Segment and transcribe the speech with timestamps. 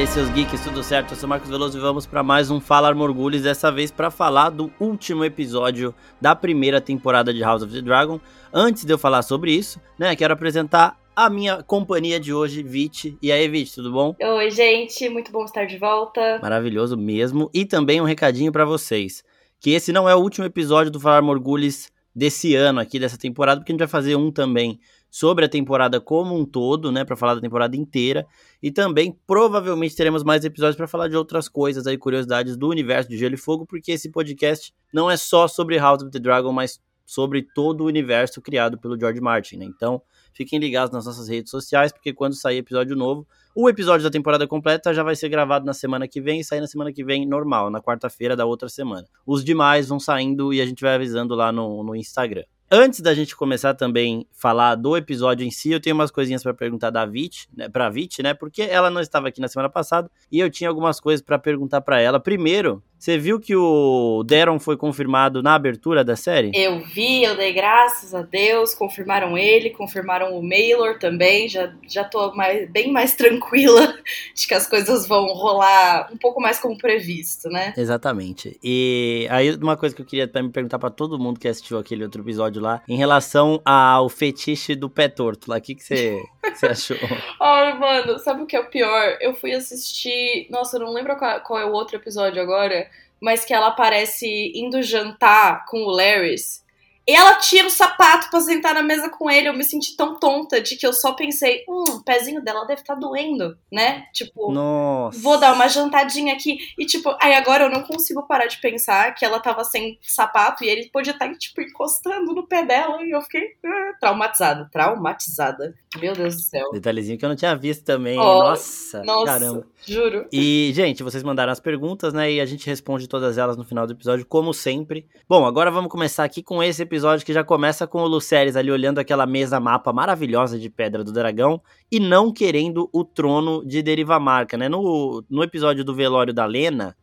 [0.00, 1.10] aí, seus geeks, tudo certo?
[1.10, 4.48] Eu sou Marcos Veloso e vamos para mais um Fala Morgulhos, dessa vez para falar
[4.48, 8.18] do último episódio da primeira temporada de House of the Dragon.
[8.50, 13.14] Antes de eu falar sobre isso, né, quero apresentar a minha companhia de hoje, Vit.
[13.20, 14.16] E aí, Vit, tudo bom?
[14.18, 16.38] Oi, gente, muito bom estar de volta.
[16.40, 17.50] Maravilhoso mesmo.
[17.52, 19.22] E também um recadinho para vocês,
[19.60, 23.60] que esse não é o último episódio do Falar Morgulhos desse ano aqui, dessa temporada,
[23.60, 27.16] porque a gente vai fazer um também sobre a temporada como um todo, né, para
[27.16, 28.26] falar da temporada inteira,
[28.62, 33.10] e também provavelmente teremos mais episódios para falar de outras coisas aí, curiosidades do universo
[33.10, 36.52] de Gelo e Fogo, porque esse podcast não é só sobre House of the Dragon,
[36.52, 39.64] mas sobre todo o universo criado pelo George Martin, né?
[39.64, 40.00] Então,
[40.32, 44.46] fiquem ligados nas nossas redes sociais, porque quando sair episódio novo, o episódio da temporada
[44.46, 47.26] completa já vai ser gravado na semana que vem e sair na semana que vem
[47.26, 49.08] normal, na quarta-feira da outra semana.
[49.26, 52.44] Os demais vão saindo e a gente vai avisando lá no, no Instagram.
[52.72, 56.54] Antes da gente começar também falar do episódio em si, eu tenho umas coisinhas para
[56.54, 58.32] perguntar da Vit, né, pra Vit, né?
[58.32, 61.80] Porque ela não estava aqui na semana passada e eu tinha algumas coisas para perguntar
[61.80, 62.20] para ela.
[62.20, 66.50] Primeiro, você viu que o Deron foi confirmado na abertura da série?
[66.54, 72.04] Eu vi, eu dei graças a Deus, confirmaram ele, confirmaram o Maylor também, já, já
[72.04, 73.96] tô mais, bem mais tranquila
[74.34, 77.72] de que as coisas vão rolar um pouco mais como previsto, né?
[77.74, 78.60] Exatamente.
[78.62, 82.04] E aí uma coisa que eu queria me perguntar para todo mundo que assistiu aquele
[82.04, 86.22] outro episódio lá, em relação ao fetiche do pé torto lá, o que, que você,
[86.52, 86.98] você achou?
[87.40, 89.16] Ai, mano, sabe o que é o pior?
[89.22, 92.89] Eu fui assistir, nossa, eu não lembro qual, qual é o outro episódio agora,
[93.20, 96.64] mas que ela aparece indo jantar com o Larrys.
[97.06, 99.48] E ela tira o sapato pra sentar na mesa com ele.
[99.48, 102.82] Eu me senti tão tonta de que eu só pensei, hum, o pezinho dela deve
[102.82, 104.04] estar tá doendo, né?
[104.12, 105.18] Tipo, Nossa.
[105.18, 106.58] vou dar uma jantadinha aqui.
[106.78, 110.62] E tipo, aí agora eu não consigo parar de pensar que ela tava sem sapato
[110.62, 113.02] e ele podia estar, tá, tipo, encostando no pé dela.
[113.02, 115.74] E eu fiquei ah, traumatizada, traumatizada.
[116.00, 116.70] Meu Deus do céu.
[116.70, 118.16] Detalhezinho que eu não tinha visto também.
[118.16, 119.66] Oh, nossa, nossa, caramba.
[119.84, 120.26] Juro.
[120.30, 122.30] E, gente, vocês mandaram as perguntas, né?
[122.30, 125.08] E a gente responde todas elas no final do episódio, como sempre.
[125.28, 128.70] Bom, agora vamos começar aqui com esse episódio que já começa com o Lucerys ali
[128.70, 133.82] olhando aquela mesa mapa maravilhosa de Pedra do Dragão e não querendo o trono de
[133.82, 134.68] Deriva Marca, né?
[134.68, 136.96] No, no episódio do velório da Lena,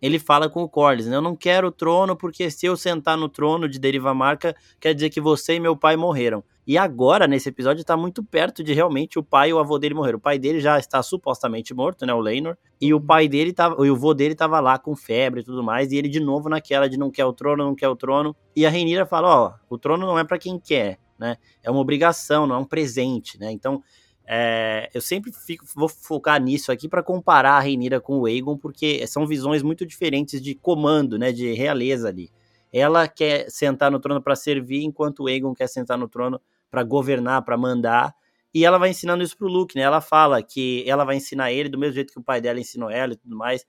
[0.00, 1.16] ele fala com o Corlys, né?
[1.16, 4.94] Eu não quero o trono porque se eu sentar no trono de Deriva Marca, quer
[4.94, 6.42] dizer que você e meu pai morreram.
[6.66, 9.94] E agora, nesse episódio, tá muito perto de realmente o pai e o avô dele
[9.94, 10.14] morrer.
[10.14, 12.12] O pai dele já está supostamente morto, né?
[12.12, 12.58] O Leinor.
[12.78, 13.86] E o pai dele tava.
[13.86, 15.90] E o avô dele tava lá com febre e tudo mais.
[15.92, 18.36] E ele de novo naquela de não quer o trono, não quer o trono.
[18.54, 21.36] E a Reinira fala: Ó, o trono não é para quem quer, né?
[21.62, 23.50] É uma obrigação, não é um presente, né?
[23.50, 23.82] Então.
[24.30, 28.58] É, eu sempre fico, vou focar nisso aqui para comparar a Reinira com o Aegon,
[28.58, 32.30] porque são visões muito diferentes de comando, né, de realeza ali.
[32.70, 36.38] Ela quer sentar no trono para servir, enquanto o Aegon quer sentar no trono
[36.70, 38.14] para governar, para mandar.
[38.52, 39.82] E ela vai ensinando isso pro Luke, né?
[39.82, 42.90] Ela fala que ela vai ensinar ele do mesmo jeito que o pai dela ensinou
[42.90, 43.64] ela e tudo mais.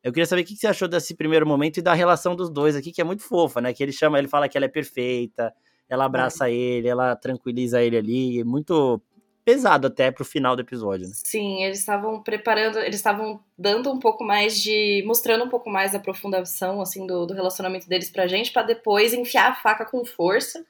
[0.00, 2.76] Eu queria saber o que você achou desse primeiro momento e da relação dos dois
[2.76, 3.72] aqui, que é muito fofa, né?
[3.72, 5.52] Que ele chama, ele fala que ela é perfeita,
[5.88, 6.54] ela abraça é.
[6.54, 9.02] ele, ela tranquiliza ele ali, é muito
[9.44, 11.12] pesado até pro final do episódio, né?
[11.14, 15.02] Sim, eles estavam preparando, eles estavam dando um pouco mais de.
[15.06, 19.12] mostrando um pouco mais da aprofundação, assim, do, do relacionamento deles pra gente, para depois
[19.12, 20.64] enfiar a faca com força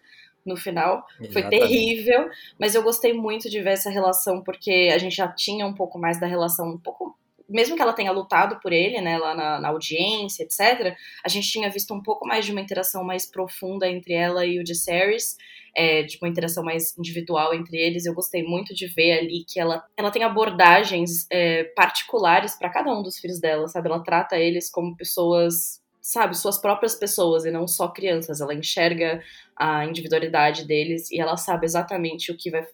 [0.44, 1.06] no final.
[1.20, 1.32] Exatamente.
[1.32, 5.66] Foi terrível, mas eu gostei muito de ver essa relação, porque a gente já tinha
[5.66, 7.16] um pouco mais da relação, um pouco.
[7.54, 11.48] Mesmo que ela tenha lutado por ele, né, lá na, na audiência, etc., a gente
[11.48, 15.36] tinha visto um pouco mais de uma interação mais profunda entre ela e o Viserys,
[15.72, 18.06] é, de uma interação mais individual entre eles.
[18.06, 22.92] Eu gostei muito de ver ali que ela, ela tem abordagens é, particulares para cada
[22.92, 23.88] um dos filhos dela, sabe?
[23.88, 28.40] Ela trata eles como pessoas sabe, suas próprias pessoas e não só crianças.
[28.40, 29.22] Ela enxerga
[29.56, 32.66] a individualidade deles e ela sabe exatamente o que vai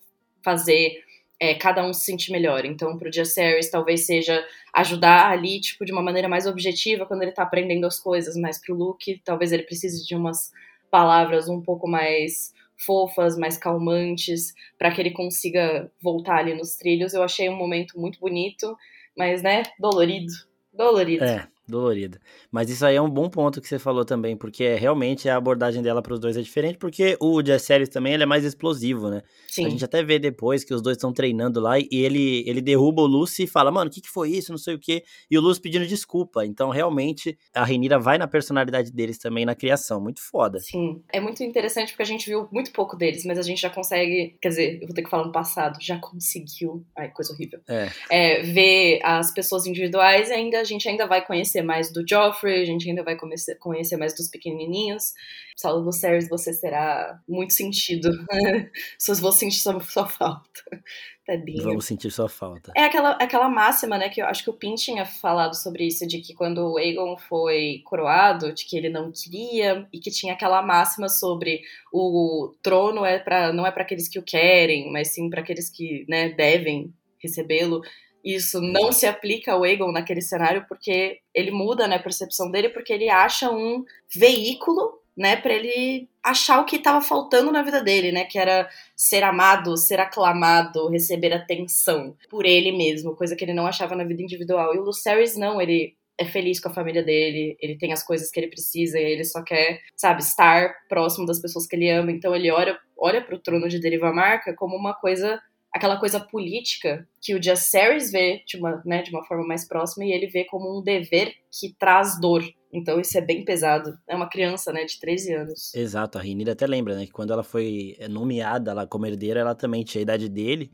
[0.43, 1.05] fazer
[1.41, 2.67] é, cada um se sentir melhor.
[2.67, 7.33] Então, pro Jaceres, talvez seja ajudar ali, tipo, de uma maneira mais objetiva quando ele
[7.33, 10.53] tá aprendendo as coisas, mas pro Luke, talvez ele precise de umas
[10.91, 17.15] palavras um pouco mais fofas, mais calmantes, para que ele consiga voltar ali nos trilhos.
[17.15, 18.77] Eu achei um momento muito bonito,
[19.17, 20.33] mas, né, dolorido.
[20.73, 21.25] Dolorido.
[21.25, 22.21] É, dolorida.
[22.51, 25.37] Mas isso aí é um bom ponto que você falou também, porque é, realmente a
[25.37, 29.09] abordagem dela para os dois é diferente, porque o Jaceres também ele é mais explosivo,
[29.09, 29.23] né?
[29.49, 29.67] Sim.
[29.67, 33.03] A gente até vê depois que os dois estão treinando lá e ele, ele derruba
[33.03, 34.51] o Lucy e fala, mano, o que, que foi isso?
[34.51, 35.03] Não sei o quê.
[35.31, 36.45] E o Lucy pedindo desculpa.
[36.45, 40.01] Então, realmente, a Renira vai na personalidade deles também na criação.
[40.01, 40.59] Muito foda.
[40.59, 41.03] Sim.
[41.13, 44.37] É muito interessante porque a gente viu muito pouco deles, mas a gente já consegue.
[44.41, 46.85] Quer dizer, eu vou ter que falar no passado, já conseguiu.
[46.97, 47.61] Ai, coisa horrível.
[47.69, 47.91] É.
[48.11, 52.05] é ver as pessoas individuais e ainda a gente ainda vai conhecer conhecer mais do
[52.07, 55.13] Joffrey, a gente ainda vai conhecer, conhecer mais dos pequenininhos.
[55.57, 58.11] Saulo do Ceres, você será muito sentido.
[58.99, 60.63] Se vou sentir sua, sua falta.
[61.27, 61.63] Tadinho.
[61.63, 62.73] Vamos sentir sua falta.
[62.75, 66.07] É aquela, aquela máxima, né, que eu acho que o Pin tinha falado sobre isso,
[66.07, 70.33] de que quando o Aegon foi coroado, de que ele não queria, e que tinha
[70.33, 71.61] aquela máxima sobre
[71.93, 75.71] o trono é para não é para aqueles que o querem, mas sim para aqueles
[75.71, 76.93] que, né, devem
[77.23, 77.83] recebê-lo.
[78.25, 82.69] Isso não se aplica ao Aegon naquele cenário porque ele muda né, a percepção dele,
[82.69, 83.85] porque ele acha um
[84.15, 88.69] veículo né, para ele achar o que estava faltando na vida dele, né, que era
[88.97, 94.05] ser amado, ser aclamado, receber atenção por ele mesmo, coisa que ele não achava na
[94.05, 94.75] vida individual.
[94.75, 98.31] E o Lucerys não, ele é feliz com a família dele, ele tem as coisas
[98.31, 102.13] que ele precisa e ele só quer, sabe, estar próximo das pessoas que ele ama.
[102.13, 105.41] Então ele olha, olha para o trono de Deriva Marca como uma coisa
[105.73, 110.05] aquela coisa política que o Jaceres vê de uma, né, de uma forma mais próxima
[110.05, 112.45] e ele vê como um dever que traz dor.
[112.73, 113.97] Então isso é bem pesado.
[114.09, 115.75] É uma criança, né, de 13 anos.
[115.75, 119.85] Exato, a Renira até lembra, né, que quando ela foi nomeada como herdeira, ela também
[119.85, 120.71] tinha a idade dele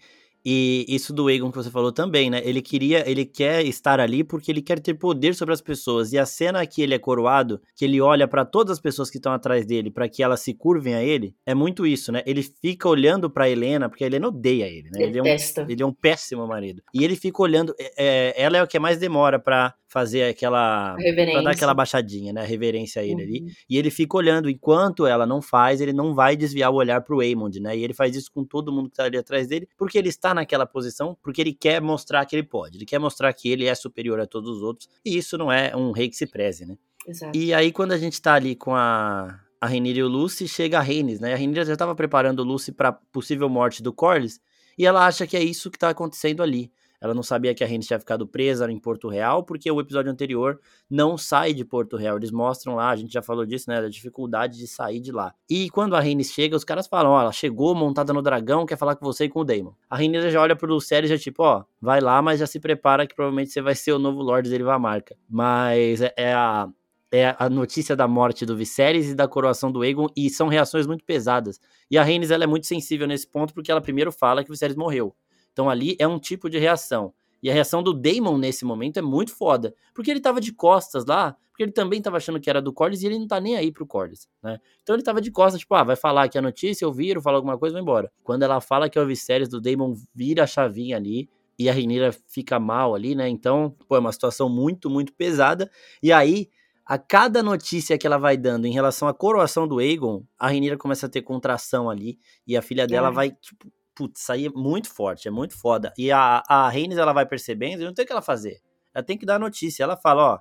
[0.48, 2.40] e isso do Egon que você falou também, né?
[2.44, 6.12] Ele queria, ele quer estar ali porque ele quer ter poder sobre as pessoas.
[6.12, 9.16] E a cena que ele é coroado, que ele olha para todas as pessoas que
[9.16, 12.22] estão atrás dele para que elas se curvem a ele, é muito isso, né?
[12.24, 15.02] Ele fica olhando para Helena, porque a Helena odeia ele, né?
[15.02, 16.80] Ele é, um, ele é um péssimo marido.
[16.94, 20.94] E ele fica olhando, é, é ela é o que mais demora para fazer aquela.
[20.94, 22.44] Pra dar aquela baixadinha, né?
[22.44, 23.20] Reverência a ele uhum.
[23.20, 23.46] ali.
[23.66, 24.50] E ele fica olhando.
[24.50, 27.74] Enquanto ela não faz, ele não vai desviar o olhar pro Aemond, né?
[27.74, 30.34] E ele faz isso com todo mundo que tá ali atrás dele, porque ele está
[30.34, 32.76] naquela posição, porque ele quer mostrar que ele pode.
[32.76, 34.86] Ele quer mostrar que ele é superior a todos os outros.
[35.02, 36.76] E isso não é um rei que se preze, né?
[37.08, 37.36] Exato.
[37.36, 39.40] E aí, quando a gente tá ali com a.
[39.58, 41.32] A Renira e o Lucy chega a Rhaenys, né?
[41.32, 44.38] A Renira já estava preparando o Lucy para possível morte do Corlys,
[44.76, 46.70] e ela acha que é isso que tá acontecendo ali.
[47.00, 50.10] Ela não sabia que a Rennes tinha ficado presa em Porto Real, porque o episódio
[50.10, 52.16] anterior não sai de Porto Real.
[52.16, 53.78] Eles mostram lá, a gente já falou disso, né?
[53.78, 55.34] A dificuldade de sair de lá.
[55.48, 58.76] E quando a Rennes chega, os caras falam: ó, ela chegou montada no dragão, quer
[58.76, 59.72] falar com você e com o Daemon.
[59.88, 63.06] A Rennes já olha pro Lucerys já tipo, ó, vai lá, mas já se prepara
[63.06, 65.16] que provavelmente você vai ser o novo Lorde Deriva Marca.
[65.28, 66.68] Mas é, é a
[67.12, 70.86] é a notícia da morte do Viserys e da coroação do Aegon, e são reações
[70.86, 71.60] muito pesadas.
[71.90, 74.52] E a Rhaenys, ela é muito sensível nesse ponto, porque ela primeiro fala que o
[74.52, 75.14] Viserys morreu.
[75.56, 77.14] Então ali é um tipo de reação.
[77.42, 79.74] E a reação do Damon nesse momento é muito foda.
[79.94, 83.02] Porque ele tava de costas lá, porque ele também tava achando que era do Corlys
[83.02, 84.60] e ele não tá nem aí pro Corlys, né?
[84.82, 87.36] Então ele tava de costas, tipo, ah, vai falar aqui a notícia, eu viro, falo
[87.36, 88.12] alguma coisa, vou embora.
[88.22, 91.26] Quando ela fala que é o Viserys do Damon, vira a chavinha ali
[91.58, 93.26] e a Rhaenyra fica mal ali, né?
[93.26, 95.70] Então, pô, é uma situação muito, muito pesada.
[96.02, 96.50] E aí,
[96.84, 100.76] a cada notícia que ela vai dando em relação à coroação do Aegon, a Rhaenyra
[100.76, 103.12] começa a ter contração ali e a filha dela é.
[103.12, 103.66] vai, tipo,
[103.96, 105.92] putz, aí é muito forte, é muito foda.
[105.96, 108.60] E a, a Reines, ela vai percebendo e não tem o que ela fazer.
[108.94, 109.82] Ela tem que dar notícia.
[109.82, 110.38] Ela fala, ó,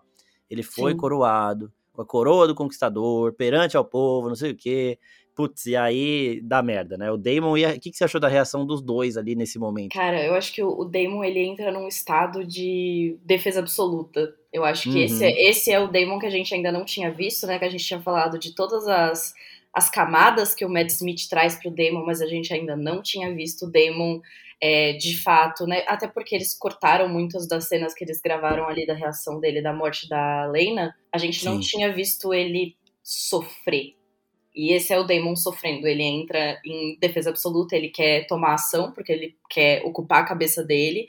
[0.49, 0.97] ele foi Sim.
[0.97, 4.99] coroado com a coroa do conquistador, perante ao povo, não sei o quê.
[5.33, 7.11] Putz, e aí dá merda, né?
[7.11, 9.93] O Damon e O que, que você achou da reação dos dois ali nesse momento?
[9.93, 14.33] Cara, eu acho que o, o Damon, ele entra num estado de defesa absoluta.
[14.51, 15.03] Eu acho que uhum.
[15.03, 17.59] esse, é, esse é o Damon que a gente ainda não tinha visto, né?
[17.59, 19.33] Que a gente tinha falado de todas as
[19.75, 23.01] as camadas que o Matt Smith traz para o Damon, mas a gente ainda não
[23.01, 24.21] tinha visto o Damon
[24.61, 25.83] é, de fato, né?
[25.85, 29.73] Até porque eles cortaram muitas das cenas que eles gravaram ali da reação dele da
[29.73, 30.95] morte da Lena.
[31.11, 31.45] A gente Sim.
[31.45, 33.95] não tinha visto ele sofrer.
[34.55, 35.85] E esse é o Damon sofrendo.
[35.85, 40.63] Ele entra em defesa absoluta, ele quer tomar ação, porque ele quer ocupar a cabeça
[40.63, 41.05] dele.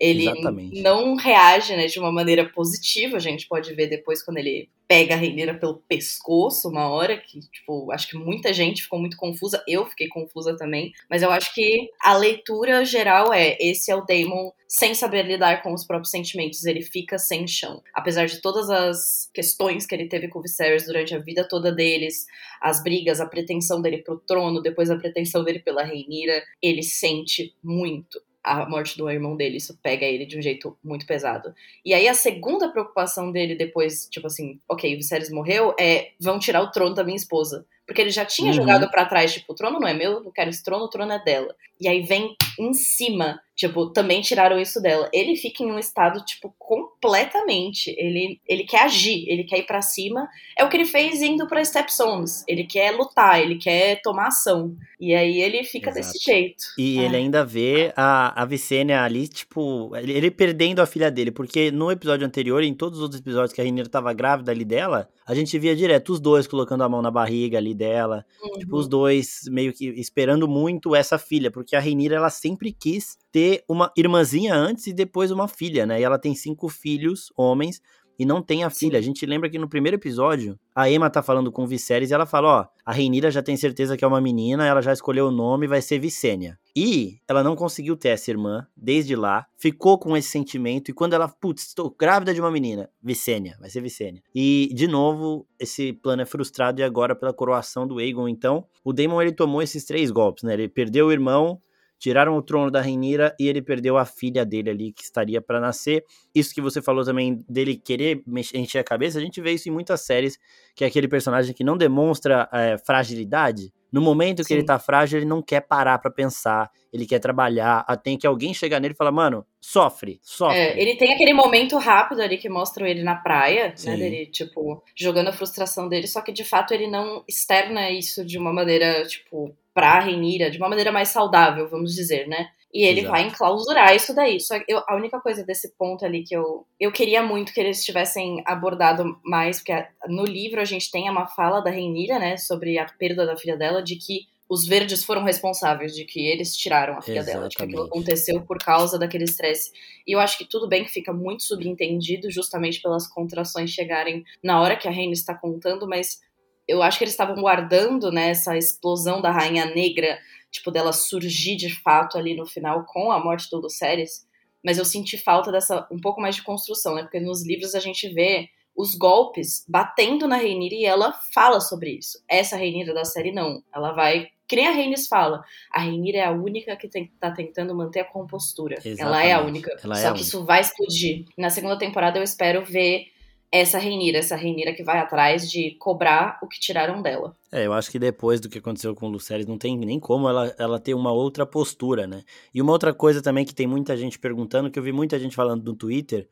[0.00, 0.80] Ele Exatamente.
[0.80, 5.14] não reage né, de uma maneira positiva, a gente pode ver depois quando ele pega
[5.14, 9.62] a Renira pelo pescoço uma hora, que, tipo, acho que muita gente ficou muito confusa,
[9.68, 14.04] eu fiquei confusa também, mas eu acho que a leitura geral é, esse é o
[14.04, 17.82] Damon sem saber lidar com os próprios sentimentos, ele fica sem chão.
[17.94, 21.70] Apesar de todas as questões que ele teve com o Viserys durante a vida toda
[21.70, 22.24] deles,
[22.60, 27.54] as brigas, a pretensão dele pro trono, depois a pretensão dele pela Reinira, ele sente
[27.62, 31.54] muito a morte do irmão dele, isso pega ele de um jeito muito pesado.
[31.84, 36.38] E aí a segunda preocupação dele depois, tipo assim, ok, o Viserys morreu, é vão
[36.38, 37.66] tirar o trono da minha esposa.
[37.90, 38.52] Porque ele já tinha uhum.
[38.52, 41.10] jogado para trás, tipo, o trono não é meu, não quero esse trono, o trono
[41.10, 41.52] é dela.
[41.80, 45.08] E aí vem em cima, tipo, também tiraram isso dela.
[45.12, 47.92] Ele fica em um estado, tipo, completamente.
[47.98, 50.28] Ele, ele quer agir, ele quer ir para cima.
[50.56, 52.44] É o que ele fez indo pra Stepstones.
[52.46, 54.76] Ele quer lutar, ele quer tomar ação.
[55.00, 56.06] E aí ele fica Exato.
[56.06, 56.62] desse jeito.
[56.78, 57.04] E é.
[57.04, 61.30] ele ainda vê a, a Vicênia ali, tipo, ele, perdendo a filha dele.
[61.30, 64.66] Porque no episódio anterior, em todos os outros episódios que a Rainha tava grávida ali
[64.66, 68.26] dela, a gente via direto os dois colocando a mão na barriga ali dela.
[68.42, 68.58] Uhum.
[68.58, 71.50] Tipo, os dois meio que esperando muito essa filha.
[71.50, 75.98] Porque a Rainira, ela sempre quis ter uma irmãzinha antes e depois uma filha, né?
[75.98, 77.80] E ela tem cinco filhos, homens,
[78.20, 78.92] e não tem a filha.
[78.92, 78.98] Sim.
[78.98, 82.12] A gente lembra que no primeiro episódio, a Emma tá falando com o Viserys e
[82.12, 85.28] ela fala, ó, a Reinira já tem certeza que é uma menina, ela já escolheu
[85.28, 86.58] o nome, vai ser Vicênia.
[86.76, 91.14] E ela não conseguiu ter essa irmã desde lá, ficou com esse sentimento, e quando
[91.14, 94.22] ela, putz, estou grávida de uma menina, Vicênia, vai ser Vicênia.
[94.34, 98.92] E, de novo, esse plano é frustrado e agora pela coroação do Aegon, então, o
[98.92, 100.52] Daemon ele tomou esses três golpes, né?
[100.52, 101.58] Ele perdeu o irmão,
[102.00, 105.60] tiraram o trono da Rainira e ele perdeu a filha dele ali que estaria para
[105.60, 106.02] nascer.
[106.34, 109.68] Isso que você falou também dele querer mexer, encher a cabeça, a gente vê isso
[109.68, 110.38] em muitas séries,
[110.74, 113.70] que é aquele personagem que não demonstra é, fragilidade.
[113.92, 114.54] No momento que Sim.
[114.54, 118.54] ele tá frágil, ele não quer parar para pensar, ele quer trabalhar, até que alguém
[118.54, 120.56] chegar nele e falar, mano, sofre, sofre.
[120.56, 123.90] É, ele tem aquele momento rápido ali que mostram ele na praia, né, Sim.
[123.90, 128.24] né, dele, tipo, jogando a frustração dele, só que de fato ele não externa isso
[128.24, 132.48] de uma maneira, tipo, pra Renira de uma maneira mais saudável, vamos dizer, né?
[132.72, 133.12] E ele Exato.
[133.12, 134.38] vai enclausurar isso daí.
[134.40, 137.84] Só eu, a única coisa desse ponto ali que eu, eu queria muito que eles
[137.84, 142.78] tivessem abordado mais, porque no livro a gente tem uma fala da Renira, né, sobre
[142.78, 146.98] a perda da filha dela, de que os verdes foram responsáveis, de que eles tiraram
[146.98, 147.36] a filha Exatamente.
[147.36, 149.70] dela, de que aquilo aconteceu por causa daquele estresse.
[150.04, 154.60] E eu acho que tudo bem que fica muito subentendido, justamente pelas contrações chegarem na
[154.60, 156.18] hora que a Reina está contando, mas
[156.66, 160.18] eu acho que eles estavam guardando né, essa explosão da Rainha Negra,
[160.50, 164.26] tipo, dela surgir de fato ali no final com a morte do Lucerys,
[164.64, 167.02] mas eu senti falta dessa um pouco mais de construção, né?
[167.02, 171.90] Porque nos livros a gente vê os golpes batendo na Rhaenyra e ela fala sobre
[171.90, 172.22] isso.
[172.28, 176.24] Essa Rhaenyra da série não, ela vai que nem a Rhaenys fala, a Rhaenyra é
[176.24, 178.74] a única que tem, tá tentando manter a compostura.
[178.74, 179.00] Exatamente.
[179.00, 179.70] Ela é a única.
[179.84, 180.26] Ela é Só é que única.
[180.26, 181.24] isso vai explodir.
[181.38, 183.06] Na segunda temporada eu espero ver
[183.52, 187.36] essa Reinira, essa Reinira que vai atrás de cobrar o que tiraram dela.
[187.50, 190.28] É, eu acho que depois do que aconteceu com o Luceres, não tem nem como
[190.28, 192.22] ela, ela ter uma outra postura, né?
[192.54, 195.34] E uma outra coisa também que tem muita gente perguntando, que eu vi muita gente
[195.34, 196.28] falando no Twitter,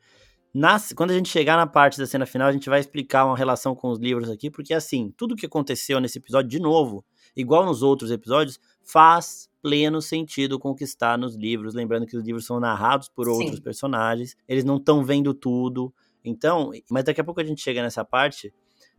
[0.53, 3.37] nas, quando a gente chegar na parte da cena final, a gente vai explicar uma
[3.37, 7.65] relação com os livros aqui, porque assim, tudo que aconteceu nesse episódio, de novo, igual
[7.65, 11.73] nos outros episódios, faz pleno sentido com o que está nos livros.
[11.73, 13.61] Lembrando que os livros são narrados por outros Sim.
[13.61, 15.93] personagens, eles não estão vendo tudo.
[16.23, 18.53] Então, mas daqui a pouco a gente chega nessa parte.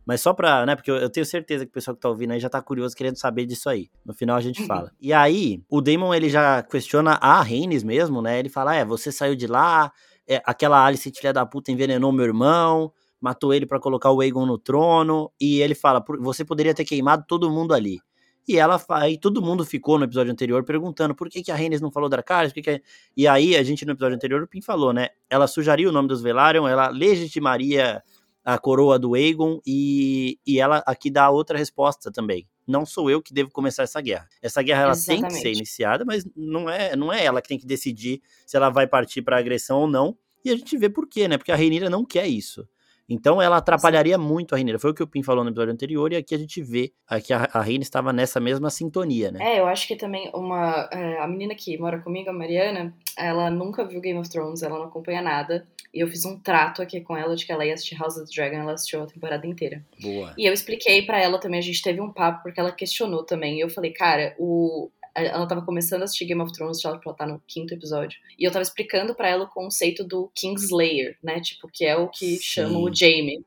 [0.05, 2.39] Mas só pra, né, porque eu, tenho certeza que o pessoal que tá ouvindo aí
[2.39, 3.89] já tá curioso querendo saber disso aí.
[4.03, 4.67] No final a gente uhum.
[4.67, 4.91] fala.
[4.99, 8.39] E aí, o Damon, ele já questiona a Rhaenys mesmo, né?
[8.39, 9.91] Ele fala, é, você saiu de lá,
[10.27, 14.45] é, aquela Alice filha da puta envenenou meu irmão, matou ele para colocar o Aegon
[14.45, 17.99] no trono, e ele fala, você poderia ter queimado todo mundo ali.
[18.47, 21.81] E ela aí todo mundo ficou no episódio anterior perguntando por que, que a Rhaenys
[21.81, 22.83] não falou Dracarys, por que, que
[23.15, 25.09] E aí a gente no episódio anterior o Pim falou, né?
[25.29, 28.01] Ela sujaria o nome dos Velaryon, ela legitimaria
[28.43, 32.47] a coroa do Aegon e, e ela aqui dá outra resposta também.
[32.67, 34.27] Não sou eu que devo começar essa guerra.
[34.41, 37.59] Essa guerra ela tem que ser iniciada, mas não é, não é ela que tem
[37.59, 40.17] que decidir se ela vai partir para agressão ou não.
[40.43, 41.37] E a gente vê por quê, né?
[41.37, 42.67] Porque a Rhaenyra não quer isso.
[43.11, 44.23] Então ela atrapalharia Sim.
[44.23, 44.79] muito a Rainha.
[44.79, 46.93] Foi o que o Pim falou no episódio anterior, e aqui a gente vê
[47.25, 49.39] que a, a Rainha estava nessa mesma sintonia, né?
[49.41, 50.87] É, eu acho que também uma.
[50.93, 54.79] É, a menina que mora comigo, a Mariana, ela nunca viu Game of Thrones, ela
[54.79, 55.67] não acompanha nada.
[55.93, 58.25] E eu fiz um trato aqui com ela de que ela ia assistir House of
[58.25, 59.83] the Dragon, ela assistiu a temporada inteira.
[60.01, 60.33] Boa.
[60.37, 63.57] E eu expliquei para ela também, a gente teve um papo, porque ela questionou também.
[63.57, 67.25] E eu falei, cara, o, ela tava começando a assistir Game of Thrones, ela tá
[67.25, 68.19] no quinto episódio.
[68.37, 71.39] E eu tava explicando para ela o conceito do Kingslayer, né?
[71.41, 72.41] Tipo, que é o que Sim.
[72.41, 73.45] chama o Jaime.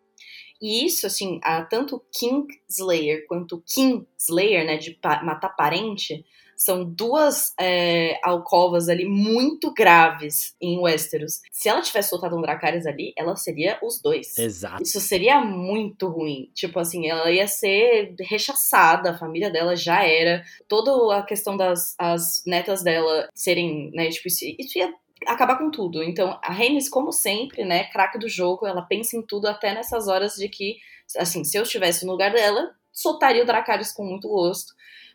[0.60, 6.24] E isso, assim, a, tanto Kingslayer quanto Kingslayer, né, de pa matar parente,
[6.56, 11.40] são duas é, alcovas ali muito graves em Westeros.
[11.52, 14.36] Se ela tivesse soltado um Dracarys ali, ela seria os dois.
[14.38, 14.82] Exato.
[14.82, 16.50] Isso seria muito ruim.
[16.54, 20.44] Tipo assim, ela ia ser rechaçada, a família dela já era.
[20.68, 24.92] Toda a questão das as netas dela serem, né, tipo, isso, isso ia
[25.26, 26.02] acabar com tudo.
[26.02, 30.08] Então, a Rhaenys, como sempre, né, craque do jogo, ela pensa em tudo até nessas
[30.08, 30.76] horas de que,
[31.16, 34.74] assim, se eu estivesse no lugar dela, soltaria o Dracarys com muito gosto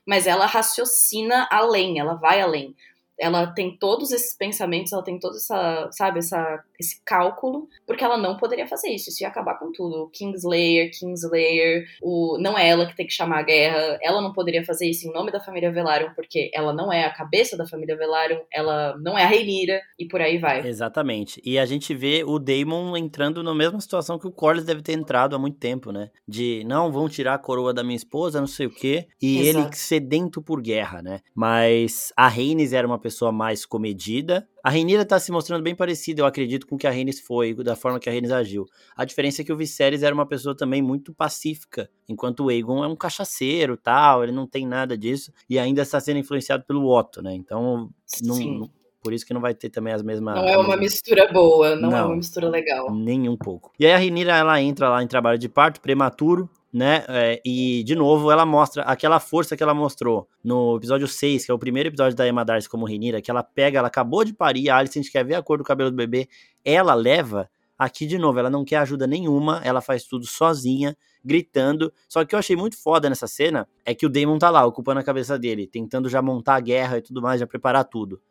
[0.10, 2.76] mas ela raciocina além, ela vai além.
[3.20, 8.18] Ela tem todos esses pensamentos, ela tem todo essa, sabe, essa, esse cálculo, porque ela
[8.18, 10.10] não poderia fazer isso, isso ia acabar com tudo.
[10.14, 14.64] Kingslayer, Kingslayer, o, não é ela que tem que chamar a guerra, ela não poderia
[14.64, 17.98] fazer isso em nome da família Velaryon, porque ela não é a cabeça da família
[17.98, 20.66] Velaryon, ela não é a Rhaenyra, e por aí vai.
[20.66, 21.42] Exatamente.
[21.44, 24.94] E a gente vê o Daemon entrando na mesma situação que o Corlys deve ter
[24.94, 26.10] entrado há muito tempo, né?
[26.28, 29.66] De, não, vão tirar a coroa da minha esposa, não sei o quê, e Exato.
[29.66, 31.20] ele sedento por guerra, né?
[31.36, 36.22] Mas a Rhaenys era uma pessoa mais comedida, a Rhaenyra tá se mostrando bem parecida,
[36.22, 38.66] eu acredito, com o que a Rhaenys foi, da forma que a Rhaenys agiu.
[38.96, 42.84] A diferença é que o Viserys era uma pessoa também muito pacífica, enquanto o Aegon
[42.84, 46.88] é um cachaceiro, tal, ele não tem nada disso, e ainda está sendo influenciado pelo
[46.88, 47.34] Otto, né?
[47.34, 47.90] Então,
[48.24, 48.70] não,
[49.02, 50.36] Por isso que não vai ter também as mesmas.
[50.36, 52.94] Não é uma mistura boa, não, não é uma mistura legal.
[52.94, 53.72] Nem um pouco.
[53.80, 57.06] E aí a Renira, ela entra lá em trabalho de parto prematuro, né?
[57.08, 61.52] É, e, de novo, ela mostra aquela força que ela mostrou no episódio 6, que
[61.52, 64.34] é o primeiro episódio da Emma Darcy como Renira, que ela pega, ela acabou de
[64.34, 66.28] parir, a Alicent quer ver a cor do cabelo do bebê,
[66.64, 67.50] ela leva.
[67.78, 71.94] Aqui, de novo, ela não quer ajuda nenhuma, ela faz tudo sozinha, gritando.
[72.10, 75.00] Só que eu achei muito foda nessa cena é que o Damon tá lá, ocupando
[75.00, 78.22] a cabeça dele, tentando já montar a guerra e tudo mais, já preparar tudo.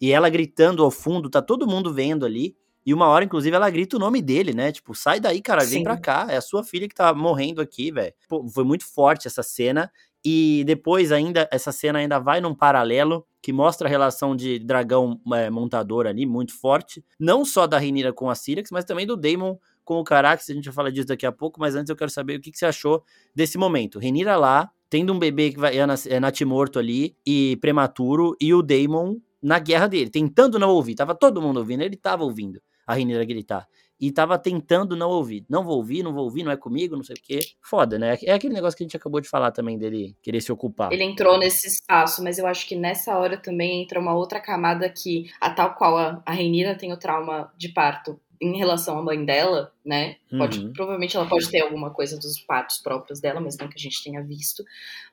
[0.00, 2.56] E ela gritando ao fundo, tá todo mundo vendo ali.
[2.84, 4.70] E uma hora, inclusive, ela grita o nome dele, né?
[4.70, 5.82] Tipo, sai daí, cara, vem Sim.
[5.82, 6.26] pra cá.
[6.30, 8.14] É a sua filha que tá morrendo aqui, velho.
[8.52, 9.90] Foi muito forte essa cena.
[10.24, 15.20] E depois ainda, essa cena ainda vai num paralelo que mostra a relação de dragão
[15.34, 17.04] é, montador ali, muito forte.
[17.18, 20.50] Não só da Rhaenyra com a Syrax, mas também do Daemon com o Carax.
[20.50, 22.50] A gente vai falar disso daqui a pouco, mas antes eu quero saber o que,
[22.50, 24.00] que você achou desse momento.
[24.00, 28.62] Rhaenyra lá, tendo um bebê que vai, é, é natimorto ali, e prematuro, e o
[28.62, 30.96] Daemon na guerra dele, tentando não ouvir.
[30.96, 33.68] Tava todo mundo ouvindo, ele tava ouvindo a Renira gritar.
[33.98, 35.46] E tava tentando não ouvir.
[35.48, 37.38] Não vou ouvir, não vou ouvir, não é comigo, não sei o quê.
[37.62, 38.18] Foda, né?
[38.24, 40.92] É aquele negócio que a gente acabou de falar também dele querer se ocupar.
[40.92, 44.90] Ele entrou nesse espaço, mas eu acho que nessa hora também entra uma outra camada
[44.90, 46.34] que, a tal qual a, a
[46.76, 50.16] tem o trauma de parto em relação à mãe dela, né?
[50.30, 50.72] Pode, uhum.
[50.72, 54.02] Provavelmente ela pode ter alguma coisa dos partos próprios dela, mas não que a gente
[54.02, 54.64] tenha visto.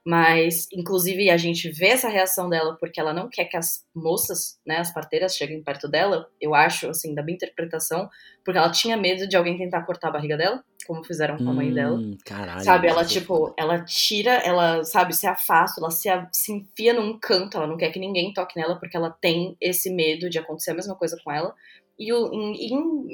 [0.05, 4.59] Mas, inclusive, a gente vê essa reação dela porque ela não quer que as moças,
[4.65, 6.27] né, as parteiras, cheguem perto dela.
[6.41, 8.09] Eu acho, assim, da minha interpretação,
[8.43, 11.53] porque ela tinha medo de alguém tentar cortar a barriga dela, como fizeram com a
[11.53, 11.97] mãe dela.
[11.97, 12.63] Hum, caralho.
[12.63, 17.57] Sabe, ela, tipo, ela tira, ela, sabe, se afasta, ela se, se enfia num canto,
[17.57, 20.75] ela não quer que ninguém toque nela porque ela tem esse medo de acontecer a
[20.75, 21.53] mesma coisa com ela.
[21.97, 22.29] E, o,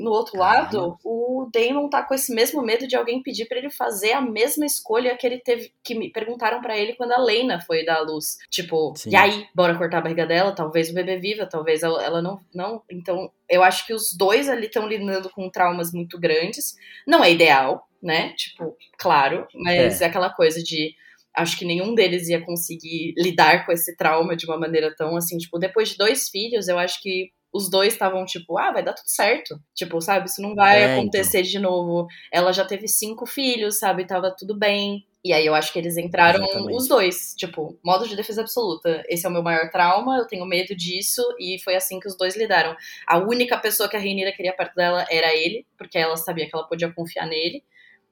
[0.02, 3.70] no outro lado, o Damon tá com esse mesmo medo de alguém pedir para ele
[3.70, 7.60] fazer a mesma escolha que ele teve, que me perguntaram para ele quando a Lena
[7.60, 8.38] foi dar a luz.
[8.50, 9.12] Tipo, Sim.
[9.12, 10.56] e aí, bora cortar a barriga dela?
[10.56, 12.82] Talvez o bebê viva, talvez ela, ela não, não.
[12.90, 16.76] Então, eu acho que os dois ali estão lidando com traumas muito grandes.
[17.06, 18.34] Não é ideal, né?
[18.34, 20.96] Tipo, claro, mas é, é aquela coisa de
[21.36, 25.38] acho que nenhum deles ia conseguir lidar com esse trauma de uma maneira tão assim,
[25.38, 28.94] tipo, depois de dois filhos, eu acho que os dois estavam tipo, ah, vai dar
[28.94, 29.60] tudo certo.
[29.74, 31.00] Tipo, sabe, isso não vai é, então.
[31.00, 31.52] acontecer então.
[31.52, 32.08] de novo.
[32.32, 35.06] Ela já teve cinco filhos, sabe, tava tudo bem.
[35.24, 36.78] E aí eu acho que eles entraram Exatamente.
[36.78, 39.04] os dois, tipo, modo de defesa absoluta.
[39.10, 42.16] Esse é o meu maior trauma, eu tenho medo disso, e foi assim que os
[42.16, 42.76] dois lidaram.
[43.06, 46.56] A única pessoa que a Reinira queria perto dela era ele, porque ela sabia que
[46.56, 47.64] ela podia confiar nele.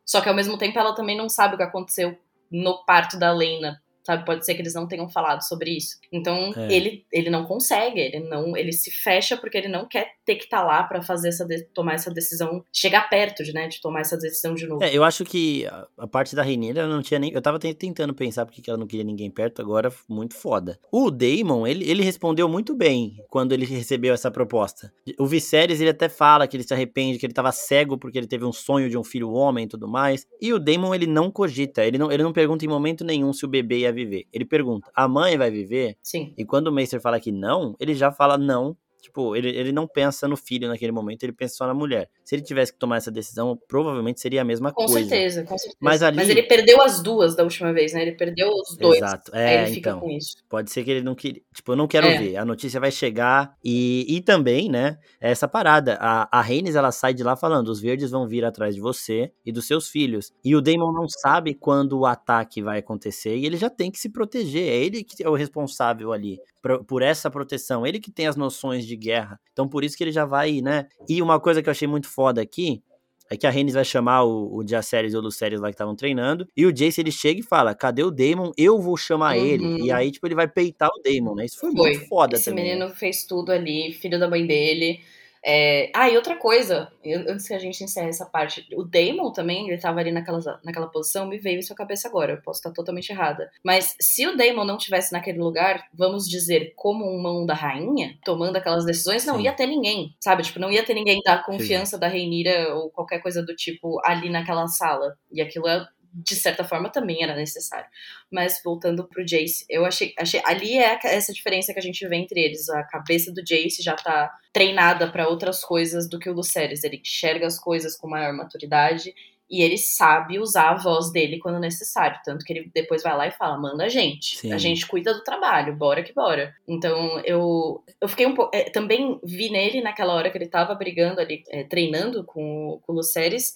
[0.06, 2.18] Só que ao mesmo tempo ela também não sabe o que aconteceu
[2.52, 4.26] no parto da Lena, sabe?
[4.26, 5.98] Pode ser que eles não tenham falado sobre isso.
[6.14, 6.74] Então, é.
[6.74, 10.46] ele, ele não consegue, ele não ele se fecha porque ele não quer ter que
[10.46, 14.02] estar tá lá para fazer essa tomar essa decisão, chegar perto de, né, de tomar
[14.02, 14.82] essa decisão de novo.
[14.82, 18.14] É, eu acho que a, a parte da Rainha não tinha nem, eu tava tentando
[18.14, 20.80] pensar porque que ela não queria ninguém perto, agora muito foda.
[20.90, 24.94] O Damon, ele, ele respondeu muito bem quando ele recebeu essa proposta.
[25.20, 28.28] O Viserys, ele até fala que ele se arrepende, que ele tava cego porque ele
[28.28, 30.26] teve um sonho de um filho homem e tudo mais.
[30.42, 33.46] E o Damon, ele não cogita, ele não, ele não pergunta em momento nenhum se
[33.46, 34.26] o bebê ia viver.
[34.32, 35.98] Ele pergunta: a mãe vai viver?
[36.02, 36.34] Sim.
[36.38, 39.88] E quando o Meister fala que não, ele já fala não Tipo, ele, ele não
[39.88, 42.10] pensa no filho naquele momento, ele pensa só na mulher.
[42.24, 45.00] Se ele tivesse que tomar essa decisão, provavelmente seria a mesma com coisa.
[45.00, 45.78] Com certeza, com certeza.
[45.80, 46.18] Mas, ali...
[46.18, 48.02] Mas ele perdeu as duas da última vez, né?
[48.02, 48.98] Ele perdeu os dois.
[48.98, 49.36] Exato.
[49.36, 50.38] É, ele fica então, com isso.
[50.50, 51.42] Pode ser que ele não queria.
[51.54, 52.18] Tipo, eu não quero é.
[52.18, 52.38] ver.
[52.38, 53.56] A notícia vai chegar.
[53.64, 54.98] E, e também, né?
[55.20, 55.98] Essa parada.
[56.00, 59.32] A, a Reines, ela sai de lá falando: os verdes vão vir atrás de você
[59.46, 60.32] e dos seus filhos.
[60.44, 64.00] E o Damon não sabe quando o ataque vai acontecer e ele já tem que
[64.00, 64.68] se proteger.
[64.68, 67.86] É ele que é o responsável ali por, por essa proteção.
[67.86, 69.40] Ele que tem as noções de guerra.
[69.52, 70.88] Então, por isso que ele já vai, né?
[71.08, 72.82] E uma coisa que eu achei muito foda aqui
[73.30, 75.96] é que a Renis vai chamar o, o Jaceres ou o Luceres lá que estavam
[75.96, 76.48] treinando.
[76.56, 78.52] E o Jace ele chega e fala: Cadê o Damon?
[78.58, 79.46] Eu vou chamar uhum.
[79.46, 79.84] ele.
[79.84, 81.46] E aí, tipo, ele vai peitar o Damon, né?
[81.46, 81.92] Isso foi, foi.
[81.92, 82.66] muito foda Esse também.
[82.66, 85.02] Esse menino fez tudo ali, filho da mãe dele.
[85.46, 85.92] É...
[85.96, 86.92] Ah, e outra coisa,
[87.28, 90.88] antes que a gente encerre essa parte, o Damon também, ele tava ali naquela, naquela
[90.88, 93.50] posição, me veio em sua cabeça agora, eu posso estar totalmente errada.
[93.64, 98.18] Mas se o Damon não tivesse naquele lugar, vamos dizer, como um mão da rainha,
[98.24, 99.44] tomando aquelas decisões, não Sim.
[99.44, 100.44] ia ter ninguém, sabe?
[100.44, 102.00] Tipo, não ia ter ninguém da confiança Sim.
[102.00, 105.16] da Reinira ou qualquer coisa do tipo ali naquela sala.
[105.32, 105.86] E aquilo é
[106.18, 107.88] de certa forma também era necessário.
[108.32, 112.16] Mas voltando pro Jace, eu achei, achei ali é essa diferença que a gente vê
[112.16, 112.68] entre eles.
[112.70, 116.84] A cabeça do Jace já tá treinada para outras coisas do que o Lucerys.
[116.84, 119.14] Ele enxerga as coisas com maior maturidade
[119.50, 122.20] e ele sabe usar a voz dele quando necessário.
[122.26, 124.38] Tanto que ele depois vai lá e fala: manda a gente.
[124.38, 124.52] Sim.
[124.52, 126.54] A gente cuida do trabalho, bora que bora.
[126.68, 128.56] Então eu, eu fiquei um pouco.
[128.56, 132.92] É, também vi nele naquela hora que ele tava brigando ali, é, treinando com, com
[132.92, 133.56] o Lucerys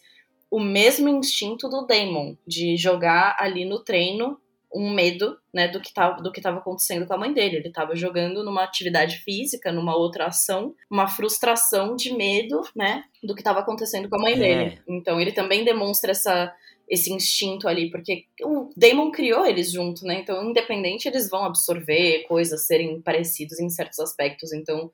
[0.52, 4.38] o mesmo instinto do Damon, de jogar ali no treino
[4.74, 7.58] um medo, né, do que estava do que estava acontecendo com a mãe dele.
[7.58, 13.34] Ele estava jogando numa atividade física, numa outra ação, uma frustração de medo, né, do
[13.34, 14.38] que estava acontecendo com a mãe é.
[14.38, 14.82] dele.
[14.88, 16.54] Então ele também demonstra essa
[16.90, 20.20] esse instinto ali, porque o Damon criou eles junto, né?
[20.20, 24.52] Então, independente, eles vão absorver coisas, serem parecidos em certos aspectos.
[24.52, 24.92] Então,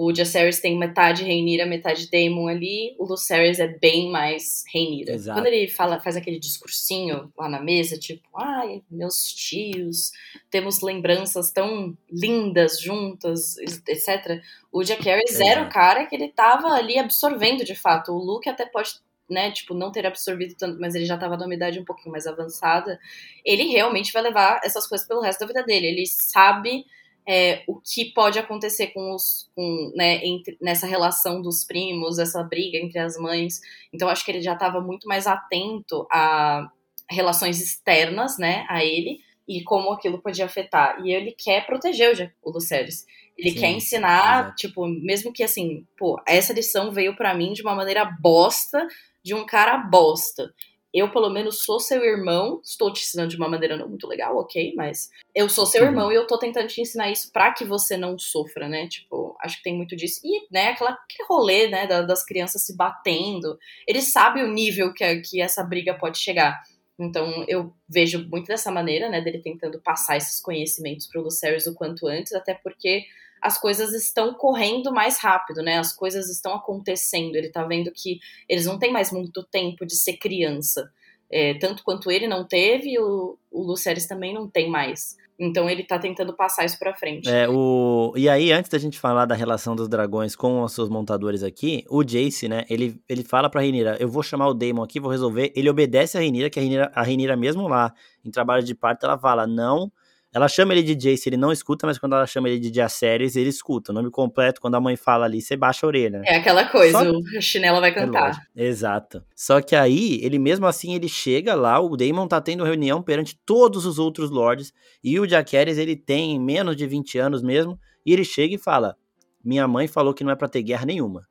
[0.00, 2.94] o Jaceres tem metade Reinira, metade Daemon ali.
[3.00, 5.18] O Lucerys é bem mais Reinira.
[5.20, 10.12] Quando ele fala, faz aquele discursinho lá na mesa, tipo, ai, meus tios,
[10.48, 14.40] temos lembranças tão lindas juntas, etc.
[14.70, 18.12] O Jacaerys era o cara que ele tava ali absorvendo de fato.
[18.12, 21.52] O Luke até pode né, tipo, não ter absorvido tanto, mas ele já estava numa
[21.52, 22.98] idade um pouquinho mais avançada,
[23.44, 25.88] ele realmente vai levar essas coisas pelo resto da vida dele.
[25.88, 26.86] Ele sabe
[27.28, 32.42] é, o que pode acontecer com os, com, né, entre, nessa relação dos primos, essa
[32.42, 33.60] briga entre as mães.
[33.92, 36.70] Então acho que ele já estava muito mais atento a
[37.10, 41.04] relações externas, né, a ele e como aquilo podia afetar.
[41.04, 43.06] E ele quer proteger o, o Lucerys.
[43.36, 47.60] Ele Sim, quer ensinar, tipo, mesmo que assim, pô, essa lição veio para mim de
[47.60, 48.86] uma maneira bosta,
[49.22, 50.50] de um cara bosta
[50.92, 54.36] eu, pelo menos, sou seu irmão, estou te ensinando de uma maneira não muito legal,
[54.38, 55.88] ok, mas eu sou seu uhum.
[55.88, 58.88] irmão e eu tô tentando te ensinar isso para que você não sofra, né?
[58.88, 60.20] Tipo, acho que tem muito disso.
[60.24, 63.58] E, né, aquela, aquele rolê, né, das crianças se batendo.
[63.86, 66.58] Ele sabe o nível que, que essa briga pode chegar.
[66.98, 71.74] Então, eu vejo muito dessa maneira, né, dele tentando passar esses conhecimentos pro Lucerys o
[71.74, 73.04] quanto antes, até porque
[73.40, 75.78] as coisas estão correndo mais rápido, né?
[75.78, 77.36] As coisas estão acontecendo.
[77.36, 80.90] Ele tá vendo que eles não têm mais muito tempo de ser criança.
[81.30, 85.16] É, tanto quanto ele não teve, o, o Luceres também não tem mais.
[85.38, 87.28] Então ele tá tentando passar isso pra frente.
[87.28, 88.12] É, o...
[88.16, 91.84] E aí, antes da gente falar da relação dos dragões com os seus montadores aqui,
[91.88, 95.10] o Jace, né, ele, ele fala pra Renira, eu vou chamar o Daemon aqui, vou
[95.10, 95.52] resolver.
[95.54, 99.16] Ele obedece a Renira, que a a Renira mesmo lá, em trabalho de parto, ela
[99.16, 99.92] fala, não
[100.38, 103.34] ela chama ele de Jace, ele não escuta, mas quando ela chama ele de Jaceres,
[103.34, 103.90] ele escuta.
[103.90, 106.22] O nome completo, quando a mãe fala ali, você baixa a orelha.
[106.24, 107.10] É aquela coisa, Só...
[107.10, 108.40] o chinelo vai é cantar.
[108.56, 109.22] É Exato.
[109.34, 113.36] Só que aí, ele mesmo assim, ele chega lá, o Daemon tá tendo reunião perante
[113.44, 114.72] todos os outros lords,
[115.02, 118.96] e o Jaceres, ele tem menos de 20 anos mesmo, e ele chega e fala,
[119.44, 121.26] minha mãe falou que não é para ter guerra nenhuma.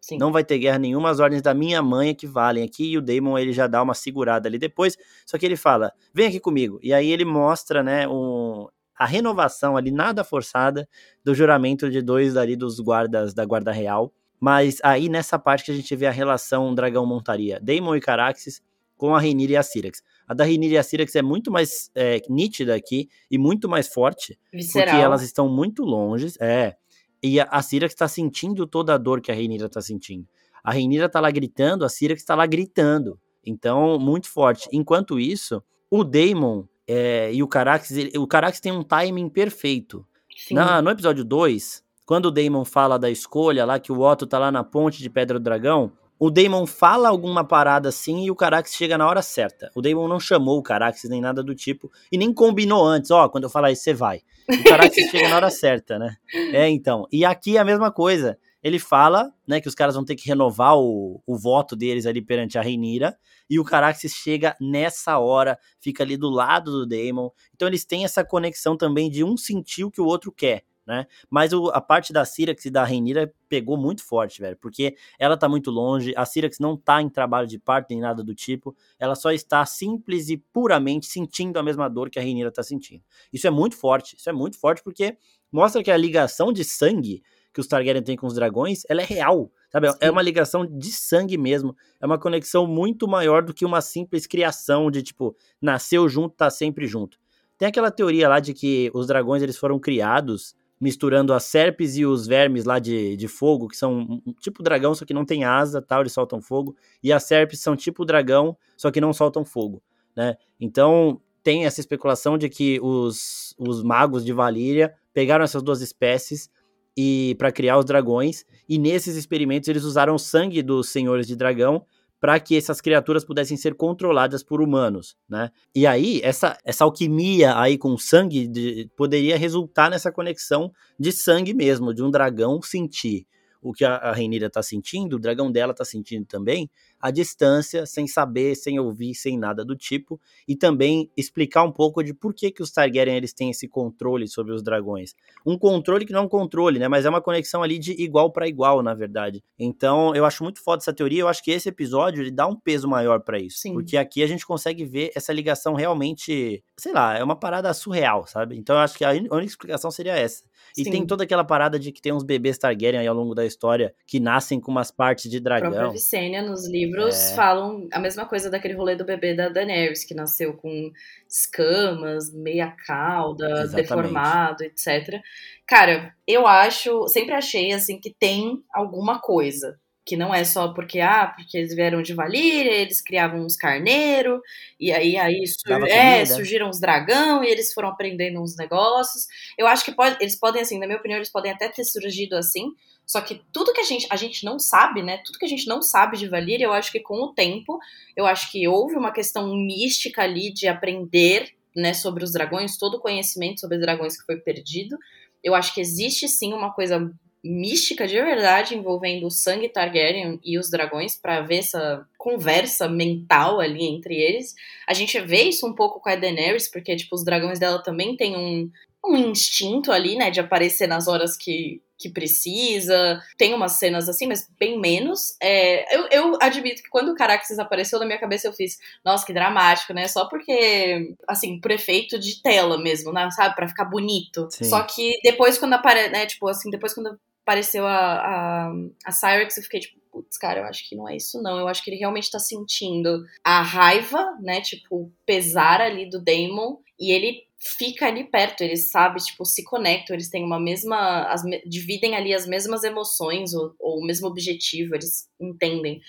[0.00, 0.16] Sim.
[0.18, 2.98] Não vai ter guerra nenhuma, as ordens da minha mãe é que valem aqui, e
[2.98, 6.40] o Daemon ele já dá uma segurada ali depois, só que ele fala, vem aqui
[6.40, 8.66] comigo, e aí ele mostra, né, um,
[8.98, 10.88] a renovação ali, nada forçada,
[11.22, 15.70] do juramento de dois ali dos guardas da Guarda Real, mas aí nessa parte que
[15.70, 18.62] a gente vê a relação dragão-montaria, Daemon e Caraxes
[18.96, 20.02] com a Rhaenyra e a Syrax.
[20.28, 23.88] A da Rhaenyra e a Syrax é muito mais é, nítida aqui e muito mais
[23.88, 24.88] forte, Visceral.
[24.88, 26.76] porque elas estão muito longe, é,
[27.22, 30.26] e a, a Syrax está sentindo toda a dor que a Rhaenyra está sentindo.
[30.62, 33.18] A Rhaenyra está lá gritando, a Syrax está lá gritando.
[33.44, 34.68] Então, muito forte.
[34.72, 40.06] Enquanto isso, o Daemon é, e o Carax, ele, o Carax tem um timing perfeito.
[40.50, 44.38] Na, no episódio 2, quando o Daemon fala da escolha lá, que o Otto tá
[44.38, 48.36] lá na ponte de Pedra do Dragão, o Daemon fala alguma parada assim e o
[48.36, 49.70] Carax chega na hora certa.
[49.74, 53.24] O Daemon não chamou o Carax nem nada do tipo e nem combinou antes, ó,
[53.24, 54.20] oh, quando eu falar isso você vai.
[54.50, 56.16] O Carax chega na hora certa, né?
[56.52, 57.06] É, então.
[57.12, 58.38] E aqui é a mesma coisa.
[58.62, 62.20] Ele fala, né, que os caras vão ter que renovar o, o voto deles ali
[62.20, 63.16] perante a Reinira,
[63.48, 67.30] e o Caraxes chega nessa hora, fica ali do lado do Daemon.
[67.54, 71.06] Então eles têm essa conexão também de um sentir o que o outro quer né?
[71.30, 75.36] Mas o, a parte da Syrax e da Rhaenyra pegou muito forte, velho, porque ela
[75.36, 78.74] tá muito longe, a Syrax não tá em trabalho de parto nem nada do tipo,
[78.98, 83.04] ela só está simples e puramente sentindo a mesma dor que a Rhaenyra tá sentindo.
[83.32, 85.16] Isso é muito forte, isso é muito forte porque
[85.52, 87.22] mostra que a ligação de sangue
[87.52, 89.86] que os Targaryen têm com os dragões, ela é real, sabe?
[89.86, 89.98] É Sim.
[90.00, 94.26] É uma ligação de sangue mesmo, é uma conexão muito maior do que uma simples
[94.26, 97.18] criação de tipo, nasceu junto, tá sempre junto.
[97.60, 102.06] Tem aquela teoria lá de que os dragões eles foram criados misturando as serpes e
[102.06, 105.82] os vermes lá de, de fogo, que são tipo dragão, só que não tem asa,
[105.82, 109.82] tal, eles soltam fogo, e as serpes são tipo dragão, só que não soltam fogo,
[110.16, 110.36] né?
[110.58, 116.50] Então, tem essa especulação de que os, os magos de Valíria pegaram essas duas espécies
[116.96, 121.36] e para criar os dragões, e nesses experimentos eles usaram o sangue dos senhores de
[121.36, 121.84] dragão
[122.20, 125.50] para que essas criaturas pudessem ser controladas por humanos, né?
[125.74, 131.54] E aí, essa, essa alquimia aí com sangue de, poderia resultar nessa conexão de sangue
[131.54, 133.26] mesmo, de um dragão sentir
[133.62, 136.70] o que a, a Reinira tá sentindo, o dragão dela tá sentindo também,
[137.00, 142.02] à distância, sem saber, sem ouvir, sem nada do tipo, e também explicar um pouco
[142.02, 145.14] de por que, que os Targaryen eles têm esse controle sobre os dragões.
[145.46, 148.30] Um controle que não é um controle, né, mas é uma conexão ali de igual
[148.30, 149.42] para igual, na verdade.
[149.58, 152.56] Então, eu acho muito foda essa teoria, eu acho que esse episódio ele dá um
[152.56, 153.72] peso maior para isso, Sim.
[153.72, 158.26] porque aqui a gente consegue ver essa ligação realmente, sei lá, é uma parada surreal,
[158.26, 158.56] sabe?
[158.56, 160.44] Então, eu acho que a única explicação seria essa.
[160.76, 160.90] E Sim.
[160.90, 163.94] tem toda aquela parada de que tem uns bebês Targaryen aí ao longo da história
[164.06, 165.70] que nascem com umas partes de dragão.
[165.70, 167.34] A própria Visenya, nos livros, é...
[167.34, 170.90] falam a mesma coisa daquele rolê do bebê da Daenerys, que nasceu com
[171.28, 173.74] escamas, meia cauda, Exatamente.
[173.76, 175.20] deformado, etc.
[175.66, 179.78] Cara, eu acho, sempre achei assim que tem alguma coisa
[180.10, 184.42] que não é só porque ah, porque eles vieram de Valíria, eles criavam uns carneiro
[184.78, 189.26] e aí aí sur é, surgiram os dragão e eles foram aprendendo uns negócios.
[189.56, 192.34] Eu acho que pode, eles podem assim, na minha opinião, eles podem até ter surgido
[192.36, 192.74] assim,
[193.10, 195.20] só que tudo que a gente a gente não sabe, né?
[195.24, 197.76] Tudo que a gente não sabe de Valíria, eu acho que com o tempo,
[198.16, 202.98] eu acho que houve uma questão mística ali de aprender, né, sobre os dragões, todo
[202.98, 204.96] o conhecimento sobre os dragões que foi perdido.
[205.42, 210.56] Eu acho que existe sim uma coisa mística de verdade envolvendo o sangue Targaryen e
[210.56, 214.54] os dragões para ver essa conversa mental ali entre eles.
[214.86, 218.16] A gente vê isso um pouco com a Daenerys, porque tipo os dragões dela também
[218.16, 218.70] têm um,
[219.04, 223.22] um instinto ali, né, de aparecer nas horas que que precisa.
[223.36, 225.36] Tem umas cenas assim, mas bem menos.
[225.40, 229.26] É, eu, eu admito que quando o Caraxes apareceu na minha cabeça, eu fiz, nossa,
[229.26, 230.08] que dramático, né?
[230.08, 233.30] Só porque, assim, por efeito de tela mesmo, né?
[233.30, 233.54] Sabe?
[233.54, 234.48] Pra ficar bonito.
[234.50, 234.64] Sim.
[234.64, 236.26] Só que depois, quando aparece, né?
[236.26, 238.72] Tipo, assim, depois quando apareceu a, a,
[239.04, 241.58] a Cyrex, eu fiquei tipo, putz, cara, eu acho que não é isso não.
[241.58, 246.78] Eu acho que ele realmente tá sentindo a raiva, né, tipo, pesar ali do Damon,
[246.98, 251.42] e ele fica ali perto, eles sabem, tipo, se conectam, eles têm uma mesma, as,
[251.66, 256.00] dividem ali as mesmas emoções ou, ou o mesmo objetivo, eles entendem.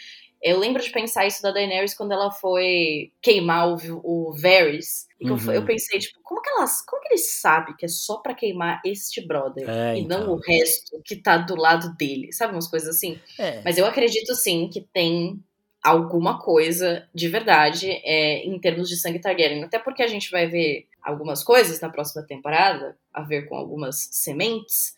[0.41, 5.07] Eu lembro de pensar isso da Daenerys quando ela foi queimar o, o Varys.
[5.19, 5.51] E uhum.
[5.51, 6.83] eu pensei, tipo, como que elas.
[6.83, 10.19] Como que eles sabem que é só para queimar este brother é, e então.
[10.19, 12.33] não o resto que tá do lado dele?
[12.33, 13.19] Sabe umas coisas assim?
[13.37, 13.61] É.
[13.63, 15.39] Mas eu acredito sim que tem
[15.83, 19.63] alguma coisa de verdade é, em termos de sangue Targaryen.
[19.63, 24.09] Até porque a gente vai ver algumas coisas na próxima temporada, a ver com algumas
[24.11, 24.93] sementes.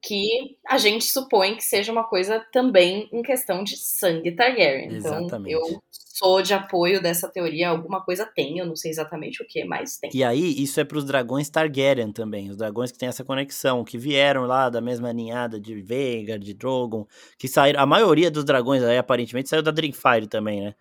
[0.00, 4.96] que a gente supõe que seja uma coisa também em questão de sangue Targaryen.
[4.96, 5.52] Então, Exatamente.
[5.52, 7.68] eu sou de apoio dessa teoria.
[7.68, 10.10] Alguma coisa tem, eu não sei exatamente o que, mas tem.
[10.14, 12.48] E aí, isso é para os dragões Targaryen também.
[12.50, 16.54] Os dragões que têm essa conexão, que vieram lá da mesma ninhada de Veigar, de
[16.54, 17.80] Drogon, que saíram.
[17.80, 20.74] A maioria dos dragões aí, aparentemente, saiu da Dreamfire também, né?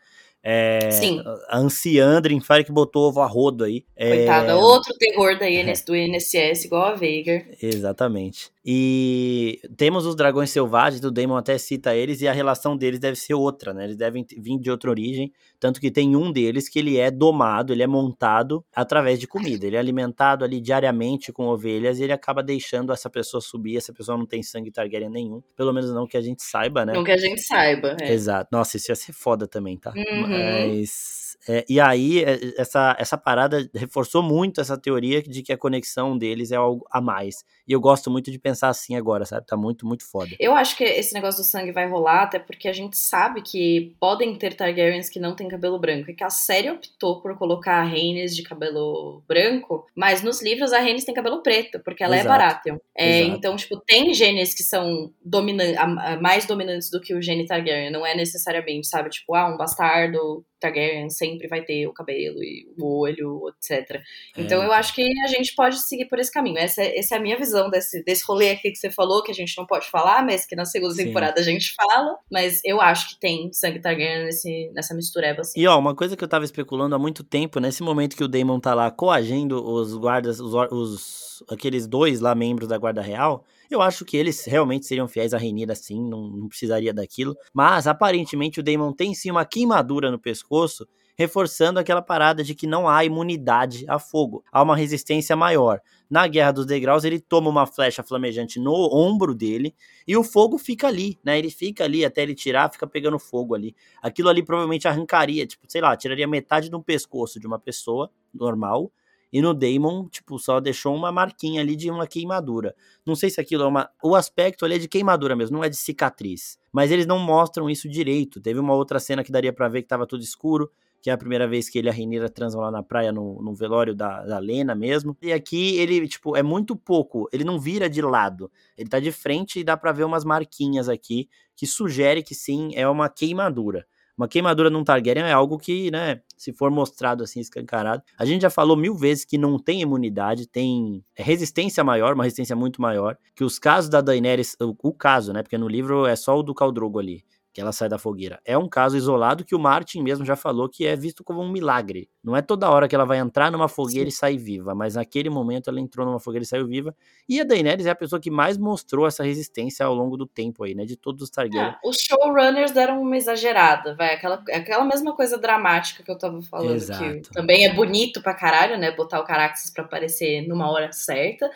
[0.49, 1.21] É, Sim.
[1.49, 2.21] A anciã
[2.63, 3.83] que botou ovo a rodo aí.
[3.99, 4.55] Coitada, é...
[4.55, 7.43] outro terror da INS, do INSS, igual a Veigar.
[7.61, 8.49] Exatamente.
[8.69, 13.15] E temos os dragões selvagens, o Daemon até cita eles, e a relação deles deve
[13.15, 13.85] ser outra, né?
[13.85, 17.71] Eles devem vir de outra origem, tanto que tem um deles que ele é domado,
[17.71, 19.65] ele é montado através de comida.
[19.65, 23.77] Ele é alimentado ali diariamente com ovelhas e ele acaba deixando essa pessoa subir.
[23.77, 26.91] Essa pessoa não tem sangue Targaryen nenhum, pelo menos não que a gente saiba, né?
[26.91, 28.11] Não que a gente saiba, é.
[28.11, 28.49] Exato.
[28.51, 29.93] Nossa, isso ia ser foda também, tá?
[29.95, 30.27] Uhum.
[30.27, 35.57] Mas é, e aí, é, essa, essa parada reforçou muito essa teoria de que a
[35.57, 37.43] conexão deles é algo a mais.
[37.67, 39.45] E eu gosto muito de pensar assim agora, sabe?
[39.45, 40.31] Tá muito, muito foda.
[40.39, 43.95] Eu acho que esse negócio do sangue vai rolar, até porque a gente sabe que
[43.99, 46.11] podem ter Targaryens que não têm cabelo branco.
[46.11, 50.73] E que a série optou por colocar a Rhaenys de cabelo branco, mas nos livros
[50.73, 52.35] a Rhaenys tem cabelo preto, porque ela é Exato.
[52.35, 52.77] é Baratheon.
[52.97, 55.75] É, então, tipo, tem genes que são dominantes,
[56.21, 57.91] mais dominantes do que o gene Targaryen.
[57.91, 59.09] Não é necessariamente, sabe?
[59.09, 64.01] Tipo, ah, um bastardo Targaryen sempre vai ter o cabelo e o olho, etc.
[64.37, 64.65] Então é.
[64.65, 66.57] eu acho que a gente pode seguir por esse caminho.
[66.57, 69.35] Essa, essa é a minha visão desse, desse rolê aqui que você falou, que a
[69.35, 71.05] gente não pode falar, mas que na segunda Sim.
[71.05, 72.17] temporada a gente fala.
[72.31, 75.59] Mas eu acho que tem sangue Targaryen nesse, nessa mistureba, assim.
[75.59, 78.27] E ó, uma coisa que eu tava especulando há muito tempo, nesse momento que o
[78.27, 83.45] Daemon tá lá coagindo os guardas, os, os aqueles dois lá membros da Guarda Real,
[83.69, 87.35] eu acho que eles realmente seriam fiéis a Renira sim, não, não precisaria daquilo.
[87.53, 92.67] Mas aparentemente o Daemon tem sim uma queimadura no pescoço, reforçando aquela parada de que
[92.67, 95.81] não há imunidade a fogo, há uma resistência maior.
[96.09, 99.75] Na Guerra dos Degraus, ele toma uma flecha flamejante no ombro dele
[100.07, 101.37] e o fogo fica ali, né?
[101.39, 103.75] Ele fica ali até ele tirar, fica pegando fogo ali.
[104.01, 108.91] Aquilo ali provavelmente arrancaria, tipo, sei lá, tiraria metade do pescoço de uma pessoa normal
[109.31, 112.75] e no Damon, tipo, só deixou uma marquinha ali de uma queimadura.
[113.05, 113.89] Não sei se aquilo é uma.
[114.01, 116.57] O aspecto ali é de queimadura mesmo, não é de cicatriz.
[116.71, 118.39] Mas eles não mostram isso direito.
[118.39, 121.17] Teve uma outra cena que daria para ver que tava tudo escuro, que é a
[121.17, 124.23] primeira vez que ele e a Renira transam lá na praia, no, no velório da,
[124.25, 125.15] da Lena mesmo.
[125.21, 127.27] E aqui ele, tipo, é muito pouco.
[127.33, 128.49] Ele não vira de lado.
[128.77, 132.71] Ele tá de frente e dá pra ver umas marquinhas aqui que sugere que sim,
[132.75, 133.85] é uma queimadura
[134.17, 138.01] Uma queimadura num Targaryen é algo que, né, se for mostrado assim, escancarado.
[138.17, 142.55] A gente já falou mil vezes que não tem imunidade, tem resistência maior, uma resistência
[142.55, 143.15] muito maior.
[143.35, 146.41] Que os casos da Daenerys, o, o caso, né, porque no livro é só o
[146.41, 147.23] do Caldrogo ali
[147.57, 148.39] que ela sai da fogueira.
[148.45, 151.51] É um caso isolado que o Martin mesmo já falou que é visto como um
[151.51, 152.07] milagre.
[152.23, 154.15] Não é toda hora que ela vai entrar numa fogueira Sim.
[154.15, 156.95] e sair viva, mas naquele momento ela entrou numa fogueira e saiu viva.
[157.27, 160.65] E a Daenerys é a pessoa que mais mostrou essa resistência ao longo do tempo
[160.65, 160.85] aí, né?
[160.85, 161.71] De todos os Targaryen.
[161.71, 164.13] É, os showrunners deram uma exagerada, vai.
[164.13, 167.03] Aquela, aquela mesma coisa dramática que eu tava falando, Exato.
[167.03, 168.91] que também é bonito pra caralho, né?
[168.91, 171.49] Botar o Caraxes pra aparecer numa hora certa.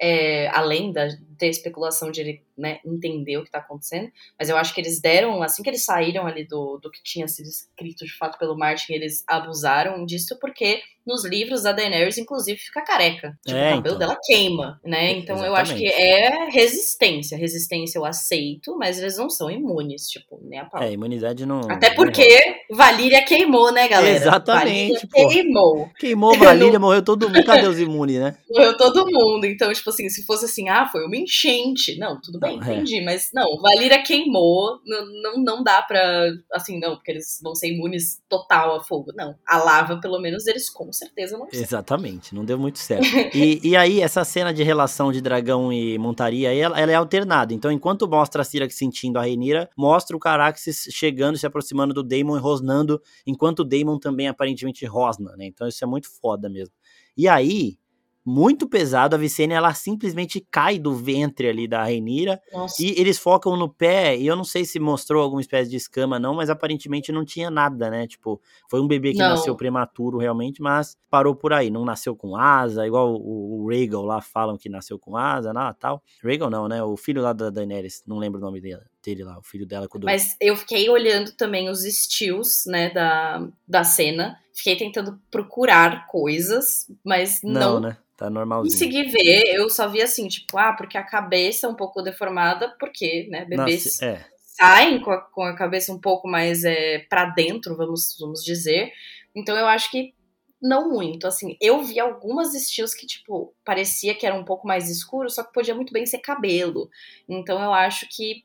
[0.00, 1.06] É, além da
[1.38, 5.00] ter especulação de ele né, entender o que está acontecendo, mas eu acho que eles
[5.00, 8.56] deram, assim que eles saíram ali do, do que tinha sido escrito de fato pelo
[8.56, 13.38] Martin, eles abusaram disso porque nos livros a Daenerys, inclusive, fica careca.
[13.44, 13.98] Tipo, é, o cabelo então.
[13.98, 15.12] dela queima, né?
[15.12, 15.46] Então Exatamente.
[15.46, 17.36] eu acho que é resistência.
[17.36, 20.82] Resistência eu aceito, mas eles não são imunes, tipo, nem a pau.
[20.82, 21.60] É, imunidade não.
[21.70, 24.16] Até porque Valíria queimou, né, galera?
[24.16, 25.06] Exatamente.
[25.06, 25.90] Valíria queimou.
[25.98, 27.44] Queimou Valíria, morreu todo mundo.
[27.44, 28.36] Cadê os imunes, né?
[28.50, 29.44] Morreu todo mundo.
[29.44, 31.98] Então, tipo assim, se fosse assim, ah, foi uma enchente.
[31.98, 32.74] Não, tudo bem, é.
[32.74, 32.98] entendi.
[32.98, 33.04] É.
[33.04, 34.80] Mas não, Valíria queimou.
[34.86, 36.30] Não, não, não dá pra.
[36.52, 39.12] Assim, não, porque eles vão ser imunes total a fogo.
[39.14, 39.34] Não.
[39.46, 41.48] A lava, pelo menos, eles com certeza não.
[41.52, 43.04] Exatamente, não deu muito certo.
[43.34, 47.52] e, e aí, essa cena de relação de dragão e montaria, ela, ela é alternada.
[47.52, 52.02] Então, enquanto mostra a Cira sentindo a Reinira, mostra o Caraxes chegando, se aproximando do
[52.02, 55.46] Daemon e rosnando, enquanto o Daemon também aparentemente rosna, né?
[55.46, 56.74] Então, isso é muito foda mesmo.
[57.16, 57.78] E aí,
[58.24, 59.14] muito pesado.
[59.14, 62.40] A Vicênia, ela simplesmente cai do ventre ali da Renira.
[62.80, 66.18] E eles focam no pé, e eu não sei se mostrou alguma espécie de escama,
[66.18, 68.06] não, mas aparentemente não tinha nada, né?
[68.06, 69.30] Tipo, foi um bebê que não.
[69.30, 71.70] nasceu prematuro realmente, mas parou por aí.
[71.70, 75.72] Não nasceu com asa, igual o, o Rhaegal lá falam que nasceu com asa, não,
[75.74, 76.02] tal.
[76.22, 76.82] Rhaegal não, né?
[76.82, 79.86] O filho lá da Daenerys, não lembro o nome dele dele lá, o filho dela
[79.86, 84.40] com o Mas eu fiquei olhando também os estilos, né, da, da cena.
[84.54, 87.96] Fiquei tentando procurar coisas, mas não, não né?
[88.16, 88.72] Tá normalzinho.
[88.72, 92.74] Consegui ver, eu só vi assim, tipo, ah, porque a cabeça é um pouco deformada,
[92.78, 94.24] porque, né, bebês Nossa, é.
[94.38, 98.92] saem com a, com a cabeça um pouco mais é, para dentro, vamos, vamos dizer.
[99.34, 100.14] Então eu acho que
[100.62, 104.88] não muito, assim, eu vi algumas estilos que, tipo, parecia que era um pouco mais
[104.88, 106.88] escuro, só que podia muito bem ser cabelo.
[107.28, 108.44] Então eu acho que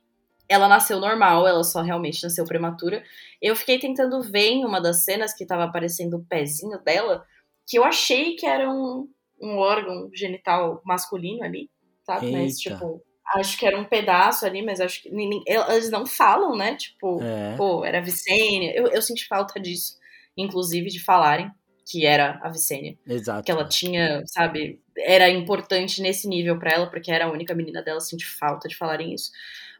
[0.50, 3.04] ela nasceu normal, ela só realmente nasceu prematura.
[3.40, 7.24] Eu fiquei tentando ver em uma das cenas que tava aparecendo o pezinho dela,
[7.68, 9.08] que eu achei que era um,
[9.40, 11.70] um órgão genital masculino ali,
[12.04, 12.26] sabe?
[12.26, 12.38] Eita.
[12.40, 13.04] Mas, tipo,
[13.36, 15.10] acho que era um pedaço ali, mas acho que
[15.46, 16.76] eles não falam, né?
[16.76, 17.56] Tipo, é.
[17.56, 18.74] pô, era a Vicênia.
[18.76, 19.98] Eu, eu senti falta disso,
[20.36, 21.52] inclusive, de falarem
[21.86, 22.98] que era a Vicênia.
[23.08, 23.44] Exato.
[23.44, 27.82] Que ela tinha, sabe, era importante nesse nível para ela, porque era a única menina
[27.82, 29.32] dela, senti falta de falarem isso.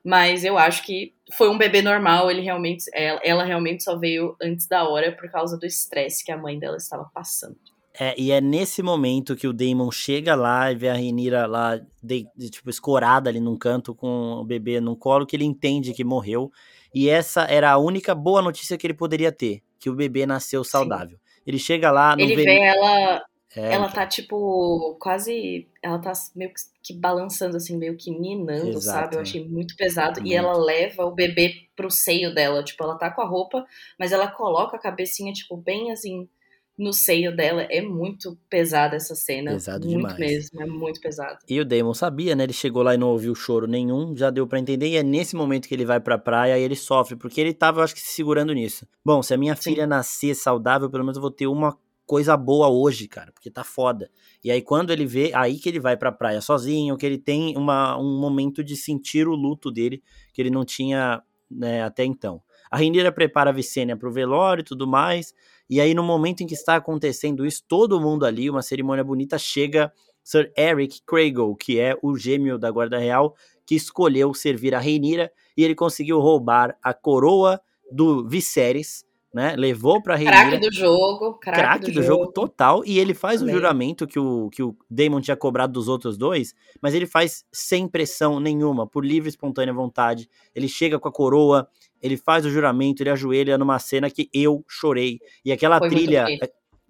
[0.04, 4.36] Mas eu acho que foi um bebê normal, ele realmente, ela, ela realmente só veio
[4.42, 7.58] antes da hora por causa do estresse que a mãe dela estava passando.
[8.00, 11.78] É, e é nesse momento que o Damon chega lá e vê a Renira lá,
[12.02, 15.94] de, de, tipo, escorada ali num canto com o bebê no colo, que ele entende
[15.94, 16.50] que morreu.
[16.94, 20.64] E essa era a única boa notícia que ele poderia ter, que o bebê nasceu
[20.64, 21.18] saudável.
[21.18, 21.42] Sim.
[21.46, 22.16] Ele chega lá...
[22.18, 23.22] Ele vê, vê ela...
[23.56, 25.68] É, ela tá, tipo, quase.
[25.82, 26.52] Ela tá meio
[26.84, 29.16] que balançando, assim, meio que ninando, Exato, sabe?
[29.16, 30.22] Eu achei muito pesado.
[30.22, 30.32] Muito.
[30.32, 32.64] E ela leva o bebê pro seio dela.
[32.64, 33.66] Tipo, ela tá com a roupa,
[33.98, 36.30] mas ela coloca a cabecinha, tipo, bem assim,
[36.78, 37.64] no seio dela.
[37.64, 39.54] É muito pesada essa cena.
[39.54, 40.20] Pesado muito demais.
[40.20, 41.40] mesmo, é muito pesado.
[41.50, 42.44] E o Damon sabia, né?
[42.44, 44.90] Ele chegou lá e não ouviu choro nenhum, já deu para entender.
[44.90, 47.80] E é nesse momento que ele vai pra praia e ele sofre, porque ele tava,
[47.80, 48.88] eu acho que, se segurando nisso.
[49.04, 49.72] Bom, se a minha Sim.
[49.72, 51.76] filha nascer saudável, pelo menos eu vou ter uma
[52.10, 54.10] coisa boa hoje, cara, porque tá foda.
[54.44, 57.56] E aí quando ele vê, aí que ele vai pra praia sozinho, que ele tem
[57.56, 60.02] uma, um momento de sentir o luto dele,
[60.34, 62.42] que ele não tinha né, até então.
[62.72, 65.36] A Renira prepara a Vicênia pro velório e tudo mais,
[65.70, 69.38] e aí, no momento em que está acontecendo isso, todo mundo ali, uma cerimônia bonita,
[69.38, 69.94] chega
[70.24, 73.36] Sir Eric Craigle, que é o gêmeo da Guarda Real,
[73.68, 79.56] que escolheu servir a Reinira, e ele conseguiu roubar a coroa do Viserys, né?
[79.56, 80.50] Levou pra Reinira.
[80.50, 81.34] Craque do jogo.
[81.36, 82.24] Craque, craque do, do jogo.
[82.24, 82.32] jogo.
[82.32, 82.84] total.
[82.86, 83.54] E ele faz Também.
[83.54, 87.46] o juramento que o, que o Daemon tinha cobrado dos outros dois, mas ele faz
[87.52, 90.30] sem pressão nenhuma, por livre e espontânea vontade.
[90.56, 91.68] Ele chega com a coroa,
[92.02, 95.20] ele faz o juramento, ele ajoelha numa cena que eu chorei.
[95.46, 96.26] E aquela Foi trilha.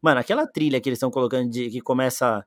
[0.01, 2.45] Mano, aquela trilha que eles estão colocando de que começa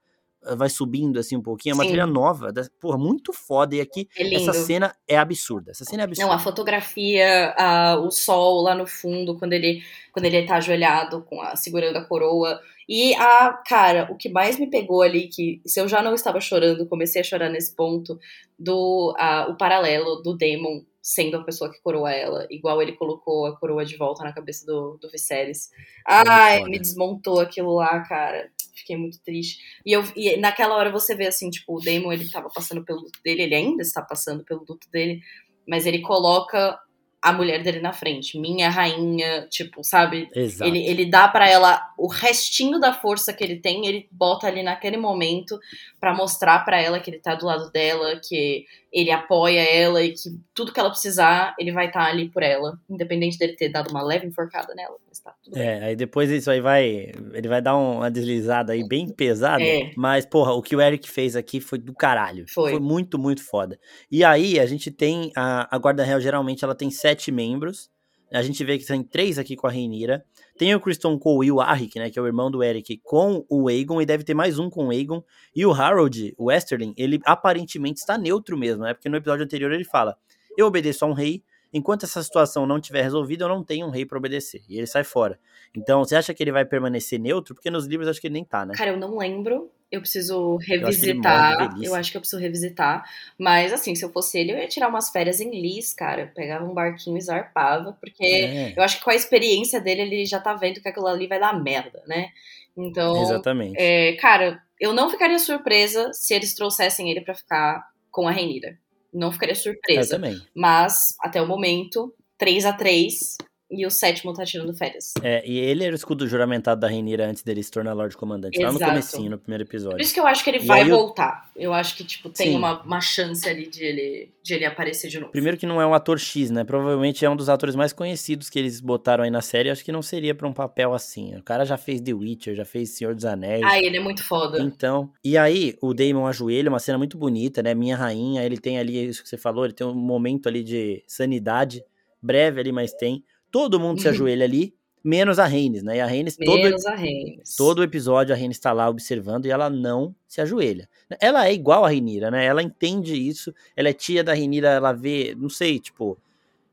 [0.57, 1.90] vai subindo assim um pouquinho, é uma Sim.
[1.90, 3.74] trilha nova, porra, muito foda.
[3.74, 5.70] E aqui, é essa cena é absurda.
[5.70, 6.28] Essa cena é absurda.
[6.28, 9.82] Não, a fotografia, a, o sol lá no fundo, quando ele,
[10.12, 12.61] quando ele tá ajoelhado, com a, segurando a coroa.
[12.88, 16.40] E a, cara, o que mais me pegou ali, que se eu já não estava
[16.40, 18.18] chorando, comecei a chorar nesse ponto,
[18.59, 23.47] do a, o paralelo do Demon sendo a pessoa que coroa ela, igual ele colocou
[23.47, 25.68] a coroa de volta na cabeça do, do Viserys.
[26.07, 28.49] Ai, me desmontou aquilo lá, cara.
[28.73, 29.59] Fiquei muito triste.
[29.85, 33.01] E, eu, e naquela hora você vê assim, tipo, o Daemon ele tava passando pelo
[33.01, 35.20] luto dele, ele ainda está passando pelo luto dele,
[35.66, 36.79] mas ele coloca
[37.23, 40.29] a mulher dele na frente, minha rainha, tipo, sabe?
[40.35, 40.68] Exato.
[40.68, 44.61] Ele, ele dá para ela o restinho da força que ele tem, ele bota ali
[44.61, 45.57] naquele momento
[46.01, 50.14] para mostrar para ela que ele tá do lado dela, que ele apoia ela e
[50.14, 53.68] que tudo que ela precisar, ele vai estar tá ali por ela, independente dele ter
[53.68, 54.97] dado uma leve enforcada nela.
[55.13, 55.89] Mas tá, tudo é, bem.
[55.89, 59.93] aí depois isso aí vai, ele vai dar uma deslizada aí bem pesada, é.
[59.95, 62.47] mas porra, o que o Eric fez aqui foi do caralho.
[62.49, 62.71] Foi.
[62.71, 63.79] Foi muito, muito foda.
[64.11, 67.91] E aí a gente tem a, a Guarda Real geralmente ela tem sete membros.
[68.33, 70.25] A gente vê que tem três aqui com a Reinira.
[70.57, 73.45] Tem o Kristen Cole e o Arik, né, que é o irmão do Eric, com
[73.51, 75.23] o Aegon, e deve ter mais um com o Aegon.
[75.55, 79.73] E o Harold, o Westerling, ele aparentemente está neutro mesmo, né, porque no episódio anterior
[79.73, 80.17] ele fala,
[80.57, 81.43] eu obedeço a um rei,
[81.73, 84.62] enquanto essa situação não tiver resolvida, eu não tenho um rei para obedecer.
[84.68, 85.39] E ele sai fora.
[85.75, 87.55] Então, você acha que ele vai permanecer neutro?
[87.55, 88.75] Porque nos livros acho que ele nem tá, né?
[88.75, 89.70] Cara, eu não lembro.
[89.91, 91.79] Eu preciso revisitar.
[91.83, 93.05] Eu acho, eu que eu preciso revisitar.
[93.39, 96.33] Mas, assim, se eu fosse ele, eu ia tirar umas férias em Lis, cara.
[96.35, 97.97] Pegava um barquinho e zarpava.
[98.01, 98.75] Porque é.
[98.77, 101.39] eu acho que com a experiência dele, ele já tá vendo que aquilo ali vai
[101.39, 102.29] dar merda, né?
[102.77, 103.20] Então.
[103.23, 103.77] Exatamente.
[103.79, 108.79] É, cara, eu não ficaria surpresa se eles trouxessem ele para ficar com a Renira.
[109.13, 110.17] Não ficaria surpresa.
[110.17, 110.43] Eu também.
[110.55, 113.37] Mas, até o momento, 3 a 3
[113.73, 115.14] e o sétimo tá tirando férias.
[115.23, 118.61] É, e ele era o escudo juramentado da Rhaenyra antes dele se tornar Lorde Comandante,
[118.61, 118.75] Exato.
[118.75, 119.97] lá no comecinho, no primeiro episódio.
[119.97, 121.51] Por isso que eu acho que ele e vai voltar.
[121.57, 121.62] Eu...
[121.62, 121.73] eu...
[121.73, 125.33] acho que, tipo, tem uma, uma chance ali de ele, de ele aparecer de novo.
[125.33, 126.64] Primeiro que não é um ator X, né?
[126.64, 129.70] Provavelmente é um dos atores mais conhecidos que eles botaram aí na série.
[129.70, 131.35] Acho que não seria pra um papel assim.
[131.37, 133.64] O cara já fez The Witcher, já fez Senhor dos Anéis.
[133.64, 134.61] Ah, ele é muito foda.
[134.61, 137.75] Então, e aí o Daemon ajoelha, uma cena muito bonita, né?
[137.75, 141.03] Minha rainha, ele tem ali, isso que você falou, ele tem um momento ali de
[141.07, 141.83] sanidade,
[142.20, 143.25] breve ali, mas tem.
[143.53, 144.74] Todo mundo se ajoelha ali,
[145.05, 145.98] menos a Reines, né?
[145.98, 147.55] E a Reines, todo, a Reines.
[147.57, 150.88] todo episódio a Reines está lá observando e ela não se ajoelha.
[151.20, 152.44] Ela é igual a Renira, né?
[152.44, 156.18] Ela entende isso, ela é tia da Renira, ela vê, não sei, tipo,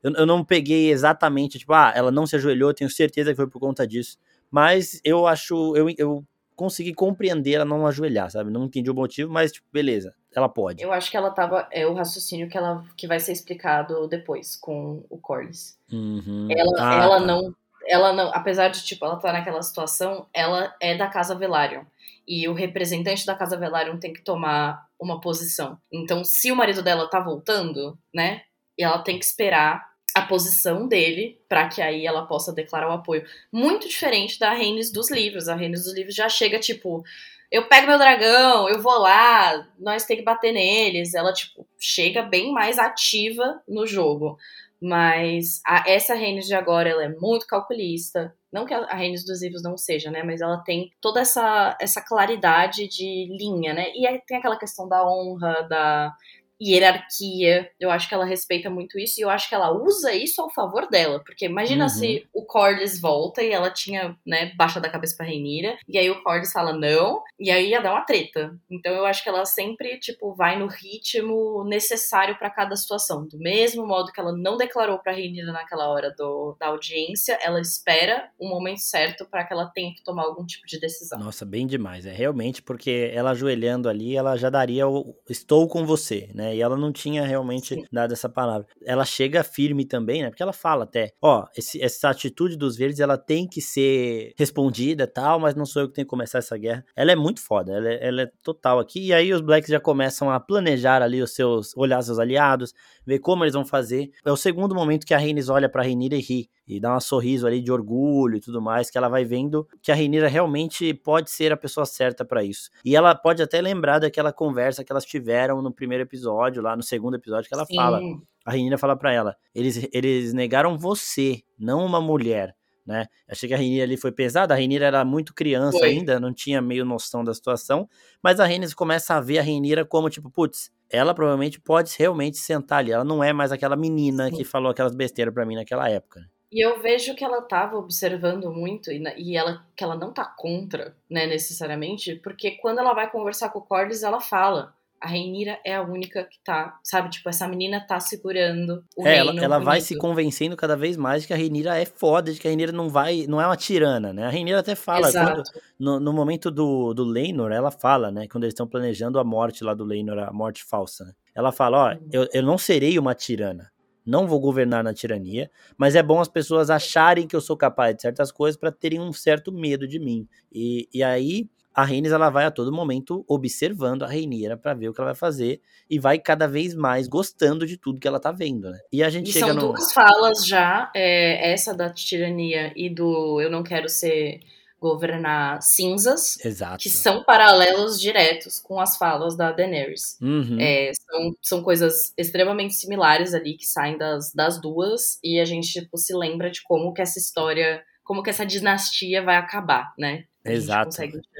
[0.01, 3.47] eu, eu não peguei exatamente, tipo, ah, ela não se ajoelhou, tenho certeza que foi
[3.47, 4.17] por conta disso.
[4.49, 6.25] Mas eu acho, eu, eu
[6.59, 8.51] consegui compreender ela não ajoelhar, sabe?
[8.51, 10.83] Não entendi o motivo, mas, tipo, beleza, ela pode.
[10.83, 11.65] Eu acho que ela tava.
[11.71, 15.77] É o raciocínio que ela que vai ser explicado depois com o Corlys.
[15.89, 16.49] Uhum.
[16.51, 17.25] Ela, ah, ela tá.
[17.25, 17.55] não.
[17.87, 18.29] Ela não.
[18.33, 21.85] Apesar de, tipo, ela tá naquela situação, ela é da Casa Velaryon.
[22.27, 25.77] E o representante da Casa Velaryon tem que tomar uma posição.
[25.89, 28.41] Então, se o marido dela tá voltando, né?
[28.77, 29.88] E ela tem que esperar
[30.19, 33.25] a posição dele para que aí ela possa declarar o apoio.
[33.51, 35.47] Muito diferente da Reines dos livros.
[35.47, 37.03] A Reines dos livros já chega tipo,
[37.51, 41.13] eu pego meu dragão, eu vou lá, nós tem que bater neles.
[41.13, 44.37] Ela, tipo, chega bem mais ativa no jogo.
[44.81, 48.33] Mas a, essa Reines de agora, ela é muito calculista.
[48.51, 50.23] Não que a Reines dos livros não seja, né?
[50.23, 53.91] Mas ela tem toda essa, essa claridade de linha, né?
[53.93, 56.15] E aí tem aquela questão da honra, da
[56.61, 57.69] hierarquia.
[57.79, 60.51] Eu acho que ela respeita muito isso e eu acho que ela usa isso ao
[60.51, 61.21] favor dela.
[61.23, 61.89] Porque imagina uhum.
[61.89, 66.09] se o Corlys volta e ela tinha, né, baixa da cabeça pra Renira, e aí
[66.09, 68.57] o Corlys fala não, e aí ia dar uma treta.
[68.69, 73.27] Então eu acho que ela sempre, tipo, vai no ritmo necessário para cada situação.
[73.27, 77.61] Do mesmo modo que ela não declarou pra Renira naquela hora do, da audiência, ela
[77.61, 81.19] espera o momento certo para que ela tenha que tomar algum tipo de decisão.
[81.19, 82.05] Nossa, bem demais.
[82.05, 86.48] É realmente porque ela ajoelhando ali, ela já daria o estou com você, né?
[86.55, 87.83] E ela não tinha realmente Sim.
[87.91, 88.67] dado essa palavra.
[88.85, 90.29] Ela chega firme também, né?
[90.29, 95.07] Porque ela fala até, ó, esse, essa atitude dos verdes, ela tem que ser respondida
[95.07, 96.85] tal, mas não sou eu que tenho que começar essa guerra.
[96.95, 99.07] Ela é muito foda, ela é, ela é total aqui.
[99.07, 102.73] E aí os Blacks já começam a planejar ali os seus, olhar seus aliados,
[103.05, 104.11] ver como eles vão fazer.
[104.25, 106.99] É o segundo momento que a Rhaenys olha pra Rhaenyra e ri e dá um
[106.99, 110.93] sorriso ali de orgulho e tudo mais, que ela vai vendo que a Rhaenyra realmente
[110.93, 112.69] pode ser a pessoa certa para isso.
[112.85, 116.83] E ela pode até lembrar daquela conversa que elas tiveram no primeiro episódio, lá no
[116.83, 117.75] segundo episódio, que ela Sim.
[117.75, 117.99] fala.
[118.45, 122.55] A Rhaenyra fala para ela: eles, eles negaram você, não uma mulher.
[122.85, 123.05] Né?
[123.27, 125.89] Achei que a Rhaenyra ali foi pesada, a Rhaenyra era muito criança foi.
[125.89, 127.87] ainda, não tinha meio noção da situação,
[128.21, 132.37] mas a Rhaenys começa a ver a Rhaenyra como tipo, putz, ela provavelmente pode realmente
[132.37, 134.37] sentar ali, ela não é mais aquela menina Sim.
[134.37, 136.27] que falou aquelas besteiras para mim naquela época.
[136.51, 140.25] E eu vejo que ela estava observando muito e, e, ela que ela não tá
[140.25, 145.59] contra, né, necessariamente, porque quando ela vai conversar com o Corlys, ela fala: a Reinira
[145.63, 149.31] é a única que tá, sabe, tipo, essa menina tá segurando o é, reino.
[149.31, 152.39] Ela, ela vai se convencendo cada vez mais de que a Reinira é foda, de
[152.39, 154.25] que a Reinira não vai, não é uma tirana, né?
[154.25, 155.43] A Reinira até fala, quando,
[155.79, 159.63] no, no, momento do, do Leinor, ela fala, né, quando eles estão planejando a morte
[159.63, 161.13] lá do Leinor, a morte falsa, né?
[161.33, 162.09] Ela fala, ó, uhum.
[162.11, 163.71] eu, eu não serei uma tirana,
[164.05, 167.95] não vou governar na tirania, mas é bom as pessoas acharem que eu sou capaz
[167.95, 170.27] de certas coisas para terem um certo medo de mim.
[170.51, 174.89] E, e aí a Rhaenys ela vai a todo momento observando a Rhaenyra para ver
[174.89, 178.19] o que ela vai fazer e vai cada vez mais gostando de tudo que ela
[178.19, 178.79] tá vendo, né?
[178.91, 179.61] E a gente e chega são no...
[179.73, 184.39] duas falas já, é, essa da tirania e do eu não quero ser
[184.79, 186.77] governar cinzas, Exato.
[186.81, 190.17] que são paralelos diretos com as falas da Daenerys.
[190.21, 190.57] Uhum.
[190.59, 195.81] É, são, são coisas extremamente similares ali que saem das, das duas e a gente
[195.81, 200.25] tipo, se lembra de como que essa história, como que essa dinastia vai acabar, né?
[200.45, 200.95] Exato.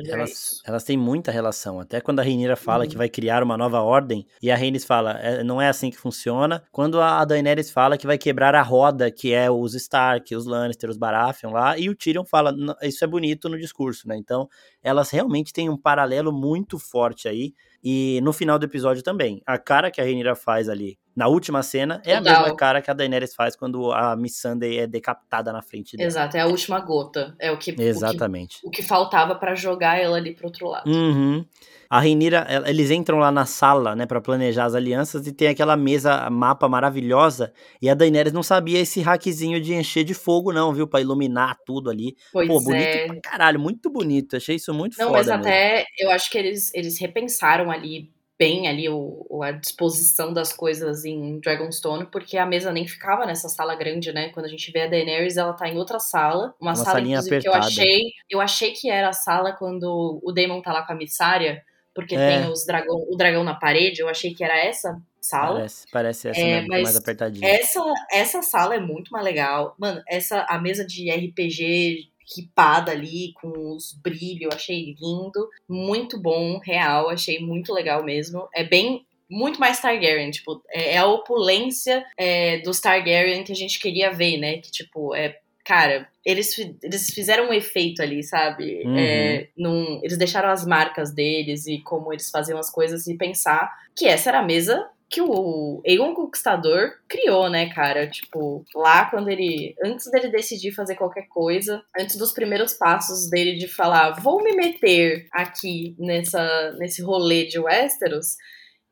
[0.07, 1.79] Elas, elas têm muita relação.
[1.79, 2.89] Até quando a Rhaenyra fala uhum.
[2.89, 5.97] que vai criar uma nova ordem, e a Rhaenys fala, é, não é assim que
[5.97, 6.63] funciona.
[6.71, 10.89] Quando a Daenerys fala que vai quebrar a roda, que é os Stark, os Lannister,
[10.89, 14.17] os Baratheon lá, e o Tyrion fala, isso é bonito no discurso, né?
[14.17, 14.49] Então,
[14.83, 17.53] elas realmente têm um paralelo muito forte aí.
[17.83, 21.61] E no final do episódio também, a cara que a Rhaenyra faz ali na última
[21.61, 22.33] cena é Total.
[22.33, 25.97] a mesma cara que a Daenerys faz quando a Miss Sunday é decapitada na frente
[25.97, 26.07] dela.
[26.07, 27.35] Exato, é a última gota.
[27.37, 28.59] É o que Exatamente.
[28.59, 30.89] O que, o que faltava para jogar ela ali pro outro lado.
[30.89, 31.45] Uhum.
[31.89, 35.75] A Reinira, eles entram lá na sala, né, para planejar as alianças e tem aquela
[35.75, 37.51] mesa, mapa maravilhosa.
[37.81, 40.87] E a Daenerys não sabia esse hackzinho de encher de fogo, não, viu?
[40.87, 42.15] para iluminar tudo ali.
[42.31, 43.07] Pois Pô, bonito é.
[43.07, 44.35] pra caralho, muito bonito.
[44.35, 45.17] Achei isso muito não, foda.
[45.17, 45.41] Não, mas mesmo.
[45.41, 51.03] até eu acho que eles, eles repensaram ali bem ali o, a disposição das coisas
[51.03, 54.29] em Dragonstone, porque a mesa nem ficava nessa sala grande, né?
[54.29, 57.47] Quando a gente vê a Daenerys, ela tá em outra sala, uma, uma sala que
[57.47, 60.95] eu achei, eu achei que era a sala quando o Daemon tá lá com a
[60.95, 61.61] missária,
[61.93, 62.41] porque é.
[62.41, 65.55] tem os dragão, o dragão na parede, eu achei que era essa sala.
[65.55, 67.47] Parece, parece essa é, mesmo, mais apertadinha.
[67.47, 67.81] Essa,
[68.11, 69.75] essa sala é muito mais legal.
[69.77, 75.49] Mano, essa a mesa de RPG ripada ali, com os brilhos, achei lindo.
[75.67, 78.47] Muito bom, real, achei muito legal mesmo.
[78.53, 83.55] É bem muito mais Targaryen, tipo, é, é a opulência é, dos Targaryen que a
[83.55, 84.57] gente queria ver, né?
[84.57, 85.37] Que, tipo, é
[85.69, 88.81] cara, eles, eles fizeram um efeito ali, sabe?
[88.83, 88.97] Uhum.
[88.97, 93.71] É, num, eles deixaram as marcas deles e como eles faziam as coisas e pensar
[93.95, 98.07] que essa era a mesa que o Aegon Conquistador criou, né, cara?
[98.07, 99.75] Tipo, lá quando ele.
[99.83, 104.55] Antes dele decidir fazer qualquer coisa, antes dos primeiros passos dele de falar, vou me
[104.55, 108.37] meter aqui nessa, nesse rolê de Westeros,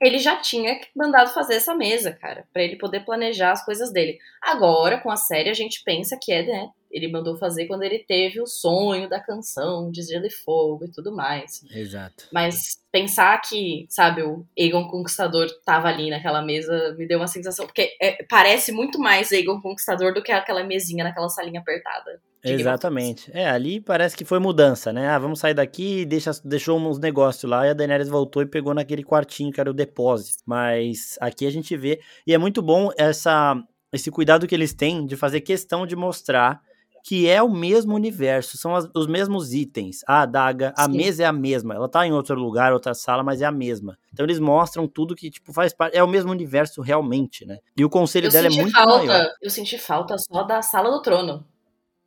[0.02, 4.20] ele já tinha mandado fazer essa mesa, cara, para ele poder planejar as coisas dele.
[4.42, 6.70] Agora, com a série, a gente pensa que é, né?
[6.90, 10.92] Ele mandou fazer quando ele teve o sonho da canção de Gelo e Fogo e
[10.92, 11.64] tudo mais.
[11.70, 12.28] Exato.
[12.32, 17.66] Mas pensar que, sabe, o Aegon Conquistador tava ali naquela mesa me deu uma sensação.
[17.66, 22.22] Porque é, parece muito mais Aegon Conquistador do que aquela mesinha naquela salinha apertada.
[22.54, 23.32] Exatamente.
[23.34, 25.10] É, ali parece que foi mudança, né?
[25.10, 28.46] Ah, vamos sair daqui e deixa, deixou uns negócios lá e a Daenerys voltou e
[28.46, 30.44] pegou naquele quartinho que era o depósito.
[30.46, 32.00] Mas aqui a gente vê.
[32.26, 33.56] E é muito bom essa,
[33.92, 36.62] esse cuidado que eles têm de fazer questão de mostrar
[37.08, 40.02] que é o mesmo universo, são as, os mesmos itens.
[40.06, 40.98] A adaga, a Sim.
[40.98, 41.74] mesa é a mesma.
[41.74, 43.98] Ela tá em outro lugar, outra sala, mas é a mesma.
[44.12, 45.96] Então eles mostram tudo que, tipo, faz parte.
[45.96, 47.60] É o mesmo universo realmente, né?
[47.78, 49.32] E o conselho eu dela é muito falta, maior.
[49.42, 51.46] Eu senti falta só da sala do trono.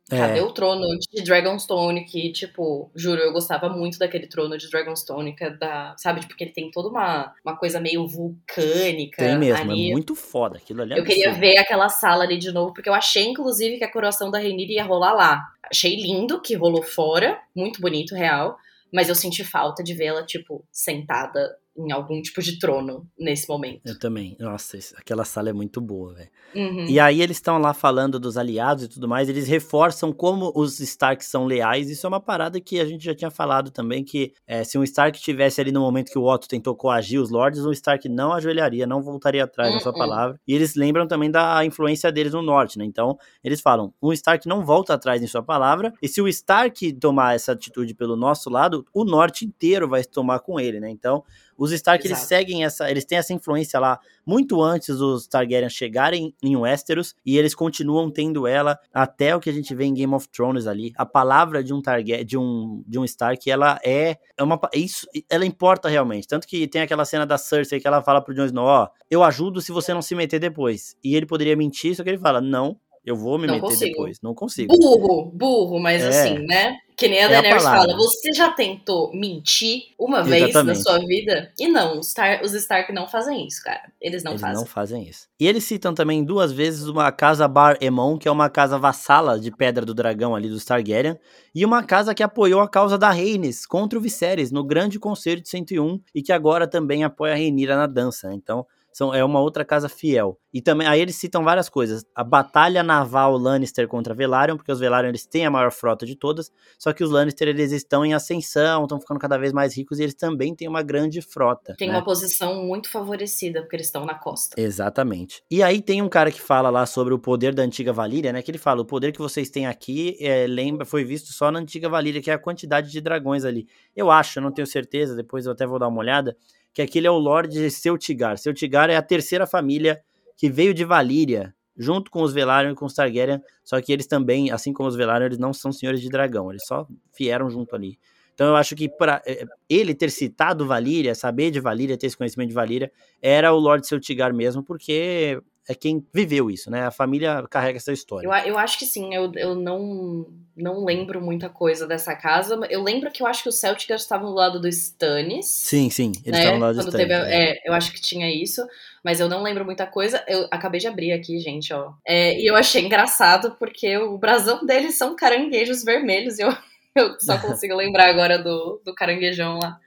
[0.09, 0.43] Cadê é.
[0.43, 2.05] o trono de Dragonstone?
[2.05, 5.95] Que, tipo, juro, eu gostava muito daquele trono de Dragonstone, que é da.
[5.97, 9.23] Sabe, porque ele tem toda uma, uma coisa meio vulcânica.
[9.23, 9.89] Tem mesmo, ali.
[9.89, 10.93] é muito foda aquilo ali.
[10.93, 13.91] É eu queria ver aquela sala ali de novo, porque eu achei, inclusive, que a
[13.91, 15.41] coroação da Rhaenyra ia rolar lá.
[15.69, 18.57] Achei lindo que rolou fora, muito bonito, real.
[18.93, 23.81] Mas eu senti falta de vê-la, tipo, sentada em algum tipo de trono nesse momento.
[23.85, 24.35] Eu também.
[24.39, 26.29] Nossa, aquela sala é muito boa, velho.
[26.53, 26.85] Uhum.
[26.87, 30.79] E aí eles estão lá falando dos aliados e tudo mais, eles reforçam como os
[30.79, 31.89] Stark são leais.
[31.89, 34.83] Isso é uma parada que a gente já tinha falado também, que é, se um
[34.83, 38.33] Stark tivesse ali no momento que o Otto tentou coagir os Lords, o Stark não
[38.33, 39.77] ajoelharia, não voltaria atrás uhum.
[39.77, 40.39] da sua palavra.
[40.45, 42.85] E eles lembram também da influência deles no Norte, né?
[42.85, 46.91] Então, eles falam, um Stark não volta atrás em sua palavra, e se o Stark
[46.93, 50.89] tomar essa atitude pelo nosso lado, o Norte inteiro vai tomar com ele, né?
[50.89, 51.23] Então,
[51.61, 52.19] os Stark, Exato.
[52.19, 57.13] eles seguem essa, eles têm essa influência lá muito antes dos Targaryen chegarem em Westeros
[57.23, 60.65] e eles continuam tendo ela até o que a gente vê em Game of Thrones
[60.65, 60.91] ali.
[60.97, 65.05] A palavra de um Targaryen, de um, de um Stark, ela é, é uma isso,
[65.29, 66.27] ela importa realmente.
[66.27, 69.23] Tanto que tem aquela cena da Cersei que ela fala pro Jon Snow, ó, eu
[69.23, 70.95] ajudo se você não se meter depois.
[71.03, 73.91] E ele poderia mentir, só que ele fala, não, eu vou me não meter consigo.
[73.91, 74.21] depois.
[74.21, 74.77] Não consigo.
[74.77, 76.07] Burro, burro, mas é.
[76.07, 76.77] assim, né?
[76.95, 80.53] Que nem a é Daenerys a fala, você já tentou mentir uma Exatamente.
[80.53, 81.51] vez na sua vida?
[81.59, 83.91] E não, os, Star, os Stark não fazem isso, cara.
[83.99, 84.55] Eles não eles fazem.
[84.55, 85.27] não fazem isso.
[85.39, 89.39] E eles citam também duas vezes uma casa Bar Emon, que é uma casa vassala
[89.39, 91.17] de Pedra do Dragão ali dos Targaryen,
[91.55, 95.41] e uma casa que apoiou a causa da Rhaenys contra o Viserys no Grande Conselho
[95.41, 98.31] de 101 e que agora também apoia a Rhaenyra na dança.
[98.31, 100.37] Então, são, é uma outra casa fiel.
[100.53, 102.05] E também, aí eles citam várias coisas.
[102.13, 106.15] A batalha naval Lannister contra Velaryon, porque os Velaryon eles têm a maior frota de
[106.15, 109.99] todas, só que os Lannister eles estão em ascensão, estão ficando cada vez mais ricos
[109.99, 111.75] e eles também têm uma grande frota.
[111.77, 111.95] Tem né?
[111.95, 114.59] uma posição muito favorecida, porque eles estão na costa.
[114.59, 115.41] Exatamente.
[115.49, 118.41] E aí tem um cara que fala lá sobre o poder da antiga Valíria, né?
[118.41, 121.59] Que ele fala: o poder que vocês têm aqui é, lembra, foi visto só na
[121.59, 123.67] antiga Valíria, que é a quantidade de dragões ali.
[123.95, 126.35] Eu acho, eu não tenho certeza, depois eu até vou dar uma olhada
[126.73, 128.37] que aquele é o Lorde Celtigar.
[128.37, 130.01] Celtigar é a terceira família
[130.37, 134.07] que veio de Valíria, junto com os Velaryon e com os Targaryen, só que eles
[134.07, 137.75] também, assim como os Velaryon, eles não são senhores de dragão, eles só vieram junto
[137.75, 137.97] ali.
[138.33, 142.17] Então eu acho que para eh, ele ter citado Valíria, saber de Valíria, ter esse
[142.17, 142.91] conhecimento de Valíria,
[143.21, 146.85] era o Lord Celtigar mesmo, porque é quem viveu isso, né?
[146.85, 148.27] A família carrega essa história.
[148.27, 152.59] Eu, eu acho que sim, eu, eu não, não lembro muita coisa dessa casa.
[152.69, 155.45] Eu lembro que eu acho que os Celtics estavam do lado do Stannis.
[155.45, 156.39] Sim, sim, eles né?
[156.39, 157.07] estavam do lado do Stannis.
[157.07, 157.51] teve, é.
[157.51, 158.65] é, eu acho que tinha isso,
[159.03, 160.23] mas eu não lembro muita coisa.
[160.27, 161.93] Eu acabei de abrir aqui, gente, ó.
[162.05, 166.49] É, e eu achei engraçado porque o brasão deles são caranguejos vermelhos e eu,
[166.95, 169.79] eu só consigo lembrar agora do, do caranguejão lá.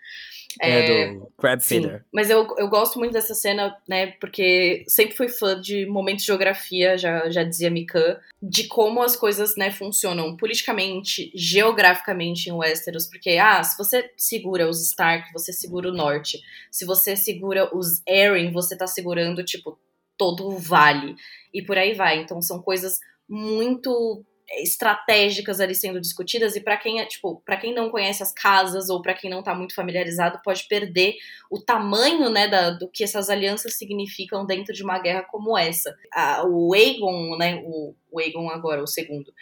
[0.61, 2.05] É, do Crab Feeder.
[2.13, 6.29] mas eu, eu gosto muito dessa cena, né, porque sempre fui fã de momentos de
[6.29, 13.07] geografia, já, já dizia Mikan, de como as coisas, né, funcionam politicamente, geograficamente em Westeros,
[13.07, 16.41] porque, ah, se você segura os Stark, você segura o Norte,
[16.71, 19.79] se você segura os Arryn, você tá segurando, tipo,
[20.17, 21.17] todo o vale,
[21.53, 27.01] e por aí vai, então são coisas muito estratégicas ali sendo discutidas e para quem
[27.01, 30.41] é tipo para quem não conhece as casas ou para quem não tá muito familiarizado
[30.45, 31.15] pode perder
[31.51, 35.95] o tamanho né da, do que essas alianças significam dentro de uma guerra como essa.
[36.13, 39.33] A, o Aegon né o, o Aegon agora o segundo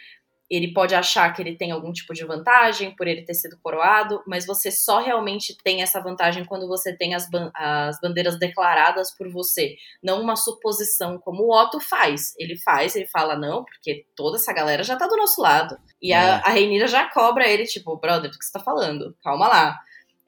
[0.49, 4.21] ele pode achar que ele tem algum tipo de vantagem por ele ter sido coroado,
[4.27, 9.15] mas você só realmente tem essa vantagem quando você tem as, ban as bandeiras declaradas
[9.17, 12.33] por você, não uma suposição como o Otto faz.
[12.37, 15.77] Ele faz, ele fala não, porque toda essa galera já tá do nosso lado.
[16.01, 16.41] E a, É.
[16.45, 19.15] a Reinira já cobra ele, tipo, brother, do que você tá falando?
[19.23, 19.79] Calma lá.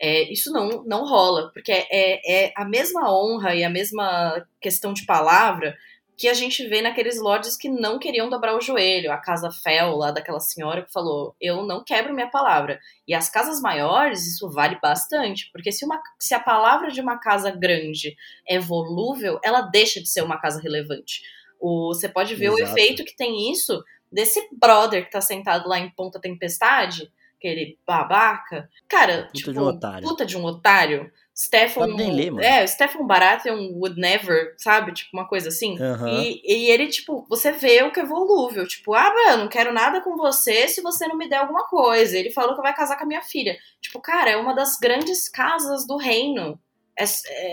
[0.02, 4.92] É, isso não, não rola, porque é, é a mesma honra e a mesma questão
[4.92, 5.74] de palavra
[6.18, 9.12] que a gente vê naqueles lords que não queriam dobrar o joelho.
[9.12, 12.80] A casa Fel, lá daquela senhora que falou: Eu não quebro minha palavra.
[13.08, 17.18] E as casas maiores, isso vale bastante, porque se, uma, se a palavra de uma
[17.20, 18.16] casa grande
[18.48, 21.22] é volúvel, ela deixa de ser uma casa relevante.
[21.60, 22.72] O, você pode ver o Exato.
[22.78, 28.70] efeito que tem isso desse brother que tá sentado lá em Ponta Tempestade, aquele babaca.
[28.88, 30.08] Cara, Puta tipo, de um otário.
[30.08, 31.12] puta de um otário.
[31.36, 31.86] Stefan.
[31.88, 32.46] Ler, mano.
[32.46, 34.94] É, Stefan Baratheon would never, sabe?
[34.94, 35.78] Tipo, uma coisa assim.
[35.78, 36.10] Aham.
[36.10, 38.66] E, e ele, tipo, você vê o que é volúvel.
[38.66, 42.18] Tipo, ah, eu não quero nada com você se você não me der alguma coisa.
[42.18, 43.58] Ele falou que vai casar com a minha filha.
[43.82, 46.58] Tipo, cara, é uma das grandes casas do reino.
[46.98, 47.04] É,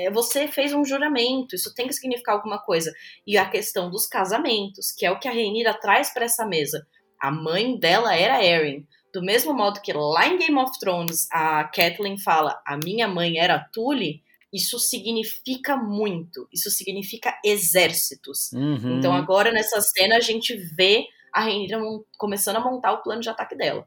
[0.06, 2.92] é, você fez um juramento, isso tem que significar alguma coisa.
[3.26, 6.86] E a questão dos casamentos, que é o que a Reinira traz para essa mesa.
[7.20, 8.86] A mãe dela era Erin.
[9.12, 13.38] Do mesmo modo que lá em Game of Thrones a Catelyn fala a minha mãe
[13.38, 16.48] era Tully, isso significa muito.
[16.52, 18.52] Isso significa exércitos.
[18.52, 18.98] Uhum.
[18.98, 21.80] Então agora nessa cena a gente vê a Rhaenyra
[22.18, 23.86] começando a montar o plano de ataque dela.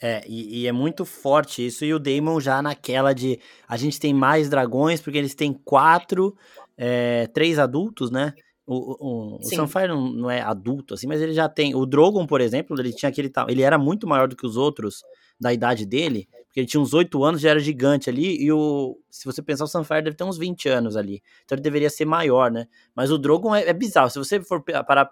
[0.00, 3.98] É, e, e é muito forte isso, e o Daemon já naquela de a gente
[3.98, 6.36] tem mais dragões, porque eles têm quatro,
[6.76, 8.34] é, três adultos, né?
[8.66, 9.42] O, o, o.
[9.42, 11.74] Sunfire não, não é adulto, assim, mas ele já tem.
[11.74, 13.28] O Drogon, por exemplo, ele tinha aquele.
[13.28, 15.02] ta- Ele era muito maior do que os outros
[15.38, 18.98] da idade dele, porque ele tinha uns 8 anos, já era gigante ali, e o.
[19.10, 21.22] Se você pensar, o Sunfire deve ter uns 20 anos ali.
[21.44, 22.66] Então ele deveria ser maior, né?
[22.96, 24.08] Mas o Drogon é, é bizarro.
[24.08, 25.10] Se você for parar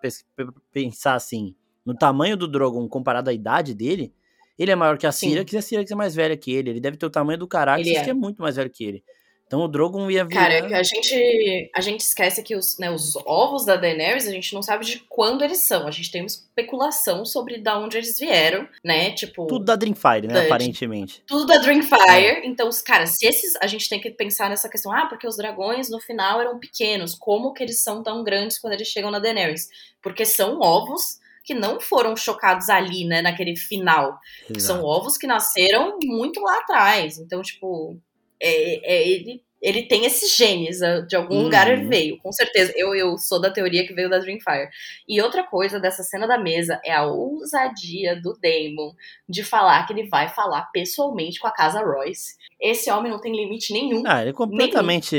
[0.72, 4.14] pensar assim, no tamanho do Drogon comparado à idade dele,
[4.58, 5.30] ele é maior que a Sim.
[5.30, 6.70] Syrax e a Syrax é mais velha que ele.
[6.70, 8.04] Ele deve ter o tamanho do Caraxes, Ele é.
[8.04, 9.04] que é muito mais velho que ele.
[9.52, 10.40] Então o Drogon ia virar...
[10.40, 14.26] Cara, é que a gente, a gente esquece que os, né, os ovos da Daenerys,
[14.26, 15.86] a gente não sabe de quando eles são.
[15.86, 19.10] A gente tem uma especulação sobre de onde eles vieram, né?
[19.10, 20.32] Tipo, Tudo da Dreamfire, né?
[20.32, 21.22] Da- Aparentemente.
[21.26, 22.40] tudo da Dreamfire.
[22.44, 23.54] Então, os cara, se esses.
[23.60, 24.90] A gente tem que pensar nessa questão.
[24.90, 27.14] Ah, porque os dragões no final eram pequenos.
[27.14, 29.68] Como que eles são tão grandes quando eles chegam na Daenerys?
[30.02, 33.20] Porque são ovos que não foram chocados ali, né?
[33.20, 34.18] Naquele final.
[34.58, 37.18] São ovos que nasceram muito lá atrás.
[37.18, 37.98] Então, tipo,
[38.42, 40.82] é, é- ele, ele tem esses genes.
[40.82, 41.42] é, De algum Uhum.
[41.44, 42.72] lugar ele veio, com certeza.
[42.76, 44.68] Eu, eu sou da teoria que veio da Dreamfire.
[45.08, 48.92] E outra coisa dessa cena da mesa é a ousadia do Damon
[49.28, 52.34] de falar que ele vai falar pessoalmente com a casa Royce.
[52.60, 54.02] Esse homem não tem limite nenhum.
[54.06, 55.16] Ah, ele é completamente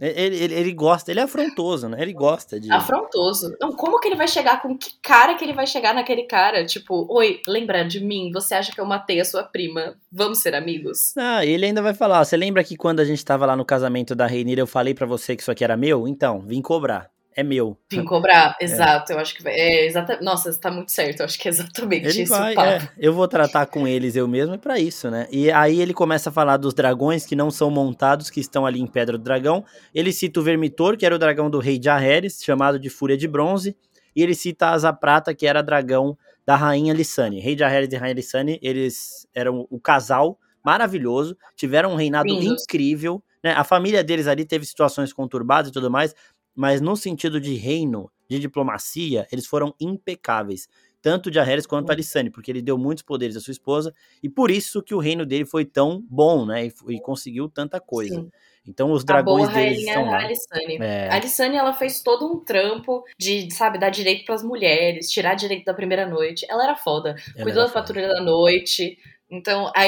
[0.00, 2.00] Ele, ele, ele, gosta, ele é afrontoso, né?
[2.00, 2.70] Ele gosta de.
[2.70, 3.56] Afrontoso.
[3.60, 4.62] Não, como que ele vai chegar?
[4.62, 6.64] Com que cara que ele vai chegar naquele cara?
[6.64, 8.30] Tipo, oi, lembra de mim?
[8.32, 9.96] Você acha que eu matei a sua prima?
[10.10, 11.16] Vamos ser amigos?
[11.16, 12.24] Ah, ele ainda vai falar.
[12.24, 15.06] Você lembra que quando a gente tava lá no casamento da Reinira, eu falei para
[15.06, 16.06] você que isso aqui era meu?
[16.06, 17.78] Então, vim cobrar é meu.
[17.88, 18.64] Vim cobrar, é.
[18.64, 19.12] exato.
[19.12, 19.14] É.
[19.14, 19.52] Eu acho que vai.
[19.52, 20.24] É exatamente.
[20.24, 21.20] Nossa, você tá muito certo.
[21.20, 22.32] Eu acho que é exatamente ele isso.
[22.32, 25.28] Vai, é, eu vou tratar com eles eu mesmo é para isso, né?
[25.30, 28.80] E aí ele começa a falar dos dragões que não são montados, que estão ali
[28.80, 29.64] em Pedra do Dragão.
[29.94, 33.28] Ele cita o Vermitor, que era o dragão do rei Jaehaerys, chamado de Fúria de
[33.28, 33.76] Bronze.
[34.16, 37.38] E ele cita a Asa Prata, que era dragão da rainha Lissane.
[37.38, 43.22] Rei Jaehaerys e rainha Lissane, eles eram o casal maravilhoso, tiveram um reinado incrível.
[43.44, 43.52] Né?
[43.52, 46.14] A família deles ali teve situações conturbadas e tudo mais,
[46.58, 50.68] mas no sentido de reino, de diplomacia, eles foram impecáveis.
[51.00, 54.28] Tanto de Aheres quanto a Alissane, porque ele deu muitos poderes à sua esposa, e
[54.28, 56.66] por isso que o reino dele foi tão bom, né?
[56.66, 58.16] E, e conseguiu tanta coisa.
[58.16, 58.28] Sim.
[58.66, 60.16] Então os dragões deles estão lá.
[60.16, 60.78] A Alissane.
[60.80, 61.08] É.
[61.08, 65.36] A Alissane, ela fez todo um trampo de, sabe, dar direito para as mulheres, tirar
[65.36, 66.44] direito da primeira noite.
[66.50, 67.14] Ela era foda.
[67.36, 68.98] Ela Cuidou da patrulha da noite.
[69.30, 69.82] Então, a,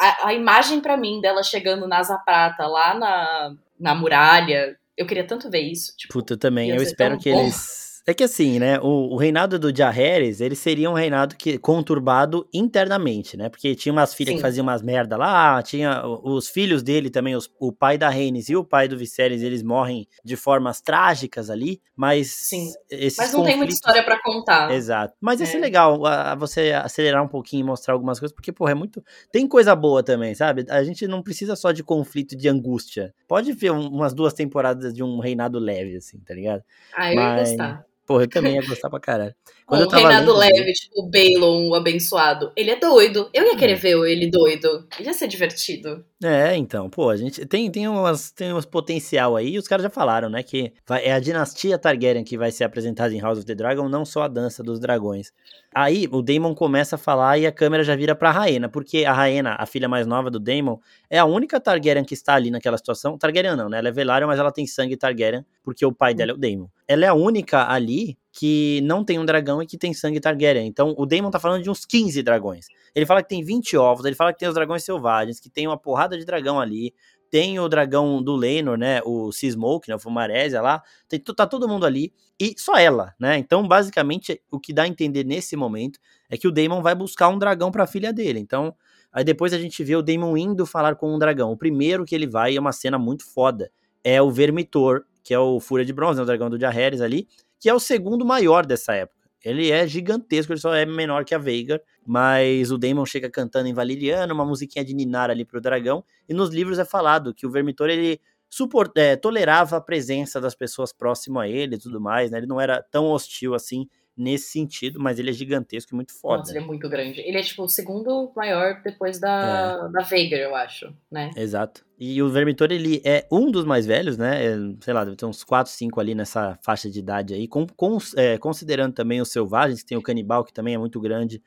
[0.00, 5.06] a, a imagem para mim dela chegando na Asa Prata, lá na, na muralha, eu
[5.06, 5.94] queria tanto ver isso.
[5.96, 6.70] Tipo, Puta, também.
[6.70, 7.40] Eu espero que bom.
[7.40, 11.56] eles é que assim, né, o, o reinado do Jaehaerys, ele seria um reinado que
[11.58, 13.48] conturbado internamente, né?
[13.48, 14.36] Porque tinha umas filhas Sim.
[14.36, 18.50] que faziam umas merda lá, tinha os filhos dele também, os, o pai da Rhaenys
[18.50, 22.72] e o pai do Viserys, eles morrem de formas trágicas ali, mas Sim.
[22.90, 23.46] Mas não conflitos...
[23.46, 24.70] tem muita história para contar.
[24.70, 25.14] Exato.
[25.18, 25.50] Mas ia é.
[25.50, 28.74] ser legal a, a você acelerar um pouquinho e mostrar algumas coisas, porque porra, é
[28.74, 29.02] muito
[29.32, 30.66] tem coisa boa também, sabe?
[30.68, 33.14] A gente não precisa só de conflito de angústia.
[33.26, 36.62] Pode ver um, umas duas temporadas de um reinado leve assim, tá ligado?
[36.94, 37.50] Ah, eu mas...
[37.50, 37.93] ia gostar.
[38.06, 39.34] Porra, eu também ia gostar pra caralho.
[39.66, 42.52] Quando o Reinado lendo, Leve, tipo, o Balon, o abençoado.
[42.54, 43.30] Ele é doido.
[43.32, 43.76] Eu ia querer é.
[43.76, 44.86] ver ele doido.
[45.00, 46.04] Ia ser divertido.
[46.22, 49.90] É, então, pô, a gente tem, tem, umas, tem umas potencial aí, os caras já
[49.90, 53.46] falaram, né, que vai, é a dinastia Targaryen que vai ser apresentada em House of
[53.46, 55.32] the Dragon, não só a dança dos dragões.
[55.74, 59.12] Aí o Daemon começa a falar e a câmera já vira pra Raena, porque a
[59.12, 60.76] Raena, a filha mais nova do Daemon,
[61.10, 63.18] é a única Targaryen que está ali naquela situação.
[63.18, 66.30] Targaryen não, né, ela é Velaryon, mas ela tem sangue Targaryen, porque o pai dela
[66.30, 66.66] é o Daemon.
[66.86, 70.66] Ela é a única ali que não tem um dragão e que tem sangue Targaryen.
[70.66, 72.66] Então o Daemon tá falando de uns 15 dragões.
[72.94, 75.66] Ele fala que tem 20 ovos, ele fala que tem os dragões selvagens, que tem
[75.66, 76.94] uma porrada de dragão ali.
[77.34, 79.00] Tem o dragão do Lenor, né?
[79.04, 79.96] O Seasmoke, né?
[79.96, 80.80] O Fumarésia lá.
[81.08, 82.12] Tem, tá todo mundo ali.
[82.38, 83.36] E só ela, né?
[83.38, 85.98] Então, basicamente, o que dá a entender nesse momento
[86.30, 88.38] é que o Daemon vai buscar um dragão pra filha dele.
[88.38, 88.72] Então,
[89.12, 91.50] aí depois a gente vê o Daemon indo falar com um dragão.
[91.50, 93.68] O primeiro que ele vai é uma cena muito foda.
[94.04, 97.26] É o Vermitor, que é o Fúria de Bronze, né, o dragão do Jaehaerys ali
[97.64, 99.13] que é o segundo maior dessa época.
[99.44, 103.68] Ele é gigantesco, ele só é menor que a Veigar, mas o Daemon chega cantando
[103.68, 107.46] em Valeriano, uma musiquinha de Ninar ali pro dragão, e nos livros é falado que
[107.46, 112.00] o Vermitor, ele suport, é, tolerava a presença das pessoas próximo a ele e tudo
[112.00, 112.38] mais, né?
[112.38, 116.38] Ele não era tão hostil assim nesse sentido, mas ele é gigantesco e muito foda.
[116.38, 117.20] Nossa, ele é muito grande.
[117.20, 119.92] Ele é tipo o segundo maior depois da, é.
[119.92, 121.30] da Veigar, eu acho, né?
[121.36, 121.84] Exato.
[121.98, 124.44] E o Vermitor, ele é um dos mais velhos, né?
[124.44, 127.66] É, sei lá, deve ter uns 4, 5 ali nessa faixa de idade aí, com,
[127.66, 131.42] com, é, considerando também os selvagens, que tem o canibal, que também é muito grande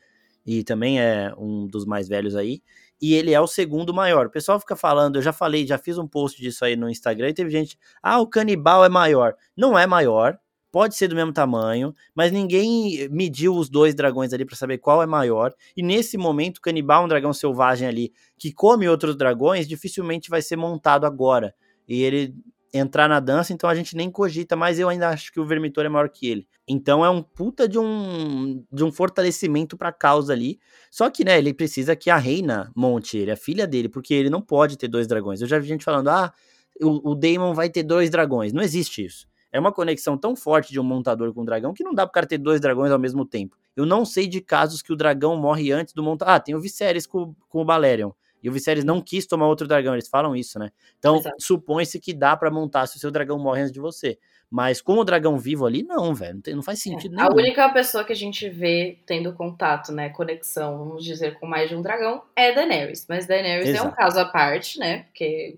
[0.45, 2.61] e também é um dos mais velhos aí.
[3.01, 4.25] E ele é o segundo maior.
[4.25, 7.29] O pessoal fica falando, eu já falei, já fiz um post disso aí no Instagram
[7.29, 9.35] e teve gente, ah, o canibal é maior.
[9.55, 10.39] Não é maior,
[10.77, 15.01] pode ser do mesmo tamanho, mas ninguém mediu os dois dragões ali para saber qual
[15.01, 15.51] é maior.
[15.75, 20.39] E nesse momento, o canibal, um dragão selvagem ali que come outros dragões, dificilmente vai
[20.39, 21.55] ser montado agora.
[21.87, 22.35] E ele
[22.71, 25.83] entrar na dança, então a gente nem cogita, mas eu ainda acho que o Vermitor
[25.83, 26.47] é maior que ele.
[26.67, 30.59] Então é um puta de um de um fortalecimento para a causa ali.
[30.91, 34.29] Só que, né, ele precisa que a reina monte ele, a filha dele, porque ele
[34.29, 35.41] não pode ter dois dragões.
[35.41, 36.31] Eu já vi gente falando: "Ah,
[36.79, 38.53] o, o Daemon vai ter dois dragões".
[38.53, 39.25] Não existe isso.
[39.57, 42.13] É uma conexão tão forte de um montador com um dragão que não dá pro
[42.13, 43.57] cara ter dois dragões ao mesmo tempo.
[43.75, 46.35] Eu não sei de casos que o dragão morre antes do montador.
[46.35, 48.11] Ah, tem o Viserys com, com o Balerion.
[48.43, 50.69] E o Viserys não quis tomar outro dragão, eles falam isso, né?
[50.99, 54.19] Então, supõe-se que dá para montar se o seu dragão morre antes de você.
[54.47, 56.39] Mas com o dragão vivo ali, não, velho.
[56.45, 57.17] Não, não faz é, sentido é.
[57.17, 57.31] nenhum.
[57.31, 61.67] A única pessoa que a gente vê tendo contato, né, conexão, vamos dizer, com mais
[61.67, 63.07] de um dragão é Daenerys.
[63.09, 63.87] Mas Daenerys Exato.
[63.87, 64.99] é um caso à parte, né?
[65.05, 65.57] Porque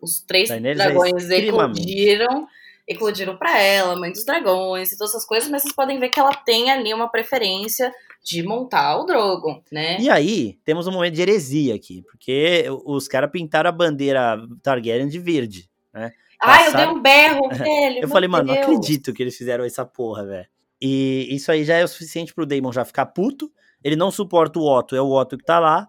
[0.00, 2.46] os três Daenerys é dragões é eclodiram
[2.90, 6.18] eclodiram para ela, Mãe dos Dragões e todas essas coisas, mas vocês podem ver que
[6.18, 9.98] ela tem ali uma preferência de montar o Drogon, né?
[10.00, 15.08] E aí, temos um momento de heresia aqui, porque os caras pintaram a bandeira Targaryen
[15.08, 16.10] de verde, né?
[16.42, 18.00] Ai, eu dei um berro, velho.
[18.02, 18.56] eu falei, mano, Deus.
[18.56, 20.48] não acredito que eles fizeram essa porra, velho.
[20.82, 23.52] E isso aí já é o suficiente pro Daemon já ficar puto.
[23.84, 25.88] Ele não suporta o Otto, é o Otto que tá lá.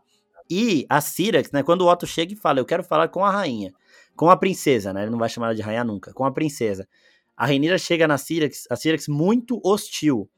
[0.49, 3.31] E a Syrax, né, quando o Otto chega e fala, eu quero falar com a
[3.31, 3.73] rainha,
[4.21, 6.87] com a princesa, né, ele não vai chamar ela de rainha nunca, com a princesa.
[7.35, 10.29] A Rainira chega na Syrax, a Syrax muito hostil.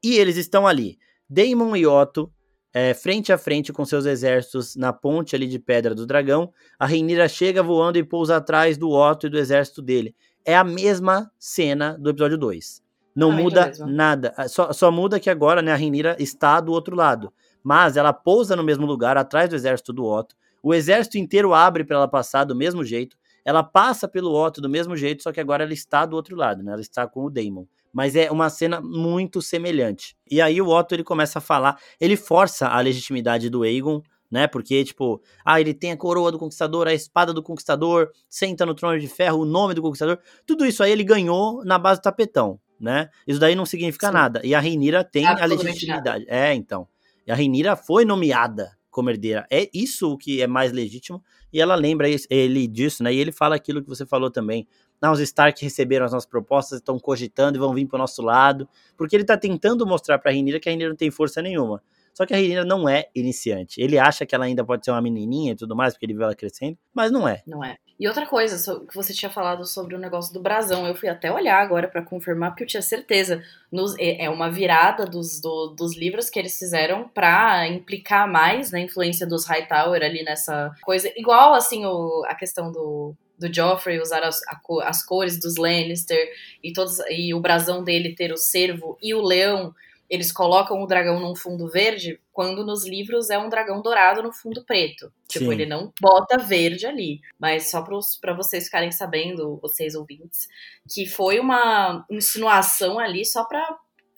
[0.00, 0.96] E eles estão ali,
[1.28, 2.32] Daemon e Otto,
[2.72, 6.52] é, frente a frente com seus exércitos na ponte ali de Pedra do Dragão.
[6.78, 10.14] A Rainira chega voando e pousa atrás do Otto e do exército dele.
[10.44, 12.80] É a mesma cena do episódio 2.
[13.12, 14.32] Não ah, muda nada.
[14.48, 17.32] Só, só muda que agora né, a Rainira está do outro lado.
[17.60, 20.36] Mas ela pousa no mesmo lugar, atrás do exército do Otto.
[20.62, 23.16] O exército inteiro abre para ela passar do mesmo jeito.
[23.44, 26.62] Ela passa pelo Otto do mesmo jeito, só que agora ela está do outro lado,
[26.62, 26.72] né?
[26.72, 27.64] Ela está com o Daemon.
[27.92, 30.16] Mas é uma cena muito semelhante.
[30.30, 34.46] E aí o Otto ele começa a falar, ele força a legitimidade do Aegon, né?
[34.46, 38.74] Porque, tipo, ah, ele tem a coroa do conquistador, a espada do conquistador, senta no
[38.74, 40.18] trono de ferro, o nome do conquistador.
[40.46, 43.10] Tudo isso aí ele ganhou na base do tapetão, né?
[43.26, 44.14] Isso daí não significa Sim.
[44.14, 44.40] nada.
[44.42, 46.24] E a Reinira tem a legitimidade.
[46.24, 46.34] Nada.
[46.34, 46.88] É, então.
[47.26, 49.44] E a Reinira foi nomeada como herdeira.
[49.50, 51.20] É isso o que é mais legítimo.
[51.52, 53.12] E ela lembra ele disso, né?
[53.12, 54.68] E ele fala aquilo que você falou também.
[55.00, 58.22] Não, os Stark receberam as nossas propostas, estão cogitando e vão vir para o nosso
[58.22, 58.68] lado.
[58.96, 61.82] Porque ele está tentando mostrar para a Rhaenyra que a Rhaenyra não tem força nenhuma.
[62.14, 63.80] Só que a Rhaenyra não é iniciante.
[63.80, 66.22] Ele acha que ela ainda pode ser uma menininha e tudo mais, porque ele viu
[66.22, 67.42] ela crescendo, mas não é.
[67.46, 67.78] Não é.
[68.02, 71.30] E outra coisa que você tinha falado sobre o negócio do brasão, eu fui até
[71.30, 73.40] olhar agora para confirmar, porque eu tinha certeza.
[73.70, 78.72] Nos, é, é uma virada dos, do, dos livros que eles fizeram para implicar mais
[78.72, 81.12] na influência dos Hightower ali nessa coisa.
[81.14, 86.28] Igual, assim, o, a questão do, do Joffrey usar as, a, as cores dos Lannister
[86.60, 89.72] e, todos, e o brasão dele ter o cervo e o leão
[90.12, 94.32] eles colocam o dragão num fundo verde, quando nos livros é um dragão dourado no
[94.32, 95.12] fundo preto.
[95.28, 95.52] Tipo, Sim.
[95.52, 97.20] ele não bota verde ali.
[97.38, 97.84] Mas só
[98.20, 100.48] para vocês ficarem sabendo, vocês ouvintes,
[100.88, 103.44] que foi uma insinuação ali só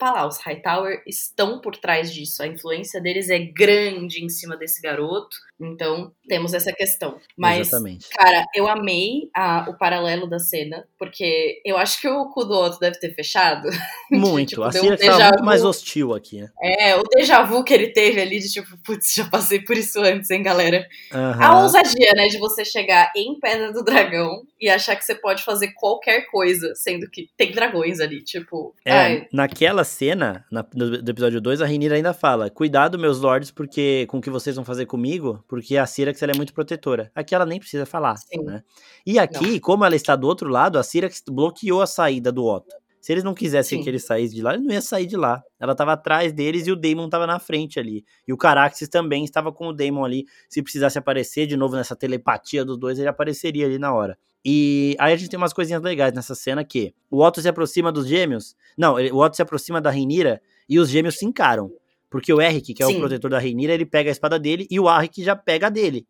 [0.05, 2.43] falar, os Hightower estão por trás disso.
[2.43, 5.35] A influência deles é grande em cima desse garoto.
[5.59, 7.17] Então, temos essa questão.
[7.37, 8.09] Mas, Exatamente.
[8.09, 12.53] cara, eu amei a, o paralelo da cena, porque eu acho que o cu do
[12.53, 13.69] outro deve ter fechado.
[14.11, 14.49] Muito.
[14.49, 16.49] tipo, a cena um muito mais hostil aqui, né?
[16.61, 19.99] É, o déjà vu que ele teve ali de tipo, putz, já passei por isso
[20.01, 20.85] antes, hein, galera?
[21.11, 21.43] Uhum.
[21.43, 25.43] A ousadia, né, de você chegar em Pedra do Dragão e achar que você pode
[25.43, 28.75] fazer qualquer coisa, sendo que tem dragões ali, tipo.
[28.85, 29.27] É, ai.
[29.31, 34.05] naquela cena, na, do, do episódio 2, a Rainira ainda fala: Cuidado, meus lords, porque
[34.09, 37.11] com o que vocês vão fazer comigo, porque a Syrax ela é muito protetora.
[37.15, 38.43] Aqui ela nem precisa falar, Sim.
[38.43, 38.63] né?
[39.05, 39.59] E aqui, não.
[39.59, 42.75] como ela está do outro lado, a Syrax bloqueou a saída do Otto.
[43.05, 43.83] Se eles não quisessem Sim.
[43.83, 45.43] que ele saísse de lá, ele não ia sair de lá.
[45.59, 48.03] Ela estava atrás deles e o Daemon estava na frente ali.
[48.27, 50.25] E o Caraxes também estava com o Daemon ali.
[50.49, 54.17] Se precisasse aparecer de novo nessa telepatia dos dois, ele apareceria ali na hora.
[54.43, 57.91] E aí a gente tem umas coisinhas legais nessa cena que o Otto se aproxima
[57.91, 58.55] dos gêmeos.
[58.75, 61.71] Não, o Otto se aproxima da Reinira e os gêmeos se encaram.
[62.09, 62.95] Porque o Eric, que é Sim.
[62.95, 65.69] o protetor da Reinira, ele pega a espada dele e o Arik já pega a
[65.69, 66.07] dele.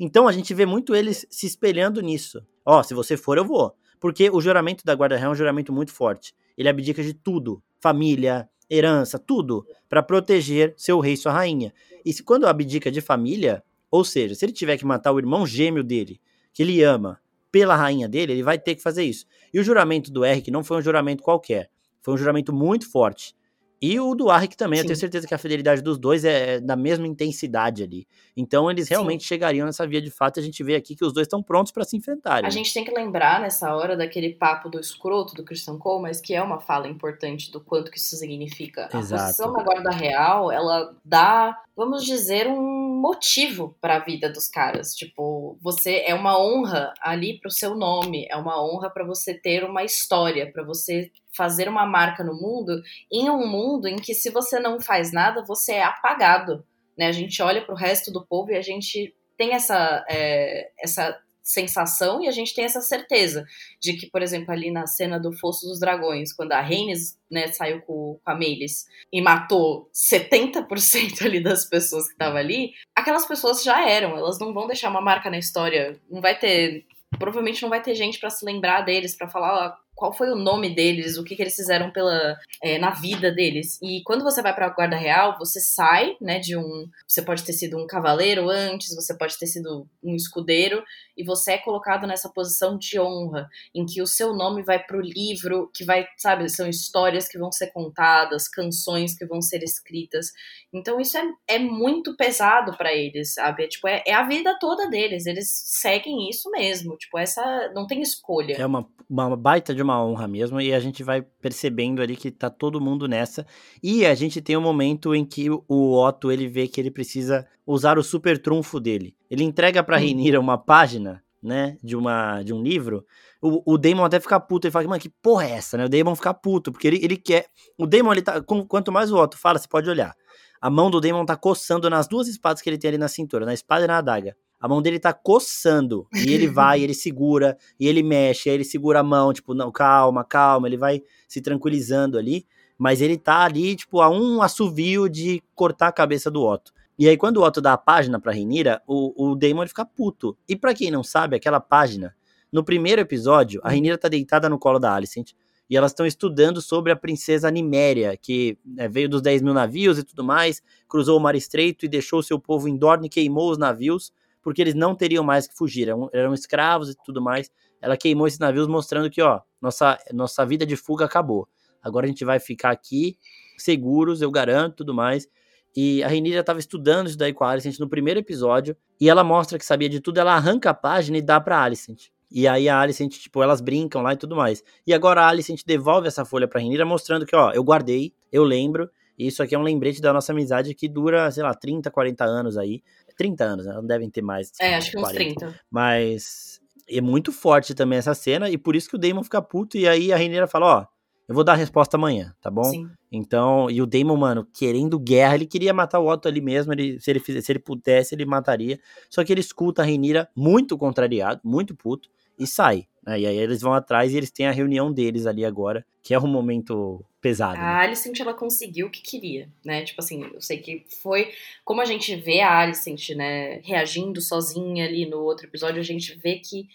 [0.00, 2.40] Então a gente vê muito eles se espelhando nisso.
[2.64, 3.76] Ó, oh, se você for, eu vou.
[4.00, 6.34] Porque o juramento da Guarda Real é um juramento muito forte.
[6.56, 11.72] Ele abdica de tudo: família, herança, tudo, para proteger seu rei e sua rainha.
[12.04, 15.46] E se quando abdica de família, ou seja, se ele tiver que matar o irmão
[15.46, 16.20] gêmeo dele,
[16.52, 17.20] que ele ama,
[17.50, 19.26] pela rainha dele, ele vai ter que fazer isso.
[19.52, 21.70] E o juramento do Eric não foi um juramento qualquer.
[22.02, 23.34] Foi um juramento muito forte.
[23.80, 24.84] E o do Arik também, Sim.
[24.84, 28.06] eu tenho certeza que a fidelidade dos dois é, é da mesma intensidade ali.
[28.36, 29.28] Então eles realmente Sim.
[29.28, 31.70] chegariam nessa via de fato e a gente vê aqui que os dois estão prontos
[31.70, 32.46] para se enfrentarem.
[32.46, 36.20] A gente tem que lembrar nessa hora daquele papo do escroto do Christian Cole, mas
[36.20, 38.88] que é uma fala importante do quanto que isso significa.
[38.92, 39.14] Exato.
[39.14, 44.48] A posição da guarda real, ela dá, vamos dizer, um motivo para a vida dos
[44.48, 44.94] caras.
[44.94, 49.64] Tipo, você é uma honra ali pro seu nome, é uma honra para você ter
[49.64, 54.30] uma história, para você fazer uma marca no mundo, em um mundo em que se
[54.30, 56.64] você não faz nada, você é apagado.
[56.96, 57.06] Né?
[57.06, 61.16] A gente olha para o resto do povo e a gente tem essa, é, essa
[61.48, 63.46] sensação e a gente tem essa certeza
[63.80, 67.46] de que, por exemplo, ali na cena do Fosso dos Dragões, quando a Rhaenys né,
[67.48, 73.26] saiu com, com a Melis e matou 70% ali das pessoas que estavam ali, aquelas
[73.26, 76.84] pessoas já eram, elas não vão deixar uma marca na história, não vai ter
[77.18, 80.72] provavelmente não vai ter gente para se lembrar deles, para falar qual foi o nome
[80.72, 83.80] deles, o que, que eles fizeram pela é, na vida deles.
[83.82, 87.42] E quando você vai para a guarda real, você sai, né, de um, você pode
[87.42, 90.84] ter sido um cavaleiro antes, você pode ter sido um escudeiro
[91.16, 94.96] e você é colocado nessa posição de honra, em que o seu nome vai para
[94.96, 99.64] o livro, que vai, sabe, são histórias que vão ser contadas, canções que vão ser
[99.64, 100.30] escritas.
[100.72, 103.64] Então isso é, é muito pesado para eles, sabe?
[103.64, 107.84] É, tipo, é, é a vida toda deles, eles seguem isso mesmo, tipo, essa não
[107.84, 108.54] tem escolha.
[108.56, 112.16] É uma, uma baita de uma uma honra mesmo, e a gente vai percebendo ali
[112.16, 113.46] que tá todo mundo nessa.
[113.82, 117.46] E a gente tem um momento em que o Otto, ele vê que ele precisa
[117.66, 119.16] usar o super trunfo dele.
[119.30, 123.04] Ele entrega pra Renira uma página, né, de, uma, de um livro,
[123.40, 125.84] o, o Damon até fica puto, ele fala, mano, que porra é essa, né?
[125.84, 127.46] O Damon fica puto, porque ele, ele quer...
[127.76, 128.42] O Damon, ele tá...
[128.42, 130.14] Quanto mais o Otto fala, você pode olhar.
[130.60, 133.46] A mão do Damon tá coçando nas duas espadas que ele tem ali na cintura,
[133.46, 134.36] na espada e na adaga.
[134.60, 136.06] A mão dele tá coçando.
[136.12, 139.70] E ele vai, ele segura, e ele mexe, aí ele segura a mão, tipo, não,
[139.70, 142.46] calma, calma, ele vai se tranquilizando ali.
[142.76, 146.72] Mas ele tá ali, tipo, a um assovio de cortar a cabeça do Otto.
[146.98, 149.84] E aí, quando o Otto dá a página pra Renira, o, o Damon ele fica
[149.84, 150.36] puto.
[150.48, 152.14] E para quem não sabe, aquela página,
[152.52, 155.32] no primeiro episódio, a Renira tá deitada no colo da Alicent.
[155.70, 159.98] E elas estão estudando sobre a princesa Niméria, que né, veio dos 10 mil navios
[159.98, 163.50] e tudo mais, cruzou o mar estreito e deixou seu povo em Dorne e queimou
[163.50, 164.12] os navios
[164.48, 167.50] porque eles não teriam mais que fugir, eram, eram escravos e tudo mais.
[167.82, 171.46] Ela queimou esses navios mostrando que, ó, nossa, nossa vida de fuga acabou.
[171.82, 173.18] Agora a gente vai ficar aqui
[173.58, 175.28] seguros, eu garanto, tudo mais.
[175.76, 179.22] E a Renira estava estudando isso daí com a Alicent no primeiro episódio, e ela
[179.22, 182.06] mostra que sabia de tudo, ela arranca a página e dá pra Alicent.
[182.30, 184.64] E aí a Alicent, tipo, elas brincam lá e tudo mais.
[184.86, 188.44] E agora a Alicent devolve essa folha pra Renira, mostrando que, ó, eu guardei, eu
[188.44, 188.88] lembro,
[189.18, 192.24] e isso aqui é um lembrete da nossa amizade que dura, sei lá, 30, 40
[192.24, 192.82] anos aí.
[193.18, 193.74] 30 anos, né?
[193.74, 194.50] Não devem ter mais.
[194.58, 195.54] É, acho que uns 30.
[195.70, 199.76] Mas é muito forte também essa cena, e por isso que o Damon fica puto,
[199.76, 200.86] e aí a Reineira fala, ó,
[201.28, 202.64] eu vou dar a resposta amanhã, tá bom?
[202.64, 202.88] Sim.
[203.12, 206.98] Então, e o Damon, mano, querendo guerra, ele queria matar o Otto ali mesmo, ele,
[206.98, 208.80] se, ele fizesse, se ele pudesse, ele mataria.
[209.10, 212.08] Só que ele escuta a Reineira muito contrariado, muito puto,
[212.38, 212.86] e sai.
[213.08, 213.20] Né?
[213.20, 216.18] E aí eles vão atrás e eles têm a reunião deles ali agora, que é
[216.18, 217.58] um momento pesado.
[217.58, 217.86] A né?
[217.86, 219.82] Alicent, ela conseguiu o que queria, né?
[219.82, 221.32] Tipo assim, eu sei que foi...
[221.64, 226.14] Como a gente vê a Alicent, né, reagindo sozinha ali no outro episódio, a gente
[226.22, 226.68] vê que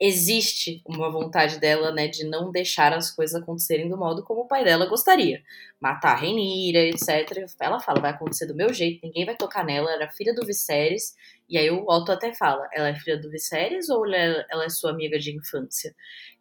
[0.00, 4.48] existe uma vontade dela, né, de não deixar as coisas acontecerem do modo como o
[4.48, 5.42] pai dela gostaria.
[5.78, 7.46] Matar a Renira, etc.
[7.60, 11.14] Ela fala, vai acontecer do meu jeito, ninguém vai tocar nela, era filha do Viserys.
[11.46, 14.68] E aí o Otto até fala, ela é filha do Viserys ou ela é, é
[14.70, 15.94] sua amiga de infância?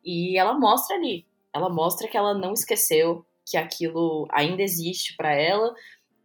[0.05, 5.33] E ela mostra ali, ela mostra que ela não esqueceu que aquilo ainda existe para
[5.33, 5.73] ela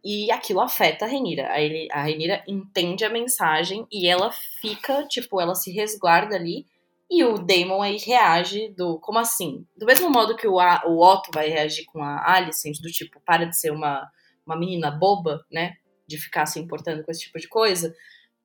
[0.01, 1.49] e aquilo afeta a Renira.
[1.49, 4.31] A, a Renira entende a mensagem e ela
[4.61, 6.65] fica, tipo, ela se resguarda ali
[7.09, 9.65] e o Damon aí reage do como assim?
[9.77, 13.45] Do mesmo modo que o, o Otto vai reagir com a Alicent, do tipo, para
[13.45, 14.07] de ser uma,
[14.45, 15.73] uma menina boba, né?
[16.07, 17.93] De ficar se importando com esse tipo de coisa.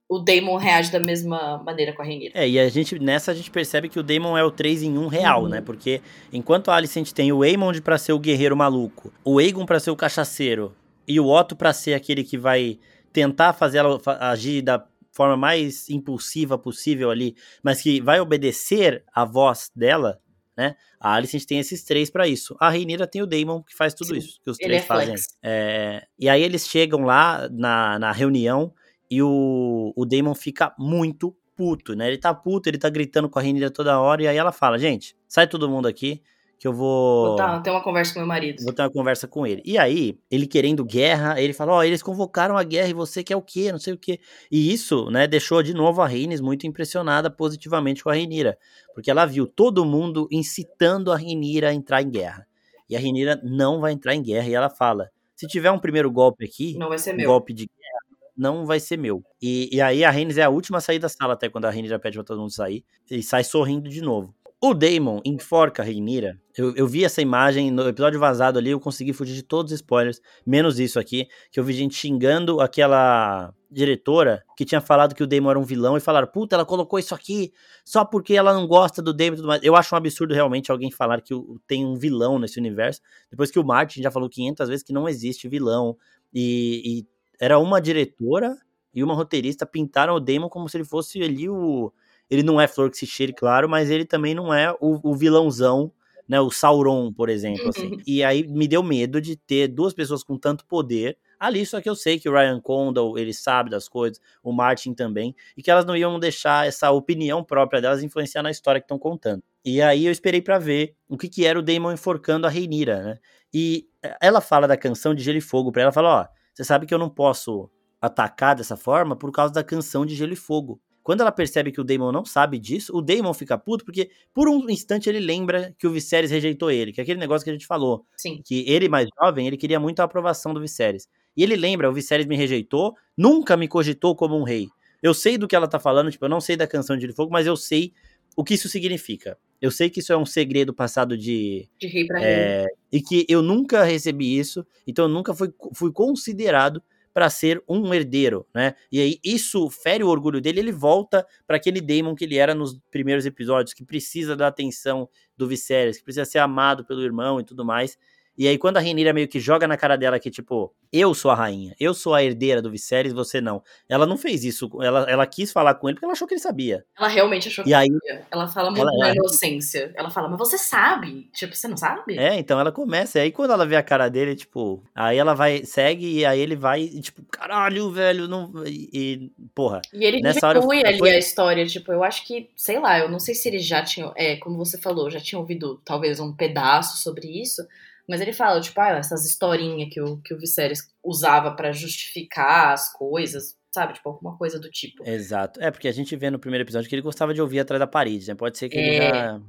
[0.08, 2.32] O Damon reage da mesma maneira com a Renira.
[2.34, 4.98] É, e a gente, nessa a gente percebe que o Damon é o 3 em
[4.98, 5.48] 1 real, uhum.
[5.48, 5.60] né?
[5.60, 6.02] Porque
[6.32, 9.90] enquanto a Alicent tem o Aemond para ser o guerreiro maluco, o Aegon para ser
[9.90, 10.74] o cachaceiro
[11.06, 12.78] e o Otto para ser aquele que vai
[13.12, 14.84] tentar fazer ela agir da
[15.20, 20.18] forma mais impulsiva possível ali, mas que vai obedecer a voz dela,
[20.56, 20.74] né?
[20.98, 22.56] A Alicent tem esses três para isso.
[22.58, 25.14] A Reinira tem o Daemon que faz tudo Sim, isso, que os três é fazem.
[25.42, 28.72] É, e aí eles chegam lá na, na reunião
[29.10, 32.08] e o, o Daemon fica muito puto, né?
[32.08, 34.78] Ele tá puto, ele tá gritando com a Reinira toda hora, e aí ela fala,
[34.78, 36.22] gente, sai todo mundo aqui,
[36.60, 37.28] que eu vou.
[37.28, 38.62] Vou tá, ter uma conversa com meu marido.
[38.62, 39.62] Vou ter uma conversa com ele.
[39.64, 43.24] E aí, ele querendo guerra, ele fala: Ó, oh, eles convocaram a guerra e você
[43.24, 43.72] quer o quê?
[43.72, 44.20] Não sei o quê.
[44.52, 48.58] E isso, né, deixou de novo a Reines muito impressionada positivamente com a Renira.
[48.94, 52.46] Porque ela viu todo mundo incitando a Renira a entrar em guerra.
[52.90, 54.48] E a Renira não vai entrar em guerra.
[54.50, 57.30] E ela fala: se tiver um primeiro golpe aqui, não vai ser um meu.
[57.30, 59.24] golpe de guerra, não vai ser meu.
[59.40, 61.70] E, e aí a Reines é a última a sair da sala, até quando a
[61.70, 62.84] Renira pede pra todo mundo sair.
[63.10, 64.34] E sai sorrindo de novo.
[64.62, 66.38] O Damon enforca Reinira.
[66.54, 69.78] Eu, eu, vi essa imagem no episódio vazado ali, eu consegui fugir de todos os
[69.78, 75.22] spoilers, menos isso aqui, que eu vi gente xingando aquela diretora que tinha falado que
[75.22, 78.52] o Damon era um vilão e falaram, puta, ela colocou isso aqui só porque ela
[78.52, 79.62] não gosta do Damon e tudo mais.
[79.62, 81.32] Eu acho um absurdo realmente alguém falar que
[81.66, 83.00] tem um vilão nesse universo,
[83.30, 85.96] depois que o Martin já falou 500 vezes que não existe vilão.
[86.34, 87.06] E, e
[87.40, 88.58] era uma diretora
[88.92, 91.90] e uma roteirista pintaram o Damon como se ele fosse ali o
[92.30, 95.14] ele não é flor que se cheire, claro, mas ele também não é o, o
[95.14, 95.92] vilãozão,
[96.28, 96.40] né?
[96.40, 97.98] O Sauron, por exemplo, assim.
[98.06, 101.88] e aí me deu medo de ter duas pessoas com tanto poder ali, só que
[101.88, 105.70] eu sei que o Ryan Condal, ele sabe das coisas, o Martin também, e que
[105.70, 109.42] elas não iam deixar essa opinião própria delas influenciar na história que estão contando.
[109.64, 113.02] E aí eu esperei para ver o que que era o Damon enforcando a Reinira,
[113.02, 113.18] né?
[113.52, 113.88] E
[114.20, 116.94] ela fala da canção de Gelo e Fogo para ela, fala, ó, você sabe que
[116.94, 117.70] eu não posso
[118.00, 120.80] atacar dessa forma por causa da canção de Gelo e Fogo.
[121.10, 124.48] Quando ela percebe que o Daemon não sabe disso, o Daemon fica puto porque por
[124.48, 127.52] um instante ele lembra que o Viserys rejeitou ele, que é aquele negócio que a
[127.52, 128.06] gente falou.
[128.16, 128.40] Sim.
[128.44, 131.08] Que ele, mais jovem, ele queria muito a aprovação do Viserys.
[131.36, 134.68] E ele lembra, o Viserys me rejeitou, nunca me cogitou como um rei.
[135.02, 137.32] Eu sei do que ela tá falando, tipo, eu não sei da canção de Fogo,
[137.32, 137.92] mas eu sei
[138.36, 139.36] o que isso significa.
[139.60, 141.68] Eu sei que isso é um segredo passado de.
[141.76, 142.68] De rei pra é, rei.
[142.92, 146.80] E que eu nunca recebi isso, então eu nunca fui, fui considerado
[147.12, 148.74] para ser um herdeiro, né?
[148.90, 152.54] E aí isso fere o orgulho dele, ele volta para aquele Daemon que ele era
[152.54, 157.40] nos primeiros episódios, que precisa da atenção do Viserys, que precisa ser amado pelo irmão
[157.40, 157.98] e tudo mais.
[158.40, 161.30] E aí, quando a Renira meio que joga na cara dela que, tipo, eu sou
[161.30, 163.62] a rainha, eu sou a herdeira do Viserys, você não.
[163.86, 166.40] Ela não fez isso, ela, ela quis falar com ele porque ela achou que ele
[166.40, 166.82] sabia.
[166.98, 168.26] Ela realmente achou E que aí, sabia.
[168.30, 169.92] Ela fala muito ela- na ela- inocência.
[169.94, 171.28] Ela fala, mas você sabe.
[171.34, 172.18] Tipo, você não sabe?
[172.18, 173.18] é, então ela começa.
[173.18, 176.40] E aí, quando ela vê a cara dele, tipo, aí ela vai, segue, e aí
[176.40, 178.50] ele vai, e, tipo, caralho, velho, não.
[178.66, 179.82] E, e, porra.
[179.92, 182.98] E ele Nessa hora eu- ali foi- a história, tipo, eu acho que, sei lá,
[183.00, 186.18] eu não sei se eles já tinham, é, como você falou, já tinham ouvido talvez
[186.20, 187.62] um pedaço sobre isso,
[188.10, 192.72] mas ele fala, tipo, ah, essas historinhas que o, que o Viserys usava pra justificar
[192.74, 193.94] as coisas, sabe?
[193.94, 195.02] Tipo, alguma coisa do tipo.
[195.08, 195.60] Exato.
[195.62, 197.86] É, porque a gente vê no primeiro episódio que ele gostava de ouvir atrás da
[197.86, 198.34] parede, né?
[198.34, 199.10] Pode ser que ele É.
[199.10, 199.40] já.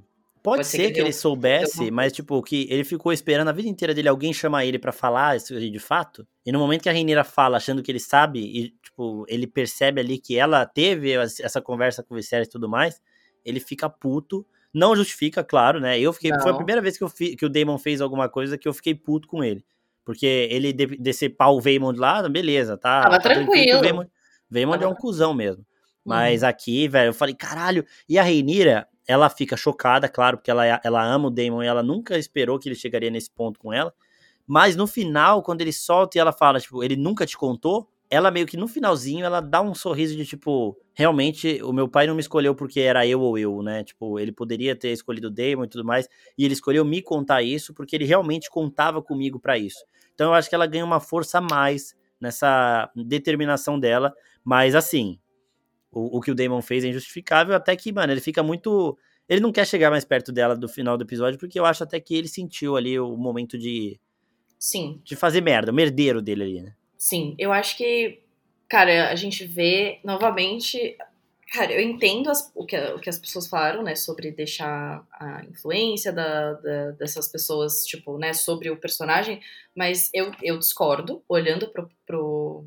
[0.44, 3.94] Pode, ser, que, deu- ele soubesse, mas, tipo, que ele ficou esperando a vida inteira
[3.94, 6.28] dele alguém chamar ele pra falar isso de fato.
[6.44, 10.02] E no momento que a Reineira fala, achando que ele sabe, e, tipo, ele percebe
[10.02, 13.00] ali que ela teve essa conversa com o Viserys e tudo mais,
[13.46, 14.44] ele fica puto.
[14.74, 16.00] Não justifica, claro, né?
[16.00, 16.32] Eu fiquei.
[16.32, 16.58] Foi a Não.
[16.58, 19.28] primeira vez que, eu fi- que o Damon fez alguma coisa que eu fiquei puto
[19.28, 19.66] com ele.
[20.06, 23.02] Porque ele de decepar o Vaymond lá, beleza, tá?
[23.04, 23.82] Tava tá o tranquilo.
[23.82, 24.10] Vaymond,
[24.50, 25.62] Vaymond é um cuzão mesmo.
[25.62, 25.66] Uhum.
[26.06, 27.86] Mas aqui, velho, eu falei, caralho.
[28.10, 31.84] E a Reinira, ela fica chocada, claro, porque ela, ela ama o Damon e ela
[31.84, 33.94] nunca esperou que ele chegaria nesse ponto com ela.
[34.48, 38.30] Mas no final, quando ele solta e ela fala, tipo, ele nunca te contou, ela
[38.30, 42.14] meio que no finalzinho, ela dá um sorriso de tipo, realmente, o meu pai não
[42.14, 43.86] me escolheu porque era eu ou eu, né?
[43.86, 47.42] Tipo, ele poderia ter escolhido o Damon e tudo mais, e ele escolheu me contar
[47.42, 49.80] isso porque ele realmente contava comigo pra isso.
[50.14, 55.18] Então eu acho que ela ganha uma força a mais nessa determinação dela, mas assim,
[55.90, 58.98] o, o que o Damon fez é injustificável, até que, mano, ele fica muito.
[59.30, 61.98] Ele não quer chegar mais perto dela do final do episódio, porque eu acho até
[61.98, 63.98] que ele sentiu ali o momento de,
[64.60, 66.76] Sim, de fazer merda, o merdeiro dele ali, né?
[67.08, 67.36] Sim.
[67.40, 68.22] Eu acho que,
[68.70, 70.96] cara, a gente vê novamente.
[71.54, 75.44] Cara, eu entendo as- o, que, o que as pessoas falaram, né, sobre deixar a
[75.46, 79.42] influência da, da- dessas pessoas, tipo, né, sobre o personagem,
[79.76, 82.66] mas eu, eu discordo, olhando pro, pro,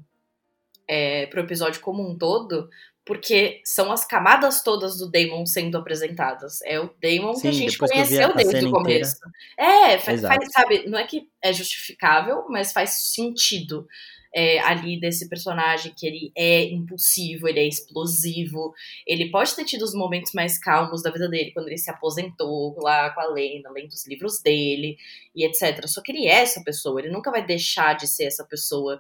[0.87, 2.69] é, pro episódio como um todo,
[3.07, 6.61] porque são as camadas todas do Damon sendo apresentadas.
[6.63, 8.71] É o Damon que Sim, a gente que eu vi conheceu a- a desde o
[8.71, 9.17] começo.
[9.59, 10.35] É, fa- Exato.
[10.35, 13.87] faz, sabe, não é que é justificável, mas faz sentido
[14.35, 18.75] é, ali desse personagem que ele é impulsivo, ele é explosivo,
[19.07, 22.77] ele pode ter tido os momentos mais calmos da vida dele, quando ele se aposentou
[22.81, 24.97] lá com a Lena, lendo os livros dele
[25.35, 25.87] e etc.
[25.87, 28.99] Só que ele é essa pessoa, ele nunca vai deixar de ser essa pessoa.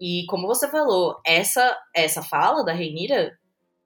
[0.00, 3.38] E como você falou, essa essa fala da Reinira,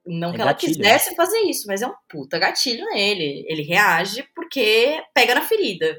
[0.07, 3.45] não É que ela gatilho, quisesse fazer isso, mas é um puta gatilho nele.
[3.49, 5.95] Ele reage porque pega na ferida.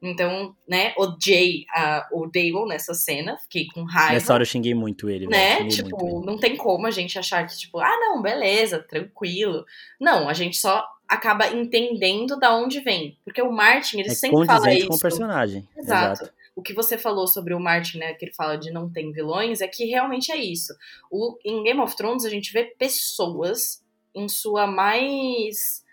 [0.00, 4.14] Então, né, odiei a, o Damon nessa cena, fiquei com raiva.
[4.14, 5.66] Nessa hora eu xinguei muito ele, né?
[5.66, 6.26] Tipo, muito ele.
[6.26, 9.64] não tem como a gente achar que, tipo, ah, não, beleza, tranquilo.
[10.00, 13.18] Não, a gente só acaba entendendo da onde vem.
[13.24, 14.86] Porque o Martin, ele É sempre fala isso.
[14.86, 15.68] com o personagem.
[15.76, 16.22] Exato.
[16.22, 16.38] Exato.
[16.54, 19.60] O que você falou sobre o Martin, né, que ele fala de não tem vilões,
[19.60, 20.74] é que realmente é isso.
[21.10, 23.82] O, em Game of Thrones a gente vê pessoas
[24.14, 25.84] em sua mais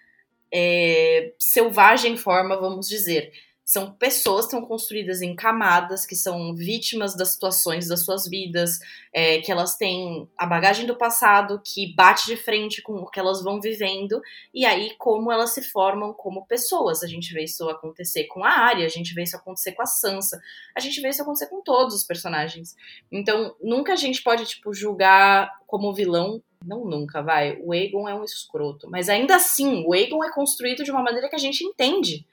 [0.52, 3.32] é, selvagem forma, vamos dizer.
[3.66, 8.80] São pessoas que estão construídas em camadas, que são vítimas das situações das suas vidas,
[9.12, 13.20] é, que elas têm a bagagem do passado que bate de frente com o que
[13.20, 14.22] elas vão vivendo,
[14.54, 17.02] e aí como elas se formam como pessoas.
[17.02, 19.88] A gente vê isso acontecer com a Arya, a gente vê isso acontecer com a
[19.88, 20.40] Sansa,
[20.76, 22.76] a gente vê isso acontecer com todos os personagens.
[23.12, 26.40] Então, nunca a gente pode, tipo, julgar como vilão.
[26.64, 27.58] Não nunca, vai.
[27.62, 28.88] O Aegon é um escroto.
[28.90, 32.26] Mas ainda assim, o Aegon é construído de uma maneira que a gente entende.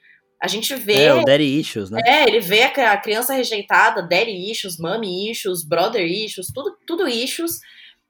[0.43, 1.05] A gente vê.
[1.05, 2.01] É, o Daddy Issues, né?
[2.05, 7.61] É, ele vê a criança rejeitada, daddy issues, mommy issues, brother issues, tudo, tudo issues,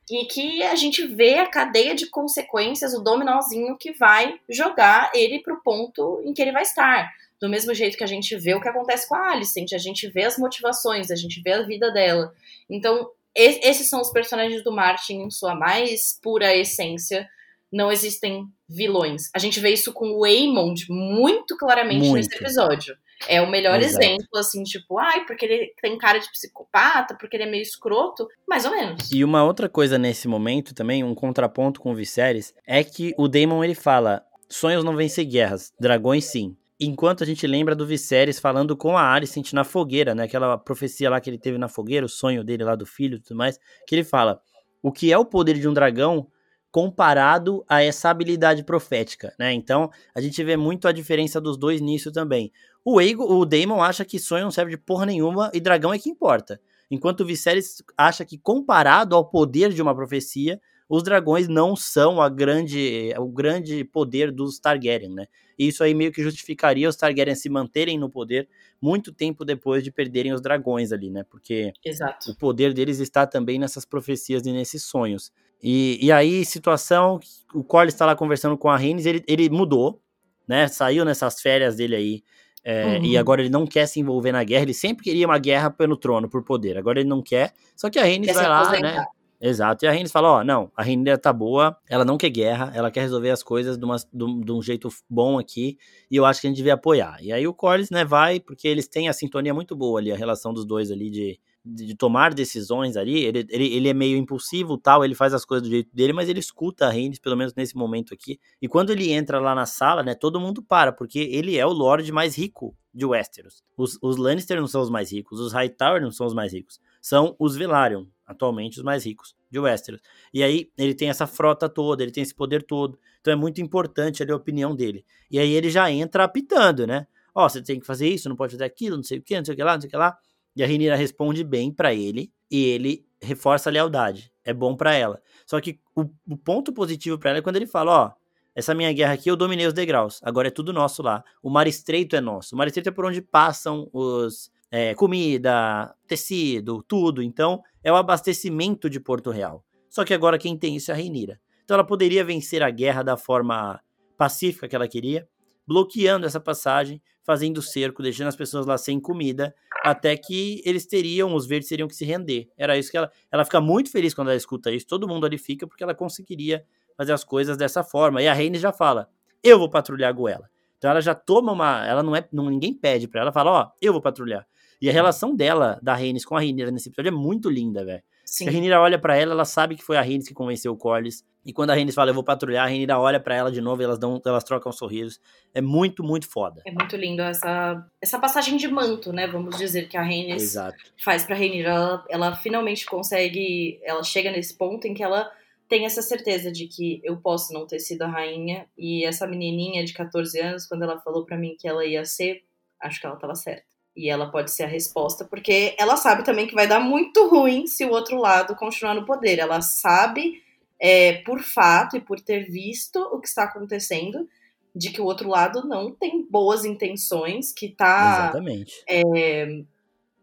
[0.10, 5.44] e que a gente vê a cadeia de consequências, o dominózinho que vai jogar ele
[5.44, 7.08] pro ponto em que ele vai estar.
[7.40, 10.08] Do mesmo jeito que a gente vê o que acontece com a Alicent, a gente
[10.08, 12.34] vê as motivações, a gente vê a vida dela.
[12.68, 17.30] Então, esses são os personagens do Martin em sua mais pura essência.
[17.74, 19.32] Não existem vilões.
[19.36, 22.14] A gente vê isso com o Aemond muito claramente Muito.
[22.14, 22.96] nesse episódio.
[23.28, 24.04] É o melhor Exato.
[24.04, 28.28] exemplo, assim, tipo, ai, porque ele tem cara de psicopata, porque ele é meio escroto,
[28.48, 29.12] mais ou menos.
[29.12, 33.28] E uma outra coisa nesse momento também, um contraponto com o Viserys, é que o
[33.28, 36.56] Daemon ele fala: sonhos não vencem guerras, dragões sim.
[36.80, 40.24] Enquanto a gente lembra do Viserys falando com a Alicent na fogueira, né?
[40.24, 43.20] Aquela profecia lá que ele teve na fogueira, o sonho dele lá do filho e
[43.22, 44.42] tudo mais, que ele fala:
[44.82, 46.28] o que é o poder de um dragão
[46.74, 49.54] comparado a essa habilidade profética, né?
[49.54, 52.52] Então, a gente vê muito a diferença dos dois nisso também.
[52.84, 56.00] O Ego, o Daemon acha que sonho não serve de porra nenhuma e dragão é
[56.00, 56.60] que importa.
[56.90, 60.60] Enquanto o Viserys acha que comparado ao poder de uma profecia,
[60.90, 65.28] os dragões não são a grande, o grande poder dos Targaryen, né?
[65.60, 68.50] E isso aí meio que justificaria os Targaryen se manterem no poder
[68.82, 71.24] muito tempo depois de perderem os dragões ali, né?
[71.24, 72.32] Porque Exato.
[72.32, 75.32] o poder deles está também nessas profecias e nesses sonhos.
[75.64, 77.20] E, e aí, situação,
[77.54, 80.02] o Corlys está lá conversando com a Rhaenys, ele, ele mudou,
[80.46, 80.68] né?
[80.68, 82.24] Saiu nessas férias dele aí,
[82.64, 83.04] é, uhum.
[83.04, 84.64] E agora ele não quer se envolver na guerra.
[84.64, 86.78] Ele sempre queria uma guerra pelo trono, por poder.
[86.78, 87.52] Agora ele não quer.
[87.76, 89.06] Só que a Rhaenys vai lá, né?
[89.42, 89.84] Exato.
[89.84, 92.90] E a Rhaenys fala, ó, não, a Rhaenyra tá boa, ela não quer guerra, ela
[92.90, 95.78] quer resolver as coisas de, uma, de, de, um jeito bom aqui,
[96.10, 97.18] e eu acho que a gente devia apoiar.
[97.22, 100.16] E aí o Corlys, né, vai, porque eles têm a sintonia muito boa ali, a
[100.16, 104.78] relação dos dois ali de, de, tomar decisões ali, ele, ele, ele é meio impulsivo
[104.78, 107.54] tal, ele faz as coisas do jeito dele, mas ele escuta a Rhaenys, pelo menos
[107.54, 108.40] nesse momento aqui.
[108.62, 111.72] E quando ele entra lá na sala, né, todo mundo para, porque ele é o
[111.72, 113.64] Lorde mais rico de Westeros.
[113.78, 116.80] Os, os Lannister não são os mais ricos, os Hightower não são os mais ricos,
[117.02, 120.02] são os Velaryon, atualmente os mais ricos de Westeros.
[120.34, 123.00] E aí ele tem essa frota toda, ele tem esse poder todo.
[123.22, 125.06] Então é muito importante ali a opinião dele.
[125.32, 127.08] E aí ele já entra apitando, né?
[127.34, 129.36] Ó, oh, você tem que fazer isso, não pode fazer aquilo, não sei o que,
[129.36, 130.18] não sei o que lá, não sei o que lá.
[130.56, 134.32] E a Renira responde bem para ele e ele reforça a lealdade.
[134.44, 135.22] É bom para ela.
[135.46, 138.12] Só que o, o ponto positivo para ela é quando ele fala, ó,
[138.56, 141.24] essa minha guerra aqui eu dominei os degraus, agora é tudo nosso lá.
[141.42, 142.54] O mar estreito é nosso.
[142.54, 147.22] O mar estreito é por onde passam os é, comida, tecido, tudo.
[147.24, 149.64] Então é o abastecimento de Porto Real.
[149.90, 151.40] Só que agora quem tem isso é a Reinira.
[151.64, 153.80] Então ela poderia vencer a guerra da forma
[154.18, 155.28] pacífica que ela queria,
[155.66, 161.34] bloqueando essa passagem, fazendo cerco, deixando as pessoas lá sem comida, até que eles teriam,
[161.34, 162.50] os verdes teriam que se render.
[162.58, 163.12] Era isso que ela.
[163.32, 166.64] Ela fica muito feliz quando ela escuta isso, todo mundo ali fica, porque ela conseguiria
[166.98, 168.22] fazer as coisas dessa forma.
[168.22, 169.10] E a Reine já fala:
[169.44, 170.50] eu vou patrulhar a goela.
[170.78, 171.86] Então ela já toma uma.
[171.86, 172.28] Ela não é.
[172.32, 174.46] Não, ninguém pede pra ela, ela fala: ó, eu vou patrulhar.
[174.82, 178.04] E a relação dela, da Rhaenys com a Rhaenyra nesse episódio é muito linda, velho.
[178.42, 181.24] A Rhaenyra olha para ela, ela sabe que foi a Rhaenys que convenceu o Corlys.
[181.46, 183.82] E quando a Rhaenys fala, eu vou patrulhar, a Rhaenyra olha para ela de novo
[183.82, 185.20] e elas, dão, elas trocam sorrisos.
[185.54, 186.62] É muito, muito foda.
[186.66, 189.28] É muito lindo essa, essa passagem de manto, né?
[189.28, 190.78] Vamos dizer que a Exato.
[191.04, 191.70] faz pra Rhaenyra.
[191.70, 193.80] Ela, ela finalmente consegue...
[193.84, 195.30] Ela chega nesse ponto em que ela
[195.68, 198.68] tem essa certeza de que eu posso não ter sido a rainha.
[198.78, 202.44] E essa menininha de 14 anos, quando ela falou para mim que ela ia ser,
[202.80, 203.73] acho que ela tava certa.
[203.96, 207.68] E ela pode ser a resposta, porque ela sabe também que vai dar muito ruim
[207.68, 209.38] se o outro lado continuar no poder.
[209.40, 210.42] Ela sabe,
[210.80, 214.28] é, por fato e por ter visto o que está acontecendo,
[214.76, 218.84] de que o outro lado não tem boas intenções, que tá, Exatamente.
[218.90, 219.64] É,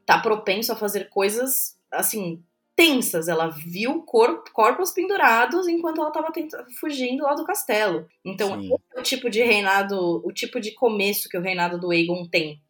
[0.04, 2.42] tá propenso a fazer coisas assim
[2.74, 3.28] tensas.
[3.28, 6.32] Ela viu corp corpos pendurados enquanto ela estava
[6.80, 8.08] fugindo lá do castelo.
[8.24, 11.90] Então, esse é o tipo de reinado, o tipo de começo que o reinado do
[11.90, 12.60] Aegon tem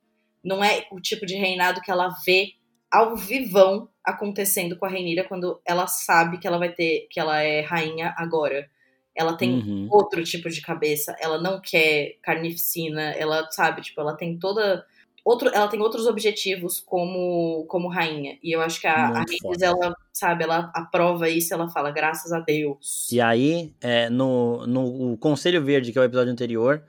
[0.45, 2.55] não é o tipo de reinado que ela vê
[2.91, 7.41] ao vivão acontecendo com a Reinira quando ela sabe que ela vai ter, que ela
[7.41, 8.69] é rainha agora.
[9.15, 9.89] Ela tem uhum.
[9.91, 14.85] outro tipo de cabeça, ela não quer carnificina, ela sabe, tipo, ela tem toda
[15.25, 18.39] outro, ela tem outros objetivos como como rainha.
[18.43, 19.25] E eu acho que a, a
[19.61, 23.09] ela, sabe, ela aprova isso, ela fala graças a Deus.
[23.13, 26.85] E aí, é, no, no Conselho Verde, que é o episódio anterior,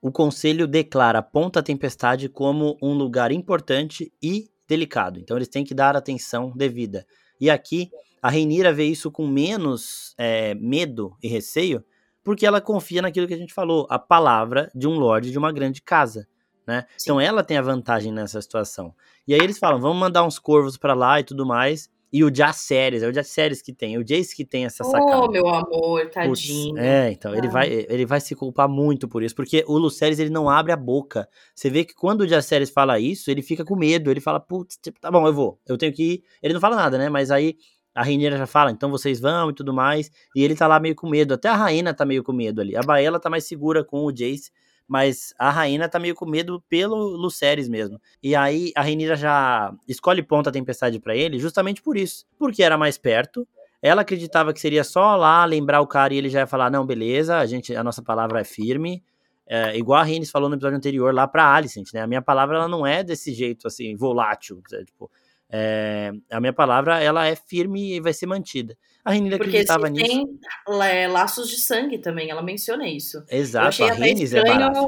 [0.00, 5.18] o conselho declara Ponta Tempestade como um lugar importante e delicado.
[5.18, 7.06] Então eles têm que dar atenção devida.
[7.40, 7.90] E aqui
[8.22, 11.84] a Reinira vê isso com menos é, medo e receio,
[12.24, 15.52] porque ela confia naquilo que a gente falou, a palavra de um lorde de uma
[15.52, 16.26] grande casa.
[16.66, 16.84] Né?
[17.00, 18.92] Então ela tem a vantagem nessa situação.
[19.28, 21.88] E aí eles falam, vamos mandar uns corvos para lá e tudo mais.
[22.12, 25.24] E o Jaceres, é o Jaceres que tem, é o Jace que tem essa sacada.
[25.24, 26.78] Oh, meu amor, tadinho.
[26.78, 30.30] é, então, ele, vai, ele vai se culpar muito por isso, porque o Lucerys, ele
[30.30, 31.28] não abre a boca.
[31.54, 34.76] Você vê que quando o Jaceres fala isso, ele fica com medo, ele fala, putz,
[34.76, 36.22] tipo, tá bom, eu vou, eu tenho que ir.
[36.42, 37.56] Ele não fala nada, né, mas aí
[37.96, 40.94] a Rainha já fala, então vocês vão e tudo mais, e ele tá lá meio
[40.94, 42.76] com medo, até a Rainha tá meio com medo ali.
[42.76, 44.50] A Baela tá mais segura com o Jace,
[44.88, 48.00] mas a Rainha tá meio com medo pelo Luceres mesmo.
[48.22, 52.78] E aí a Rainha já escolhe ponta tempestade para ele justamente por isso, porque era
[52.78, 53.46] mais perto.
[53.82, 56.86] Ela acreditava que seria só lá lembrar o cara e ele já ia falar: "Não,
[56.86, 59.02] beleza, a gente a nossa palavra é firme".
[59.48, 62.00] É, igual a Rhaenys falou no episódio anterior lá para Alicent, né?
[62.00, 65.08] A minha palavra ela não é desse jeito assim, volátil, tipo,
[65.50, 68.76] é, a minha palavra ela é firme e vai ser mantida.
[69.04, 70.06] A Renira acreditava nisso.
[70.06, 70.40] tem
[70.82, 73.24] é, laços de sangue também, ela menciona isso.
[73.30, 74.80] Exato, a Rhaenys é barata.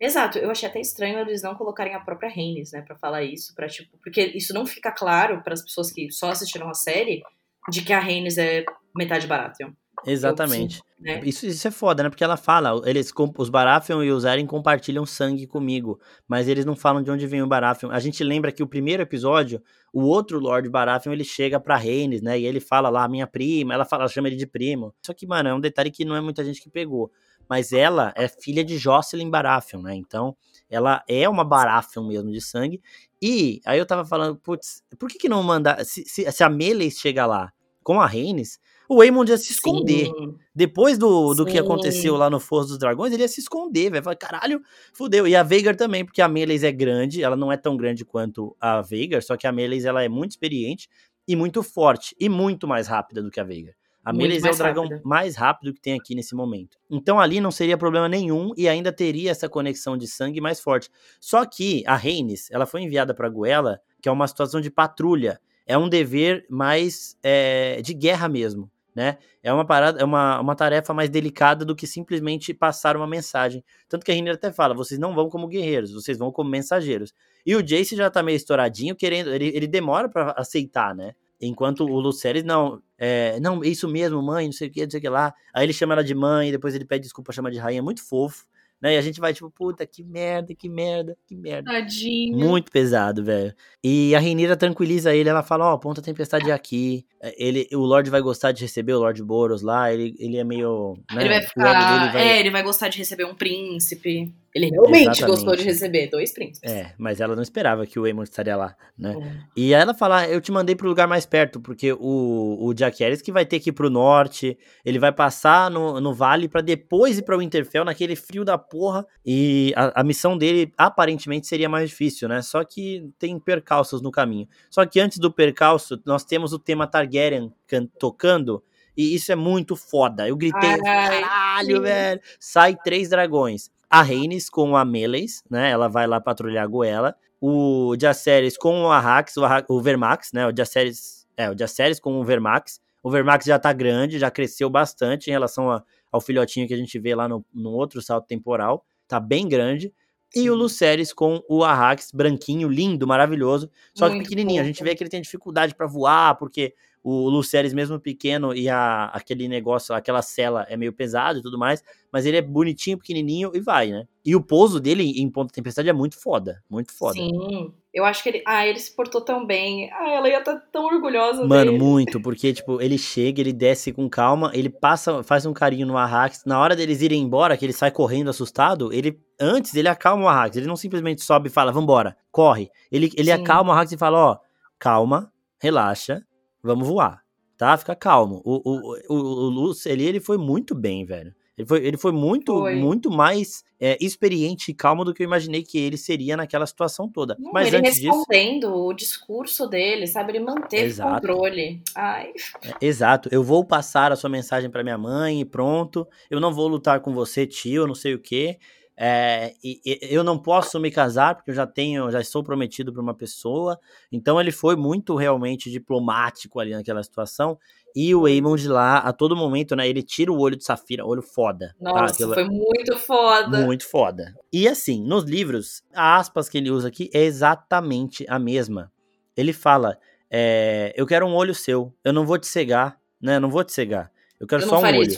[0.00, 3.52] Exato, eu achei até estranho eles não colocarem a própria Rhaenys, né, para falar isso,
[3.54, 7.20] para tipo, porque isso não fica claro para as pessoas que só assistiram a série
[7.68, 9.72] de que a Rhaenys é metade Baratheon.
[10.06, 10.82] Exatamente.
[11.00, 11.20] né?
[11.24, 12.08] isso, isso é foda, né?
[12.08, 16.76] Porque ela fala, eles, os Baratheon e os Eren compartilham sangue comigo, mas eles não
[16.76, 17.90] falam de onde vem o Baratheon.
[17.90, 19.62] A gente lembra que o primeiro episódio,
[19.92, 22.38] o outro Lord Baratheon, ele chega pra Rhaenys, né?
[22.38, 24.94] E ele fala lá, minha prima, ela fala, ela chama ele de primo.
[25.02, 27.10] Só que, mano, é um detalhe que não é muita gente que pegou.
[27.48, 29.94] Mas ela é filha de Jocelyn Baratheon, né?
[29.94, 30.36] Então,
[30.68, 32.80] ela é uma Baratheon mesmo de sangue.
[33.22, 36.48] E aí eu tava falando, putz, por que que não mandar, se, se, se a
[36.48, 37.50] Melee chega lá
[37.82, 40.06] com a Rhaenys, o Aemond ia se esconder.
[40.06, 40.34] Sim.
[40.54, 44.18] Depois do, do que aconteceu lá no Força dos Dragões, ele ia se esconder, velho.
[44.18, 44.62] Caralho,
[44.94, 45.28] fudeu.
[45.28, 48.56] E a Veigar também, porque a Melis é grande, ela não é tão grande quanto
[48.58, 50.88] a Veigar, só que a Melis ela é muito experiente
[51.26, 53.74] e muito forte e muito mais rápida do que a Veigar.
[54.02, 55.02] A Melis é o dragão rápida.
[55.04, 56.78] mais rápido que tem aqui nesse momento.
[56.88, 60.88] Então ali não seria problema nenhum e ainda teria essa conexão de sangue mais forte.
[61.20, 65.38] Só que a Rhaenys, ela foi enviada para Goela, que é uma situação de patrulha.
[65.66, 69.16] É um dever mais é, de guerra mesmo né?
[69.44, 73.64] É uma parada, é uma, uma tarefa mais delicada do que simplesmente passar uma mensagem.
[73.88, 77.14] Tanto que a Renner até fala: vocês não vão como guerreiros, vocês vão como mensageiros.
[77.46, 79.32] E o Jace já tá meio estouradinho, querendo.
[79.32, 81.14] Ele, ele demora para aceitar, né?
[81.40, 84.98] Enquanto o Lucerys, não, é, não, isso mesmo, mãe, não sei o que, não sei
[84.98, 85.32] o que lá.
[85.54, 88.44] Aí ele chama ela de mãe, depois ele pede desculpa, chama de rainha, muito fofo
[88.80, 88.94] né?
[88.94, 91.70] E a gente vai tipo, puta, que merda, que merda, que merda.
[91.70, 92.38] Tadinho.
[92.38, 93.54] Muito pesado, velho.
[93.82, 97.04] E a Reinira tranquiliza ele, ela fala, ó, oh, ponta tempestade aqui.
[97.20, 100.44] É, ele, o Lorde vai gostar de receber o Lorde Boros lá, ele, ele é
[100.44, 100.94] meio...
[101.12, 101.22] Né?
[101.22, 102.12] Ele vai ficar...
[102.12, 102.22] Vai...
[102.22, 104.32] É, ele vai gostar de receber um príncipe.
[104.54, 105.26] Ele realmente Exatamente.
[105.26, 106.70] gostou de receber dois príncipes.
[106.72, 109.14] É, mas ela não esperava que o Aemon estaria lá, né?
[109.14, 109.48] É.
[109.54, 113.02] E aí ela fala, eu te mandei pro lugar mais perto, porque o, o Jack
[113.02, 116.62] Harris que vai ter que ir pro norte, ele vai passar no, no vale para
[116.62, 121.68] depois ir pra Winterfell, naquele frio da porra, e a, a missão dele aparentemente seria
[121.68, 122.40] mais difícil, né?
[122.40, 124.48] Só que tem percalços no caminho.
[124.70, 127.52] Só que antes do percalço, nós temos o tema Targaryen
[127.98, 128.62] tocando,
[128.96, 130.26] e isso é muito foda.
[130.26, 131.82] Eu gritei, Ai, caralho, sim.
[131.82, 132.20] velho.
[132.40, 135.70] Sai três dragões a Rhaenys com a Meleis, né?
[135.70, 137.14] Ela vai lá patrulhar a Goela.
[137.40, 140.46] O Jaceres com o Arrax, o, Arrax, o Vermax, né?
[140.46, 142.80] O Jaceres, é, o Jaceres com o Vermax.
[143.02, 146.76] O Vermax já tá grande, já cresceu bastante em relação a, ao filhotinho que a
[146.76, 148.84] gente vê lá no, no outro salto temporal.
[149.06, 149.92] Tá bem grande.
[150.34, 154.60] E o Luceres com o Arrax, branquinho, lindo, maravilhoso, só Muito que pequenininho.
[154.60, 154.64] Bom.
[154.64, 158.68] A gente vê que ele tem dificuldade para voar, porque o Luceres, mesmo pequeno, e
[158.68, 162.98] a, aquele negócio, aquela cela é meio pesado e tudo mais, mas ele é bonitinho,
[162.98, 164.06] pequenininho e vai, né?
[164.24, 167.14] E o pouso dele em Ponto Tempestade é muito foda, muito foda.
[167.14, 169.90] Sim, eu acho que ele, ah, ele se portou tão bem.
[169.92, 171.82] Ah, ela ia estar tá tão orgulhosa Mano, dele.
[171.82, 175.96] muito, porque, tipo, ele chega, ele desce com calma, ele passa, faz um carinho no
[175.96, 180.24] Arrax, na hora deles irem embora, que ele sai correndo assustado, ele, antes, ele acalma
[180.24, 182.70] o Arrax, ele não simplesmente sobe e fala, vambora, corre.
[182.92, 184.38] Ele, ele acalma o Arrax e fala, ó,
[184.78, 186.22] calma, relaxa,
[186.62, 187.22] vamos voar,
[187.56, 187.76] tá?
[187.76, 188.40] Fica calmo.
[188.44, 191.34] O, o, o, o Lúcio, ele, ele foi muito bem, velho.
[191.58, 192.76] Ele foi, ele foi muito, foi.
[192.76, 197.08] muito mais é, experiente e calmo do que eu imaginei que ele seria naquela situação
[197.08, 197.36] toda.
[197.38, 198.76] Não, Mas ele antes respondendo disso...
[198.76, 200.32] o discurso dele, sabe?
[200.32, 201.82] Ele manteve o controle.
[201.96, 202.30] Ai.
[202.62, 203.28] É, exato.
[203.32, 206.06] Eu vou passar a sua mensagem para minha mãe e pronto.
[206.30, 208.58] Eu não vou lutar com você, tio, não sei o quê.
[209.00, 212.92] É, e, e, eu não posso me casar porque eu já tenho, já estou prometido
[212.92, 213.78] para uma pessoa.
[214.10, 217.56] Então ele foi muito realmente diplomático ali naquela situação.
[217.94, 218.26] E o
[218.56, 219.88] de lá, a todo momento, né?
[219.88, 221.74] Ele tira o olho de Safira, olho foda.
[221.80, 221.90] Tá?
[221.92, 222.10] Nossa, tá?
[222.12, 222.34] Aquilo...
[222.34, 223.64] foi muito foda.
[223.64, 224.34] Muito foda.
[224.52, 228.90] E assim, nos livros, a aspas que ele usa aqui é exatamente a mesma.
[229.36, 229.96] Ele fala:
[230.28, 233.36] é, Eu quero um olho seu, eu não vou te cegar, né?
[233.36, 234.10] Eu não vou te cegar.
[234.40, 235.16] Eu quero eu só um olho.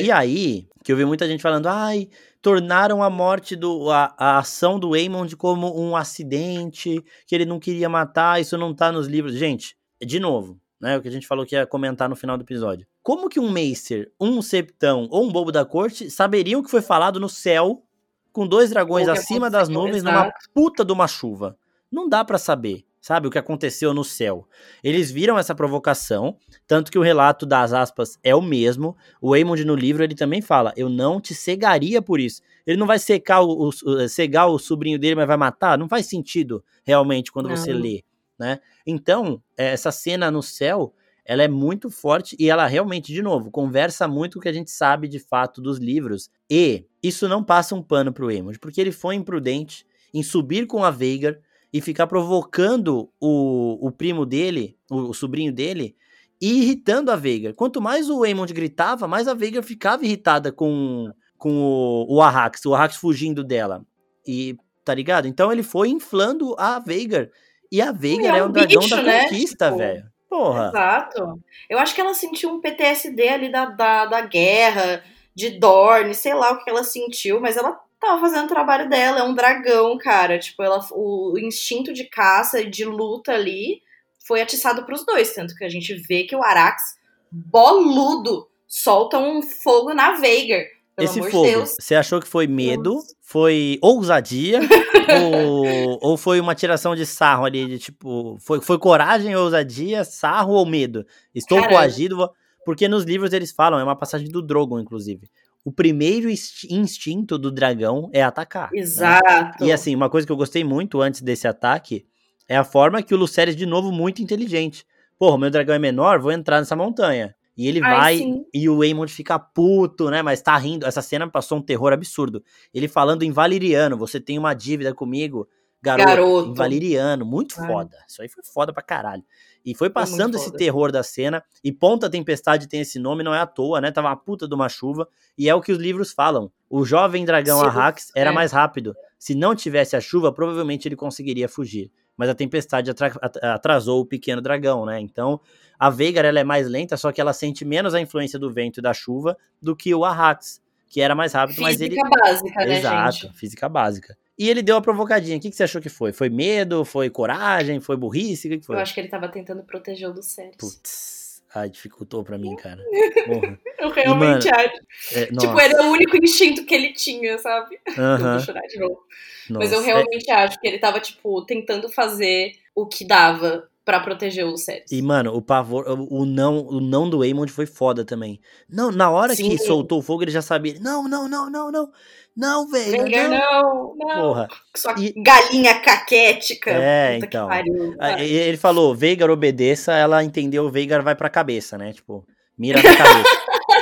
[0.00, 2.08] E aí, que eu vi muita gente falando, ai,
[2.40, 3.90] tornaram a morte do.
[3.90, 8.74] a, a ação do Aemond como um acidente, que ele não queria matar, isso não
[8.74, 9.34] tá nos livros.
[9.34, 10.96] Gente, de novo, né?
[10.96, 12.86] O que a gente falou que ia comentar no final do episódio.
[13.02, 16.82] Como que um Maester, um Septão ou um Bobo da Corte saberiam o que foi
[16.82, 17.84] falado no céu
[18.32, 20.16] com dois dragões acima das nuvens exato.
[20.16, 21.56] numa puta de uma chuva?
[21.90, 23.26] Não dá para saber sabe?
[23.26, 24.46] O que aconteceu no céu.
[24.82, 26.38] Eles viram essa provocação,
[26.68, 28.96] tanto que o relato das aspas é o mesmo.
[29.20, 32.40] O Aemond no livro ele também fala: Eu não te cegaria por isso.
[32.64, 35.76] Ele não vai secar o, o, cegar o sobrinho dele, mas vai matar?
[35.76, 37.56] Não faz sentido realmente quando não.
[37.56, 38.04] você lê,
[38.38, 38.60] né?
[38.86, 40.94] Então, é, essa cena no céu.
[41.24, 44.52] Ela é muito forte e ela realmente, de novo, conversa muito com o que a
[44.52, 46.28] gente sabe de fato dos livros.
[46.50, 50.82] E isso não passa um pano pro Aemond, porque ele foi imprudente em subir com
[50.82, 51.38] a Veigar,
[51.72, 55.96] e ficar provocando o, o primo dele, o, o sobrinho dele,
[56.40, 57.54] e irritando a Veiga.
[57.54, 62.66] Quanto mais o Aemond gritava, mais a Veiga ficava irritada com, com o, o Arrax,
[62.66, 63.84] o Arrax fugindo dela.
[64.26, 65.26] E, tá ligado?
[65.26, 67.28] Então ele foi inflando a Veigar.
[67.70, 69.22] E a Veigar é, é um, dragão da né?
[69.22, 69.78] conquista, tipo...
[69.78, 70.04] velho.
[70.28, 70.68] porra.
[70.68, 71.40] Exato.
[71.70, 75.02] Eu acho que ela sentiu um PTSD ali da, da, da guerra,
[75.34, 79.20] de Dorne, sei lá o que ela sentiu, mas ela tava fazendo o trabalho dela,
[79.20, 80.38] é um dragão, cara.
[80.38, 83.80] Tipo, ela, o instinto de caça e de luta ali
[84.26, 85.32] foi atiçado pros dois.
[85.32, 86.96] Tanto que a gente vê que o Arax,
[87.30, 90.64] boludo, solta um fogo na Veigar.
[90.94, 94.60] Pelo Esse amor fogo, de você achou que foi medo, foi ousadia,
[95.22, 100.52] ou, ou foi uma tiração de sarro ali, de tipo, foi, foi coragem, ousadia, sarro
[100.52, 101.06] ou medo?
[101.34, 102.30] Estou Cara- coagido,
[102.62, 105.30] porque nos livros eles falam, é uma passagem do Drogon, inclusive.
[105.64, 108.70] O primeiro insti- instinto do dragão é atacar.
[108.72, 108.80] né?
[108.80, 109.64] Exato.
[109.64, 112.04] E assim, uma coisa que eu gostei muito antes desse ataque
[112.48, 114.84] é a forma que o Lucerys, de novo, muito inteligente.
[115.18, 117.34] Porra, meu dragão é menor, vou entrar nessa montanha.
[117.56, 118.44] E ele Ai, vai sim.
[118.52, 120.22] e o Aemond fica puto, né?
[120.22, 120.86] Mas tá rindo.
[120.86, 122.42] Essa cena me passou um terror absurdo.
[122.72, 125.46] Ele falando em valeriano, você tem uma dívida comigo,
[125.82, 126.06] garoto.
[126.06, 126.54] Garoto.
[126.54, 127.66] Valeriano, muito Ai.
[127.66, 127.96] foda.
[128.08, 129.22] Isso aí foi foda pra caralho.
[129.64, 131.42] E foi passando muito esse terror da cena.
[131.62, 133.90] E Ponta Tempestade tem esse nome, não é à toa, né?
[133.92, 135.08] Tava uma puta de uma chuva.
[135.38, 136.50] E é o que os livros falam.
[136.68, 138.32] O jovem dragão Sim, Arrax era é.
[138.32, 138.94] mais rápido.
[139.18, 141.90] Se não tivesse a chuva, provavelmente ele conseguiria fugir.
[142.16, 145.00] Mas a tempestade atra- at- atrasou o pequeno dragão, né?
[145.00, 145.40] Então,
[145.78, 148.78] a Veigar ela é mais lenta, só que ela sente menos a influência do vento
[148.78, 152.64] e da chuva do que o Arrax, que era mais rápido, mas ele Física básica,
[152.66, 153.38] né, Exato, gente?
[153.38, 154.18] física básica.
[154.38, 155.36] E ele deu a provocadinha.
[155.36, 156.12] O que, que você achou que foi?
[156.12, 156.84] Foi medo?
[156.84, 157.80] Foi coragem?
[157.80, 158.48] Foi burrice?
[158.48, 158.76] O que, que foi?
[158.76, 160.56] Eu acho que ele tava tentando proteger o Lucerys.
[160.56, 162.82] Putz, ai, dificultou pra mim, cara.
[163.26, 163.58] Porra.
[163.78, 164.74] Eu realmente acho.
[165.12, 167.78] É, Tipo, nossa, era o único instinto que ele tinha, sabe?
[167.96, 169.02] Eu aham, vou chorar de novo.
[169.50, 169.64] nossa.
[169.64, 174.00] Mas eu É, realmente acho que ele tava, tipo, tentando fazer o que dava pra
[174.00, 174.90] proteger o Lucerys.
[174.90, 178.40] E, mano, o pavor, o não, o não do Aemond foi foda também.
[178.68, 179.58] Não, na hora que Sim.
[179.58, 180.74] soltou o fogo, ele já sabia.
[180.80, 181.90] Não, não, não, não, não.
[182.34, 183.04] Não, velho.
[183.10, 183.28] Não.
[183.28, 184.22] não, não.
[184.22, 184.48] Porra.
[184.74, 186.70] Sua E- galinha caquética.
[186.70, 187.48] É, Puta então.
[187.48, 187.96] Que pariu.
[188.18, 191.92] Ele falou, Veigar obedeça, ela entendeu, Veigar vai pra cabeça, né?
[191.92, 192.26] Tipo,
[192.56, 193.28] mira na cabeça.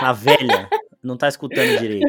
[0.01, 0.69] a velha
[1.03, 2.09] não tá escutando direito.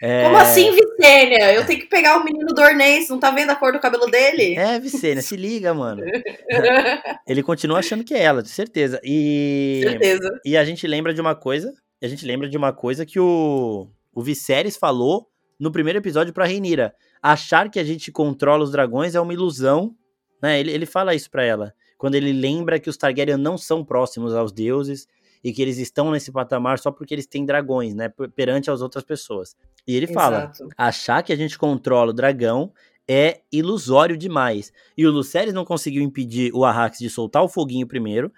[0.00, 1.54] É, Como assim, Vicênia?
[1.54, 4.06] Eu tenho que pegar o menino do Ornês, não tá vendo a cor do cabelo
[4.06, 4.54] dele?
[4.54, 6.02] É, Vicênia, se liga, mano.
[7.26, 9.00] Ele continua achando que é ela, de certeza.
[9.02, 10.40] E, Certeza.
[10.44, 13.88] e a gente lembra de uma coisa, a gente lembra de uma coisa que o,
[14.14, 15.26] o Viserys falou
[15.58, 16.94] no primeiro episódio pra Rhaenyra.
[17.22, 19.94] Achar que a gente controla os dragões é uma ilusão,
[20.42, 20.60] né?
[20.60, 21.72] Ele, ele fala isso pra ela.
[21.96, 25.06] Quando ele lembra que os Targaryen não são próximos aos deuses
[25.46, 28.08] e que eles estão nesse patamar só porque eles têm dragões, né?
[28.08, 29.54] per- Perante as outras pessoas.
[29.86, 30.68] E ele fala, Exato.
[30.76, 32.72] achar que a gente controla o dragão
[33.06, 34.72] é ilusório demais.
[34.98, 38.32] E o Lucerys não conseguiu impedir o Arrax de soltar o foguinho primeiro.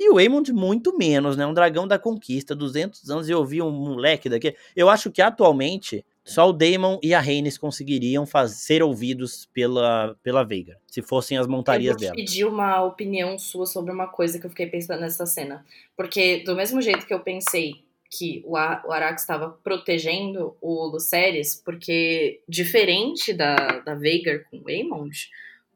[0.00, 1.46] E o Aemond muito menos, né?
[1.46, 4.56] Um dragão da conquista, 200 anos e ouvir um moleque daqui.
[4.74, 10.44] Eu acho que atualmente só o Daemon e a Rhaenys conseguiriam ser ouvidos pela, pela
[10.44, 12.14] Veigar, se fossem as montarias eu vou dela.
[12.16, 15.64] pedir uma opinião sua sobre uma coisa que eu fiquei pensando nessa cena.
[15.96, 17.76] Porque do mesmo jeito que eu pensei
[18.10, 24.58] que o, A- o Arax estava protegendo o Lucerys, porque diferente da, da Veigar com
[24.58, 25.28] o Aemond,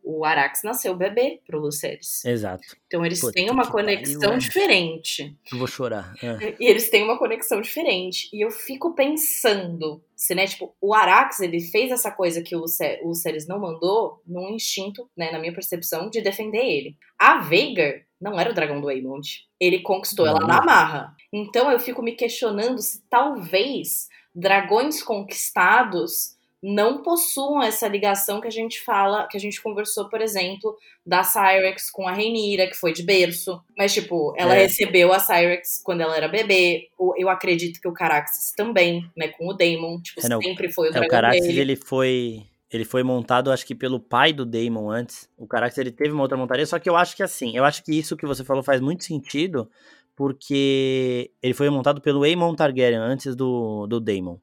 [0.05, 2.24] o Arax nasceu bebê pro Lucerys.
[2.24, 2.62] Exato.
[2.87, 4.39] Então eles Puta têm uma conexão pariu, né?
[4.39, 5.37] diferente.
[5.53, 6.15] Eu vou chorar.
[6.23, 6.55] É.
[6.59, 8.29] E eles têm uma conexão diferente.
[8.33, 12.61] E eu fico pensando, se, né, tipo, o Arax, ele fez essa coisa que o,
[12.61, 16.97] Lucer- o Lucerys não mandou num instinto, né, na minha percepção, de defender ele.
[17.19, 19.27] A Veigar não era o dragão do Aemond.
[19.59, 20.47] Ele conquistou ela Não.
[20.49, 21.15] na marra.
[21.33, 28.51] Então eu fico me questionando se talvez dragões conquistados não possuam essa ligação que a
[28.53, 32.93] gente fala, que a gente conversou, por exemplo, da Cyrex com a Rhaenyra, que foi
[32.93, 33.61] de berço.
[33.77, 34.63] Mas, tipo, ela É.
[34.63, 36.89] recebeu a Cyrex quando ela era bebê.
[37.19, 40.01] Eu acredito que o Caraxes também, né, com o Daemon.
[40.01, 41.61] Tipo, É, não, sempre foi o É, dragão o Caraxes, dele.
[41.61, 42.43] ele foi.
[42.71, 45.29] Ele foi montado, acho que pelo pai do Daemon antes.
[45.37, 47.85] O Caraxes, ele teve uma outra montaria, só que eu acho que assim, eu acho
[47.85, 49.69] que isso que você falou faz muito sentido,
[50.17, 54.37] porque ele foi montado pelo Aemon Targaryen antes do, do Daemon.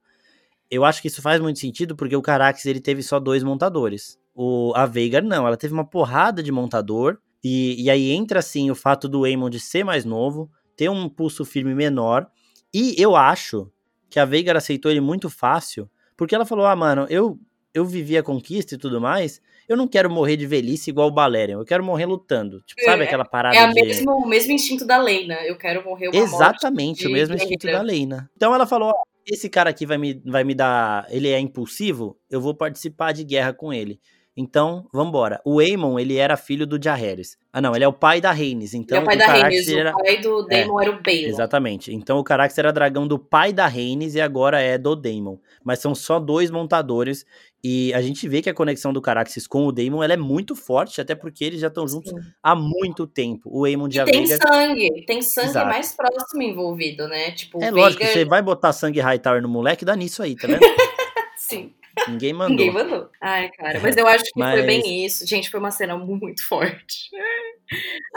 [0.70, 4.18] Eu acho que isso faz muito sentido, porque o Caraxes, ele teve só dois montadores.
[4.36, 8.70] O, a Veigar, não, ela teve uma porrada de montador, e, e aí entra, assim,
[8.70, 12.28] o fato do Aemon de ser mais novo, ter um pulso firme menor,
[12.74, 13.70] e eu acho
[14.10, 17.40] que a Veigar aceitou ele muito fácil, porque ela falou: ah, mano, eu,
[17.74, 21.12] eu vivi a conquista e tudo mais, eu não quero morrer de velhice igual o
[21.12, 22.62] Balerion, eu quero morrer lutando.
[22.62, 23.74] Tipo, sabe É, aquela parada É de.
[23.74, 25.36] mesmo, o mesmo instinto da Lena.
[25.46, 28.30] Eu quero morrer uma Exatamente, o mesmo instinto da Leina.
[28.36, 28.94] Então ela falou:
[29.30, 31.06] esse cara aqui vai me, vai me dar.
[31.10, 34.00] Ele é impulsivo, eu vou participar de guerra com ele.
[34.42, 35.42] Então, vambora.
[35.44, 37.38] O Aemon, ele era filho do Jaehaerys.
[37.52, 38.74] Ah, não, ele é o pai da Rhaenys.
[38.74, 39.92] Ele Então, é o pai o da Rhaenys, era...
[39.92, 41.28] o pai do Daemon era o Baelon.
[41.28, 41.94] Exatamente.
[41.94, 45.38] Então o Caraxes era dragão do pai da Rhaenys e agora é do Daemon.
[45.62, 47.26] Mas são só dois montadores
[47.64, 50.56] E a gente vê que a conexão do Caraxes com o Daemon ela é muito
[50.56, 52.18] forte, até porque eles já estão juntos Sim.
[52.42, 53.50] há muito tempo.
[53.52, 55.68] O Aemon de e tem sangue, tem sangue Exato.
[55.68, 57.32] mais próximo envolvido, né?
[57.32, 60.60] Tipo, é lógico, você vai botar sangue Hightower no moleque, dá nisso aí, tá vendo?
[61.36, 61.74] Sim.
[62.08, 62.56] Ninguém mandou.
[62.56, 63.10] Ninguém mandou.
[63.22, 64.54] Ai, cara, mas eu acho que mas...
[64.54, 65.28] foi bem isso.
[65.28, 67.10] Gente, foi uma cena muito forte.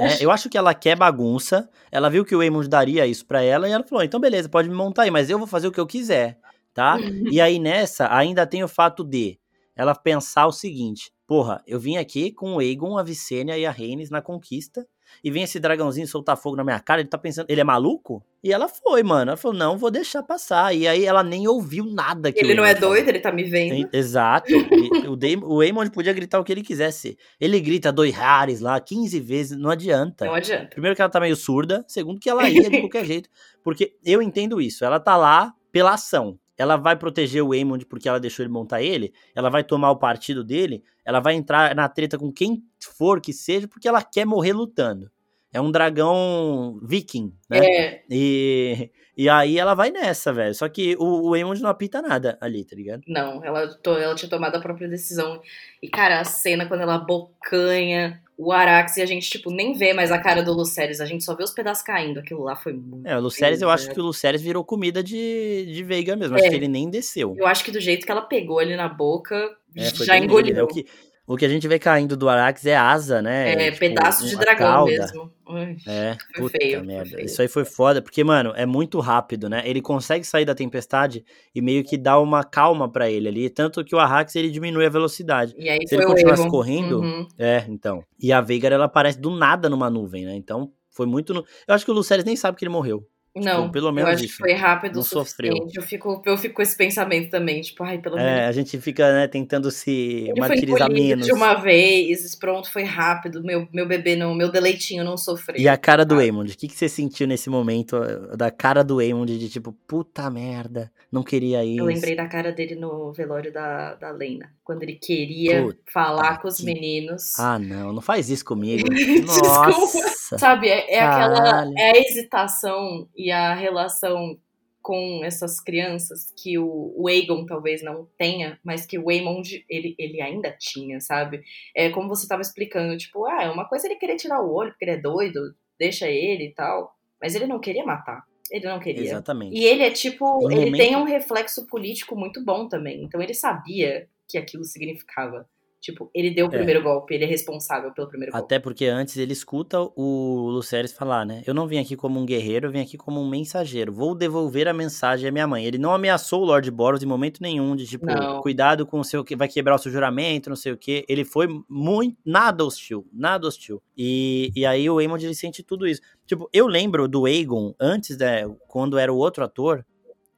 [0.01, 1.69] É, eu acho que ela quer bagunça.
[1.91, 4.67] Ela viu que o Aemon daria isso para ela e ela falou: então beleza, pode
[4.67, 6.39] me montar aí, mas eu vou fazer o que eu quiser
[6.75, 6.99] tá?
[7.31, 9.39] e aí nessa ainda tem o fato de
[9.75, 13.71] ela pensar o seguinte: porra, eu vim aqui com o Aegon, a Visenya e a
[13.71, 14.87] Rhaenys na conquista.
[15.23, 18.25] E vem esse dragãozinho soltar fogo na minha cara, ele tá pensando, ele é maluco?
[18.43, 19.33] E ela foi, mano.
[19.33, 20.75] Ela falou, não, vou deixar passar.
[20.75, 23.89] E aí ela nem ouviu nada que Ele não é doido, ele tá me vendo.
[23.93, 24.51] Exato.
[25.09, 27.17] o, Damon, o Aemon podia gritar o que ele quisesse.
[27.39, 30.25] Ele grita dois rares lá 15 vezes, não adianta.
[30.25, 30.69] Não adianta.
[30.71, 33.29] Primeiro que ela tá meio surda, segundo que ela ia de qualquer jeito.
[33.63, 38.09] Porque eu entendo isso, ela tá lá pela ação ela vai proteger o Aemond porque
[38.09, 41.89] ela deixou ele montar ele, ela vai tomar o partido dele, ela vai entrar na
[41.89, 42.63] treta com quem
[42.97, 45.11] for que seja, porque ela quer morrer lutando.
[45.53, 47.59] É um dragão viking, né?
[47.59, 48.03] É.
[48.09, 50.55] E, e aí ela vai nessa, velho.
[50.55, 53.03] Só que o, o Aemond não apita nada ali, tá ligado?
[53.07, 55.43] Não, ela, ela tinha tomado a própria decisão.
[55.83, 59.93] E, cara, a cena quando ela bocanha o Arax e a gente, tipo, nem vê
[59.93, 62.21] mais a cara do Lucerys, a gente só vê os pedaços caindo.
[62.21, 63.07] Aquilo lá foi muito.
[63.07, 66.37] É, o Lucerys, eu acho que o Lucerys virou comida de, de Veiga mesmo.
[66.37, 66.41] É.
[66.41, 67.35] Acho que ele nem desceu.
[67.37, 70.57] Eu acho que do jeito que ela pegou ali na boca, é, já engoliu.
[70.57, 70.87] É o que,
[71.27, 73.53] o que a gente vê caindo do Arax é asa, né?
[73.53, 74.91] É, tipo, pedaço de dragão cauda.
[74.91, 75.33] mesmo.
[75.49, 77.11] Ui, é, foi puta feio, merda.
[77.11, 77.25] Feio.
[77.25, 79.63] Isso aí foi foda, porque, mano, é muito rápido, né?
[79.65, 81.25] Ele consegue sair da tempestade
[81.55, 83.51] e meio que dá uma calma para ele ali.
[83.51, 85.55] Tanto que o Arax ele diminui a velocidade.
[85.57, 87.01] E aí Se ele continuasse correndo.
[87.01, 87.29] Uhum.
[87.39, 88.03] É, então.
[88.19, 90.35] E a Veigar, ela aparece do nada numa nuvem, né?
[90.35, 91.33] Então, foi muito.
[91.33, 91.45] No...
[91.67, 93.07] Eu acho que o Lucerys nem sabe que ele morreu.
[93.35, 94.37] Tipo, não, tipo, pelo menos eu acho isso.
[94.37, 95.55] que foi rápido não sofreu.
[95.75, 98.49] Eu fico, eu fico com esse pensamento também, tipo, ai, pelo é, menos.
[98.49, 101.25] a gente fica, né, tentando se Ele martirizar menos.
[101.25, 105.59] de uma vez, pronto, foi rápido, meu, meu bebê, não, meu deleitinho não sofreu.
[105.59, 108.85] E a cara do Aemond, o que, que você sentiu nesse momento, eh, da cara
[108.85, 111.81] do Aemond, de tipo, puta merda, não queria isso.
[111.81, 116.43] Eu lembrei da cara dele no velório da, da Lena, quando ele queria puta falar
[116.43, 117.39] com os meninos.
[117.39, 118.87] Ah, não, não faz isso comigo.
[119.43, 120.39] Nossa!
[120.39, 124.39] Sabe, é, é aquela, é a hesitação e a relação
[124.83, 129.95] com essas crianças que o, o Aegon talvez não tenha, mas que o Aemond ele,
[129.97, 131.43] ele ainda tinha, sabe?
[131.75, 134.71] É como você estava explicando, tipo, ah, é uma coisa ele querer tirar o olho
[134.71, 138.25] porque ele é doido, deixa ele e tal, mas ele não queria matar.
[138.51, 139.05] Ele não queria.
[139.05, 139.57] Exatamente.
[139.57, 140.77] E ele é tipo, ele momento...
[140.77, 143.03] tem um reflexo político muito bom também.
[143.03, 145.49] Então ele sabia que aquilo significava.
[145.83, 146.53] Tipo, ele deu o é.
[146.53, 146.83] primeiro é.
[146.85, 148.45] golpe, ele é responsável pelo primeiro golpe.
[148.45, 151.43] Até porque antes ele escuta o Lucerys falar, né?
[151.45, 153.93] Eu não vim aqui como um guerreiro, eu vim aqui como um mensageiro.
[153.93, 155.65] Vou devolver a mensagem à minha mãe.
[155.65, 158.41] Ele não ameaçou o Lord Boros em momento nenhum, de tipo, não.
[158.43, 161.05] cuidado com o seu que vai quebrar o seu juramento, não sei o quê.
[161.09, 162.17] Ele foi muito.
[162.25, 163.83] nada hostil, nada hostil.
[163.99, 166.01] E, e aí o Aemond ele sente tudo isso.
[166.25, 169.85] Tipo, eu lembro do Aegon, antes, né, quando era o outro ator,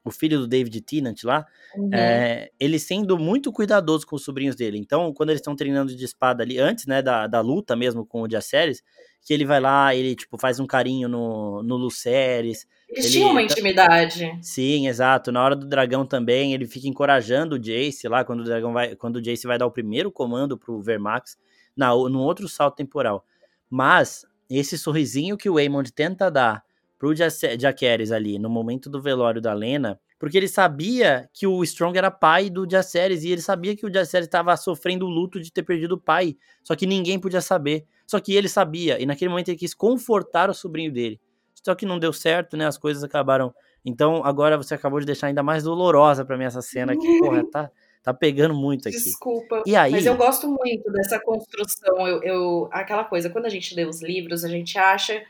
[0.04, 1.88] o filho do David Tennant lá, uhum.
[1.92, 4.76] é, ele sendo muito cuidadoso com os sobrinhos dele.
[4.76, 8.20] Então, quando eles estão treinando de espada ali, antes, né, da, da luta mesmo com
[8.20, 8.82] o Jaceres,
[9.22, 12.66] que ele vai lá, ele, tipo, faz um carinho no, no Luceres.
[12.86, 14.38] Eles ele, tinham uma intimidade.
[14.42, 15.32] Sim, exato.
[15.32, 18.94] Na hora do dragão também, ele fica encorajando o Jace lá, quando o dragão vai,
[18.94, 21.38] quando o Jace vai dar o primeiro comando pro Vermax,
[21.74, 23.24] na, no outro salto temporal.
[23.70, 26.62] Mas, esse sorrisinho que o Aemond tenta dar
[27.04, 27.14] pro
[27.58, 32.10] Jaqueres ali no momento do velório da Lena, porque ele sabia que o Strong era
[32.10, 35.62] pai do Jaceres e ele sabia que o Jaceres estava sofrendo o luto de ter
[35.62, 37.84] perdido o pai, só que ninguém podia saber.
[38.06, 41.20] Só que ele sabia e naquele momento ele quis confortar o sobrinho dele.
[41.62, 42.66] Só que não deu certo, né?
[42.66, 43.54] As coisas acabaram.
[43.84, 47.42] Então agora você acabou de deixar ainda mais dolorosa para mim essa cena que, porra,
[47.50, 47.70] tá
[48.02, 48.98] tá pegando muito aqui.
[48.98, 49.62] Desculpa.
[49.64, 49.90] E aí...
[49.90, 52.06] Mas eu gosto muito dessa construção.
[52.06, 55.24] Eu, eu, aquela coisa, quando a gente lê os livros, a gente acha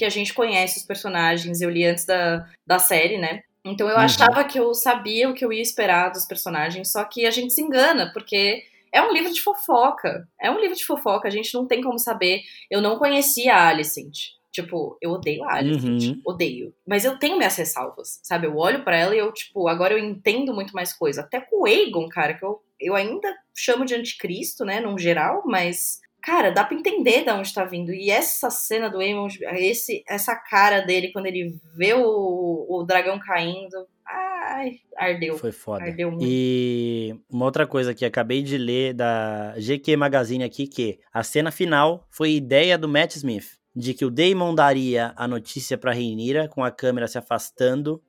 [0.00, 1.60] que a gente conhece os personagens.
[1.60, 3.42] Eu li antes da, da série, né?
[3.62, 4.00] Então eu uhum.
[4.00, 7.52] achava que eu sabia o que eu ia esperar dos personagens, só que a gente
[7.52, 10.26] se engana, porque é um livro de fofoca.
[10.40, 12.40] É um livro de fofoca, a gente não tem como saber.
[12.70, 14.30] Eu não conhecia a Alicent.
[14.50, 16.02] Tipo, eu odeio a Alicent.
[16.02, 16.22] Uhum.
[16.24, 16.74] Odeio.
[16.88, 18.46] Mas eu tenho minhas ressalvas, sabe?
[18.46, 21.20] Eu olho para ela e eu, tipo, agora eu entendo muito mais coisa.
[21.20, 25.42] Até com o Aegon, cara, que eu, eu ainda chamo de anticristo, né, num geral,
[25.44, 27.92] mas cara, dá pra entender de onde tá vindo.
[27.92, 33.18] E essa cena do Aemon, esse, essa cara dele quando ele vê o, o dragão
[33.18, 33.86] caindo.
[34.06, 35.36] Ai, ardeu.
[35.38, 35.84] Foi foda.
[35.84, 36.24] Ardeu muito.
[36.26, 41.50] E uma outra coisa que acabei de ler da GQ Magazine aqui, que a cena
[41.50, 43.58] final foi ideia do Matt Smith.
[43.74, 48.02] De que o Damon daria a notícia pra Reinira com a câmera se afastando.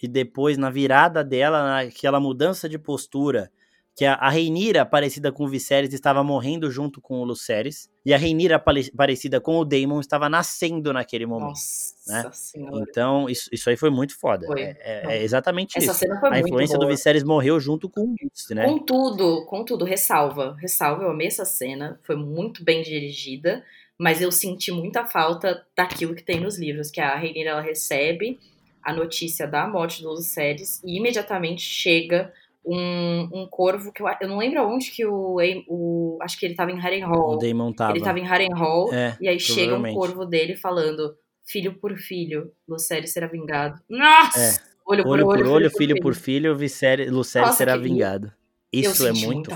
[0.00, 3.50] E depois, na virada dela, naquela mudança de postura
[3.98, 8.16] que a, Reinira, parecida com o Viserys, estava morrendo junto com o Lucerys, e a
[8.16, 8.56] Reinira,
[8.96, 11.48] parecida com o Daemon, estava nascendo naquele momento.
[11.48, 12.30] Nossa né?
[12.32, 12.86] senhora.
[12.88, 14.46] Então, isso, isso aí foi muito foda.
[14.46, 14.60] Foi.
[14.60, 15.98] É, é, é exatamente Essa isso.
[15.98, 18.66] Cena foi a influência do Viserys morreu junto com isso, né?
[18.66, 19.84] Com tudo, com tudo.
[19.84, 23.64] Ressalva, ressalva, eu amei essa cena, foi muito bem dirigida,
[23.98, 28.38] mas eu senti muita falta daquilo que tem nos livros, que a Reinira, ela recebe
[28.80, 32.32] a notícia da morte do Lucerys e imediatamente chega
[32.68, 36.54] um, um corvo que eu, eu não lembro onde que o, o acho que ele
[36.54, 37.30] tava em Harrenhal.
[37.30, 37.92] O Daemon tava.
[37.92, 41.16] Ele tava em Harrenhal é, e aí chega um corvo dele falando
[41.46, 43.80] filho por filho, Lucerys será vingado.
[43.88, 44.38] Nossa!
[44.38, 44.68] É.
[44.86, 48.32] Olho, olho, por olho, filho, filho por filho, por filho Lucerys será vingado.
[48.70, 49.50] Isso é muito.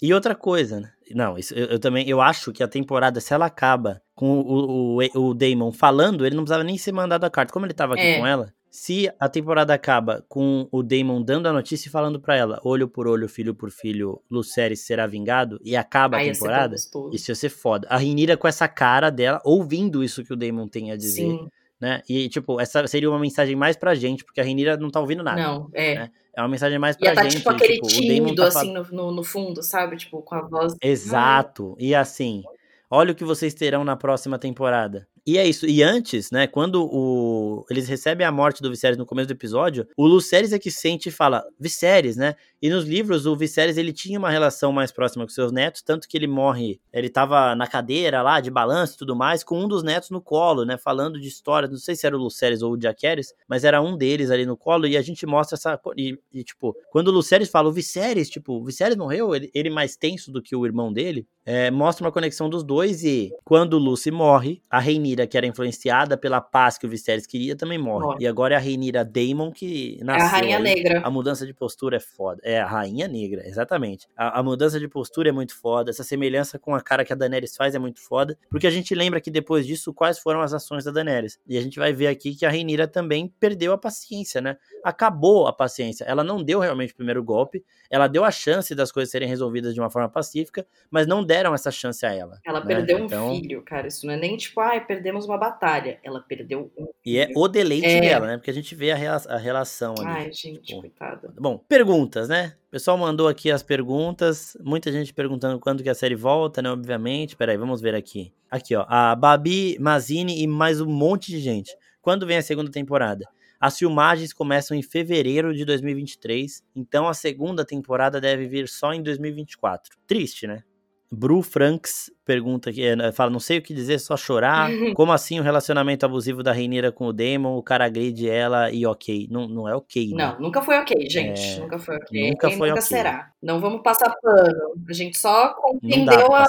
[0.00, 0.92] E outra coisa, né?
[1.10, 4.96] Não, isso, eu, eu, também eu acho que a temporada, se ela acaba com o,
[4.96, 7.52] o, o Damon falando, ele não precisava nem ser mandado a carta.
[7.52, 8.18] Como ele tava aqui é.
[8.18, 12.34] com ela, se a temporada acaba com o Damon dando a notícia e falando para
[12.34, 16.74] ela, olho por olho, filho por filho, Lucerys será vingado, e acaba Aí a temporada,
[17.12, 17.86] isso ia ser foda.
[17.88, 21.22] A Rinira com essa cara dela, ouvindo isso que o Damon tem a dizer.
[21.22, 21.48] Sim.
[21.80, 22.02] Né?
[22.08, 25.22] E, tipo, essa seria uma mensagem mais pra gente, porque a Renira não tá ouvindo
[25.22, 25.40] nada.
[25.40, 25.94] Não, é.
[25.94, 26.10] Né?
[26.36, 27.36] É uma mensagem mais pra Ia tá, gente.
[27.36, 29.96] tipo, aquele tipo, tímido, tá assim, no, no, fundo, sabe?
[29.98, 30.74] Tipo, com a voz...
[30.82, 31.76] Exato.
[31.78, 32.42] E assim,
[32.90, 35.06] olha o que vocês terão na próxima temporada.
[35.26, 35.66] E é isso.
[35.66, 37.64] E antes, né, quando o...
[37.70, 41.08] eles recebem a morte do Viserys no começo do episódio, o Lucerys é que sente
[41.08, 42.34] e fala, Viserys, né?
[42.64, 46.08] E nos livros, o Viserys, ele tinha uma relação mais próxima com seus netos, tanto
[46.08, 49.68] que ele morre, ele tava na cadeira lá, de balanço e tudo mais, com um
[49.68, 52.72] dos netos no colo, né, falando de história, não sei se era o Lucerys ou
[52.72, 55.78] o Jaqueris, mas era um deles ali no colo, e a gente mostra essa...
[55.94, 59.68] E, e tipo, quando o Lucerys fala, o Viserys, tipo, o Viserys morreu, ele, ele
[59.68, 63.74] mais tenso do que o irmão dele, é, mostra uma conexão dos dois, e quando
[63.74, 67.76] o Lucy morre, a Reinira, que era influenciada pela paz que o Viserys queria, também
[67.76, 68.06] morre.
[68.06, 68.24] morre.
[68.24, 70.24] E agora é a Reinira Daemon que nasceu.
[70.24, 70.62] É a Rainha aí.
[70.62, 71.02] Negra.
[71.04, 72.40] A mudança de postura é foda.
[72.42, 74.06] É a Rainha Negra, exatamente.
[74.16, 75.90] A, a, mudança de postura é muito foda.
[75.90, 78.38] Essa semelhança com a cara que a Daenerys faz é muito foda.
[78.50, 81.38] Porque a gente lembra que depois disso, quais foram as ações da Daenerys.
[81.46, 84.56] E a gente vai ver aqui que a Reinira também perdeu a paciência, né?
[84.82, 86.04] Acabou a paciência.
[86.04, 87.64] Ela não deu realmente o primeiro golpe.
[87.90, 91.54] Ela deu a chance das coisas serem resolvidas de uma forma pacífica, mas não deram
[91.54, 92.38] essa chance a ela.
[92.44, 92.66] Ela né?
[92.66, 93.34] perdeu um então...
[93.34, 93.86] filho, cara.
[93.86, 95.98] Isso não é nem tipo, ai, perdemos uma batalha.
[96.02, 96.88] Ela perdeu um.
[97.04, 98.00] E é o deleite é...
[98.00, 98.36] dela, né?
[98.36, 100.06] Porque a gente vê a, a relação ali.
[100.06, 100.80] Ai, gente, tipo...
[100.80, 101.32] coitada.
[101.38, 102.43] Bom, perguntas, né?
[102.46, 104.56] O pessoal mandou aqui as perguntas.
[104.60, 106.70] Muita gente perguntando quando que a série volta, né?
[106.70, 107.36] Obviamente.
[107.36, 108.32] Peraí, vamos ver aqui.
[108.50, 108.84] Aqui, ó.
[108.88, 111.76] A Babi Mazini e mais um monte de gente.
[112.00, 113.24] Quando vem a segunda temporada?
[113.60, 119.02] As filmagens começam em fevereiro de 2023, então a segunda temporada deve vir só em
[119.02, 119.96] 2024.
[120.06, 120.62] Triste, né?
[121.10, 124.68] Bru Franks pergunta aqui, eh, fala, não sei o que dizer, só chorar.
[124.94, 128.86] Como assim o relacionamento abusivo da Reineira com o Demon, o cara agride ela e
[128.86, 129.28] ok?
[129.30, 130.26] Não, não é ok, né?
[130.26, 131.40] Não, nunca foi ok, gente.
[131.40, 131.60] É...
[131.60, 132.30] Nunca foi ok.
[132.30, 132.96] Nunca foi nunca okay.
[132.96, 133.30] será.
[133.42, 134.74] Não vamos passar pano.
[134.88, 136.44] A gente só compreendeu a,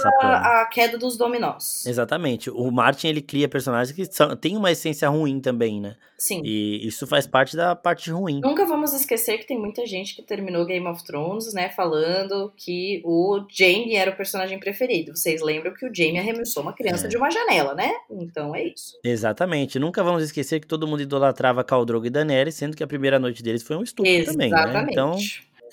[0.62, 1.86] a, queda dos dominós.
[1.86, 2.50] Exatamente.
[2.50, 5.96] O Martin, ele cria personagens que são, tem uma essência ruim também, né?
[6.18, 6.42] Sim.
[6.46, 8.40] E isso faz parte da parte ruim.
[8.42, 13.02] Nunca vamos esquecer que tem muita gente que terminou Game of Thrones, né, falando que
[13.04, 15.16] o Jaime era o personagem preferido.
[15.16, 17.10] Vocês lembram que o Jaime arremessou uma criança é.
[17.10, 17.92] de uma janela, né?
[18.10, 19.00] Então é isso.
[19.04, 19.80] Exatamente.
[19.80, 23.20] Nunca vamos esquecer que todo mundo idolatrava Khal Drogo e Daenerys, sendo que a primeira
[23.20, 24.52] noite deles foi um estupro Exatamente.
[24.52, 24.88] também, né?
[24.92, 25.18] Então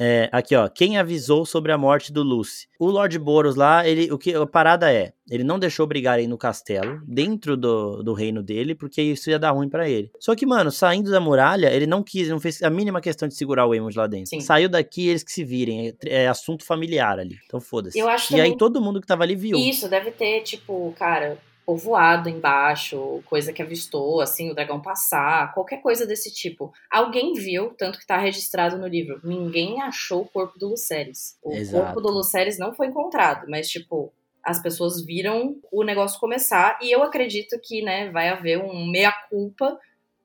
[0.05, 0.69] é, aqui, ó.
[0.69, 2.66] Quem avisou sobre a morte do Lucy?
[2.77, 6.37] O Lord Boros lá, ele, o que a parada é, ele não deixou brigarem no
[6.37, 10.11] castelo, dentro do, do reino dele, porque isso ia dar ruim para ele.
[10.19, 13.35] Só que, mano, saindo da muralha, ele não quis, não fez a mínima questão de
[13.37, 14.31] segurar o Aemond lá dentro.
[14.31, 14.41] Sim.
[14.41, 15.95] Saiu daqui, eles que se virem.
[16.05, 17.37] É, é assunto familiar ali.
[17.47, 17.97] Então foda-se.
[17.97, 18.53] Eu acho e também...
[18.53, 19.57] aí todo mundo que tava ali viu.
[19.57, 25.80] Isso, deve ter, tipo, cara, povoado embaixo, coisa que avistou, assim, o dragão passar, qualquer
[25.80, 26.72] coisa desse tipo.
[26.90, 29.20] Alguém viu, tanto que tá registrado no livro.
[29.22, 31.36] Ninguém achou o corpo do Lucerys.
[31.43, 31.84] O Exato.
[31.84, 34.12] corpo do Lucerys não foi encontrado, mas, tipo,
[34.43, 39.78] as pessoas viram o negócio começar e eu acredito que, né, vai haver um meia-culpa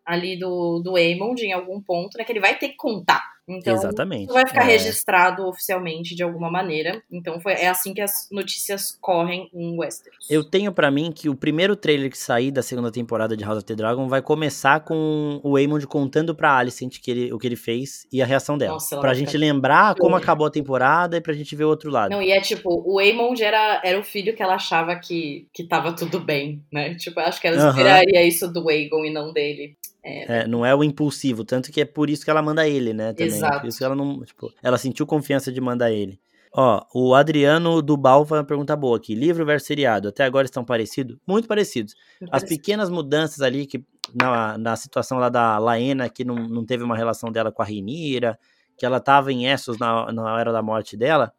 [0.04, 3.76] ali do, do Aemond em algum ponto, né, que ele vai ter que contar então,
[3.76, 4.32] Exatamente.
[4.32, 4.74] vai ficar é.
[4.74, 7.02] registrado oficialmente de alguma maneira.
[7.10, 10.30] Então, foi, é assim que as notícias correm em Westeros.
[10.30, 13.60] Eu tenho para mim que o primeiro trailer que sair da segunda temporada de House
[13.60, 17.48] of the Dragon vai começar com o Aemond contando pra Alicent que ele, o que
[17.48, 18.74] ele fez e a reação dela.
[18.74, 22.12] Nossa, pra gente lembrar como acabou a temporada e pra gente ver o outro lado.
[22.12, 25.64] Não, e é tipo, o Aemond era, era o filho que ela achava que, que
[25.64, 26.96] tava tudo bem, né?
[26.96, 29.78] Tipo, acho que ela esperaria isso do Aegon e não dele.
[30.08, 32.94] É, é, não é o impulsivo, tanto que é por isso que ela manda ele,
[32.94, 33.12] né?
[33.14, 33.28] Também.
[33.28, 33.60] Exato.
[33.60, 34.24] Por isso que ela não.
[34.24, 36.20] Tipo, ela sentiu confiança de mandar ele.
[36.54, 39.14] Ó, o Adriano do Bal faz uma pergunta boa aqui.
[39.14, 41.18] Livro versus seriado, até agora estão parecidos?
[41.28, 41.94] Muito parecidos.
[42.20, 42.62] Muito As parecido.
[42.62, 43.84] pequenas mudanças ali, que
[44.16, 47.66] na, na situação lá da Laena, que não, não teve uma relação dela com a
[47.66, 48.40] Rinira,
[48.78, 51.34] que ela tava em Essos na, na hora da morte dela,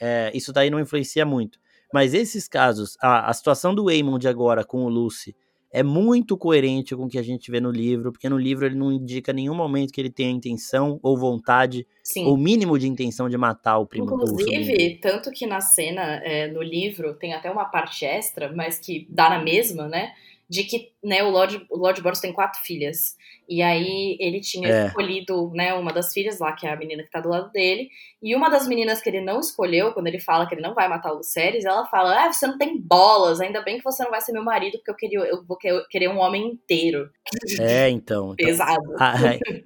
[0.00, 1.58] é, isso daí não influencia muito.
[1.92, 5.34] Mas esses casos, a, a situação do Waymond agora com o Lucy
[5.70, 8.76] é muito coerente com o que a gente vê no livro, porque no livro ele
[8.76, 12.26] não indica em nenhum momento que ele tenha intenção ou vontade, Sim.
[12.26, 14.06] ou mínimo de intenção de matar o primo.
[14.06, 19.06] Inclusive, tanto que na cena, é, no livro, tem até uma parte extra, mas que
[19.10, 20.12] dá na mesma, né?
[20.48, 23.16] De que né, o Lord, o Lord Boros tem quatro filhas.
[23.48, 24.86] E aí ele tinha é.
[24.86, 27.88] escolhido né, uma das filhas lá, que é a menina que tá do lado dele.
[28.22, 30.88] E uma das meninas que ele não escolheu, quando ele fala que ele não vai
[30.88, 34.10] matar o Lucerys, ela fala: Ah, você não tem bolas, ainda bem que você não
[34.10, 35.58] vai ser meu marido, porque eu, queria, eu vou
[35.90, 37.10] querer um homem inteiro.
[37.60, 38.34] É, então.
[38.34, 38.94] então Pesado.
[38.98, 39.14] Ah,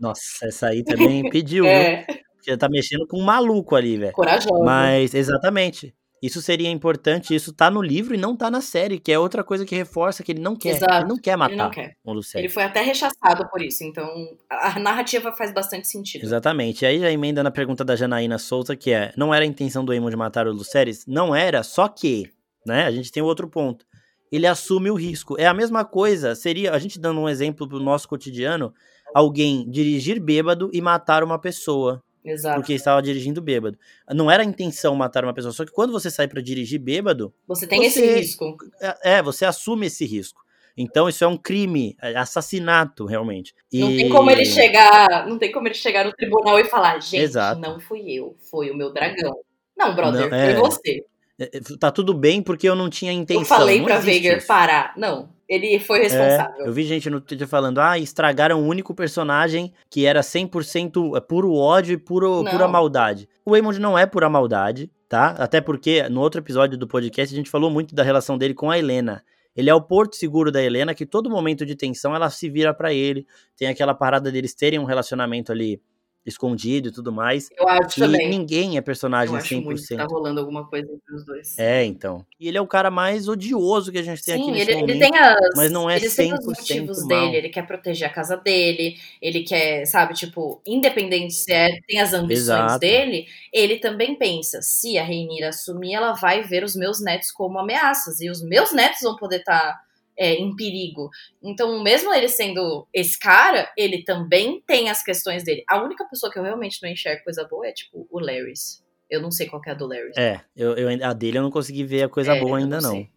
[0.01, 2.05] nossa, essa aí também pediu, é.
[2.07, 2.17] viu?
[2.35, 4.13] Porque tá mexendo com um maluco ali, velho.
[4.13, 4.65] Corajoso.
[4.65, 5.95] Mas, exatamente.
[6.23, 9.43] Isso seria importante, isso tá no livro e não tá na série, que é outra
[9.43, 10.77] coisa que reforça que ele não quer.
[10.77, 10.93] Exato.
[10.93, 11.97] Ele não quer matar não quer.
[12.05, 12.45] o Lucério.
[12.45, 14.07] Ele foi até rechaçado por isso, então
[14.51, 16.23] a narrativa faz bastante sentido.
[16.23, 16.85] Exatamente.
[16.85, 19.83] E aí já emenda na pergunta da Janaína Souza, que é: não era a intenção
[19.83, 21.07] do Eamon de matar o Lucerys?
[21.07, 22.31] Não era, só que,
[22.67, 22.85] né?
[22.85, 23.87] A gente tem outro ponto.
[24.31, 25.41] Ele assume o risco.
[25.41, 28.75] É a mesma coisa, seria, a gente dando um exemplo pro nosso cotidiano,
[29.15, 32.03] alguém dirigir bêbado e matar uma pessoa.
[32.25, 32.61] Exato.
[32.61, 33.79] Porque estava dirigindo bêbado.
[34.09, 37.33] Não era a intenção matar uma pessoa, só que quando você sai para dirigir bêbado.
[37.47, 38.57] Você tem você, esse risco.
[38.81, 40.43] É, é, você assume esse risco.
[40.77, 43.55] Então isso é um crime, é assassinato, realmente.
[43.73, 43.81] E...
[43.81, 47.23] Não tem como ele chegar, não tem como ele chegar no tribunal e falar, gente,
[47.23, 47.61] Exato.
[47.61, 49.37] não fui eu, foi o meu dragão.
[49.77, 50.55] Não, brother, não, é...
[50.55, 51.05] foi você.
[51.39, 51.49] É,
[51.79, 53.43] tá tudo bem porque eu não tinha intenção.
[53.43, 54.93] Eu falei pra Veigar parar.
[54.97, 56.65] Não, ele foi responsável.
[56.65, 61.17] É, eu vi gente no Twitter falando, ah, estragaram o único personagem que era 100%
[61.17, 63.29] é, puro ódio e puro, pura maldade.
[63.45, 65.31] O Waymond não é pura maldade, tá?
[65.31, 68.71] Até porque no outro episódio do podcast a gente falou muito da relação dele com
[68.71, 69.25] a Helena.
[69.57, 72.73] Ele é o porto seguro da Helena, que todo momento de tensão ela se vira
[72.73, 73.27] para ele.
[73.57, 75.83] Tem aquela parada deles terem um relacionamento ali
[76.25, 77.49] escondido e tudo mais.
[77.57, 78.29] Eu acho e também.
[78.29, 79.65] ninguém é personagem Eu 100%.
[79.65, 81.59] Muito que tá rolando alguma coisa entre os dois.
[81.59, 82.25] É, então.
[82.39, 84.81] E ele é o cara mais odioso que a gente tem Sim, aqui nesse ele,
[84.81, 84.91] momento.
[84.91, 87.09] ele tem as, mas não é ele 100% tem os motivos mal.
[87.09, 92.01] dele, ele quer proteger a casa dele, ele quer, sabe, tipo, independente se é, tem
[92.01, 92.79] as ambições Exato.
[92.81, 97.59] dele, ele também pensa, se a Reinira assumir, ela vai ver os meus netos como
[97.59, 99.81] ameaças, e os meus netos vão poder estar tá
[100.19, 101.11] é, em perigo.
[101.43, 105.65] Então, mesmo ele sendo esse cara, ele também tem as questões dele.
[105.69, 108.85] A única pessoa que eu realmente não enxergo coisa boa é, tipo, o Larrys.
[109.09, 110.17] Eu não sei qual é a do Larrys.
[110.17, 112.95] É, eu, eu, a dele eu não consegui ver a coisa é, boa ainda não.
[112.95, 113.09] não.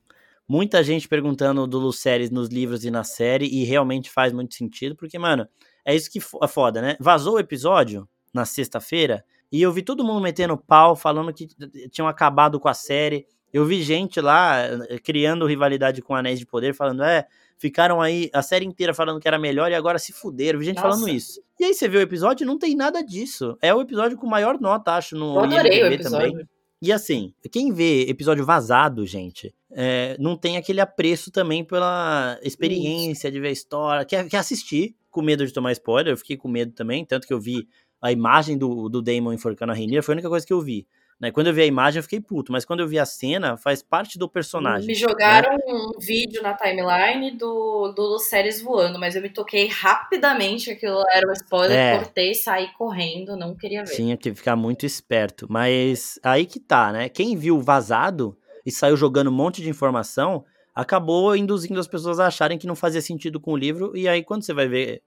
[0.47, 4.95] Muita gente perguntando do Lucerys nos livros e na série, e realmente faz muito sentido,
[4.95, 5.47] porque, mano,
[5.85, 6.97] é isso que é foda, né?
[6.99, 11.47] Vazou o episódio na sexta-feira, e eu vi todo mundo metendo pau, falando que
[11.91, 13.27] tinham acabado com a série.
[13.53, 14.57] Eu vi gente lá
[14.89, 17.27] eh, criando rivalidade com Anéis de Poder, falando, é,
[17.57, 20.57] ficaram aí a série inteira falando que era melhor e agora se fuderam.
[20.57, 20.89] Vi gente Nossa.
[20.89, 21.39] falando isso.
[21.59, 23.55] E aí você vê o episódio não tem nada disso.
[23.61, 26.31] É o episódio com maior nota, acho, no Eu adorei o episódio.
[26.31, 26.49] também.
[26.81, 33.27] E assim, quem vê episódio vazado, gente, é, não tem aquele apreço também pela experiência
[33.29, 33.33] isso.
[33.33, 36.49] de ver a história, quer, quer assistir, com medo de tomar spoiler, eu fiquei com
[36.49, 37.69] medo também, tanto que eu vi
[38.01, 40.85] a imagem do, do Damon enforcando a Rainier, foi a única coisa que eu vi.
[41.23, 41.31] Né?
[41.31, 43.81] Quando eu vi a imagem, eu fiquei puto, mas quando eu vi a cena, faz
[43.81, 44.87] parte do personagem.
[44.87, 45.63] Me jogaram né?
[45.67, 51.25] um vídeo na timeline do, do Luceres voando, mas eu me toquei rapidamente, aquilo era
[51.25, 51.97] um spoiler, é.
[51.97, 53.95] cortei, saí correndo, não queria ver.
[53.95, 57.07] Tinha que ficar muito esperto, mas aí que tá, né?
[57.07, 60.43] Quem viu vazado e saiu jogando um monte de informação,
[60.75, 64.25] acabou induzindo as pessoas a acharem que não fazia sentido com o livro, e aí
[64.25, 65.01] quando você vai ver,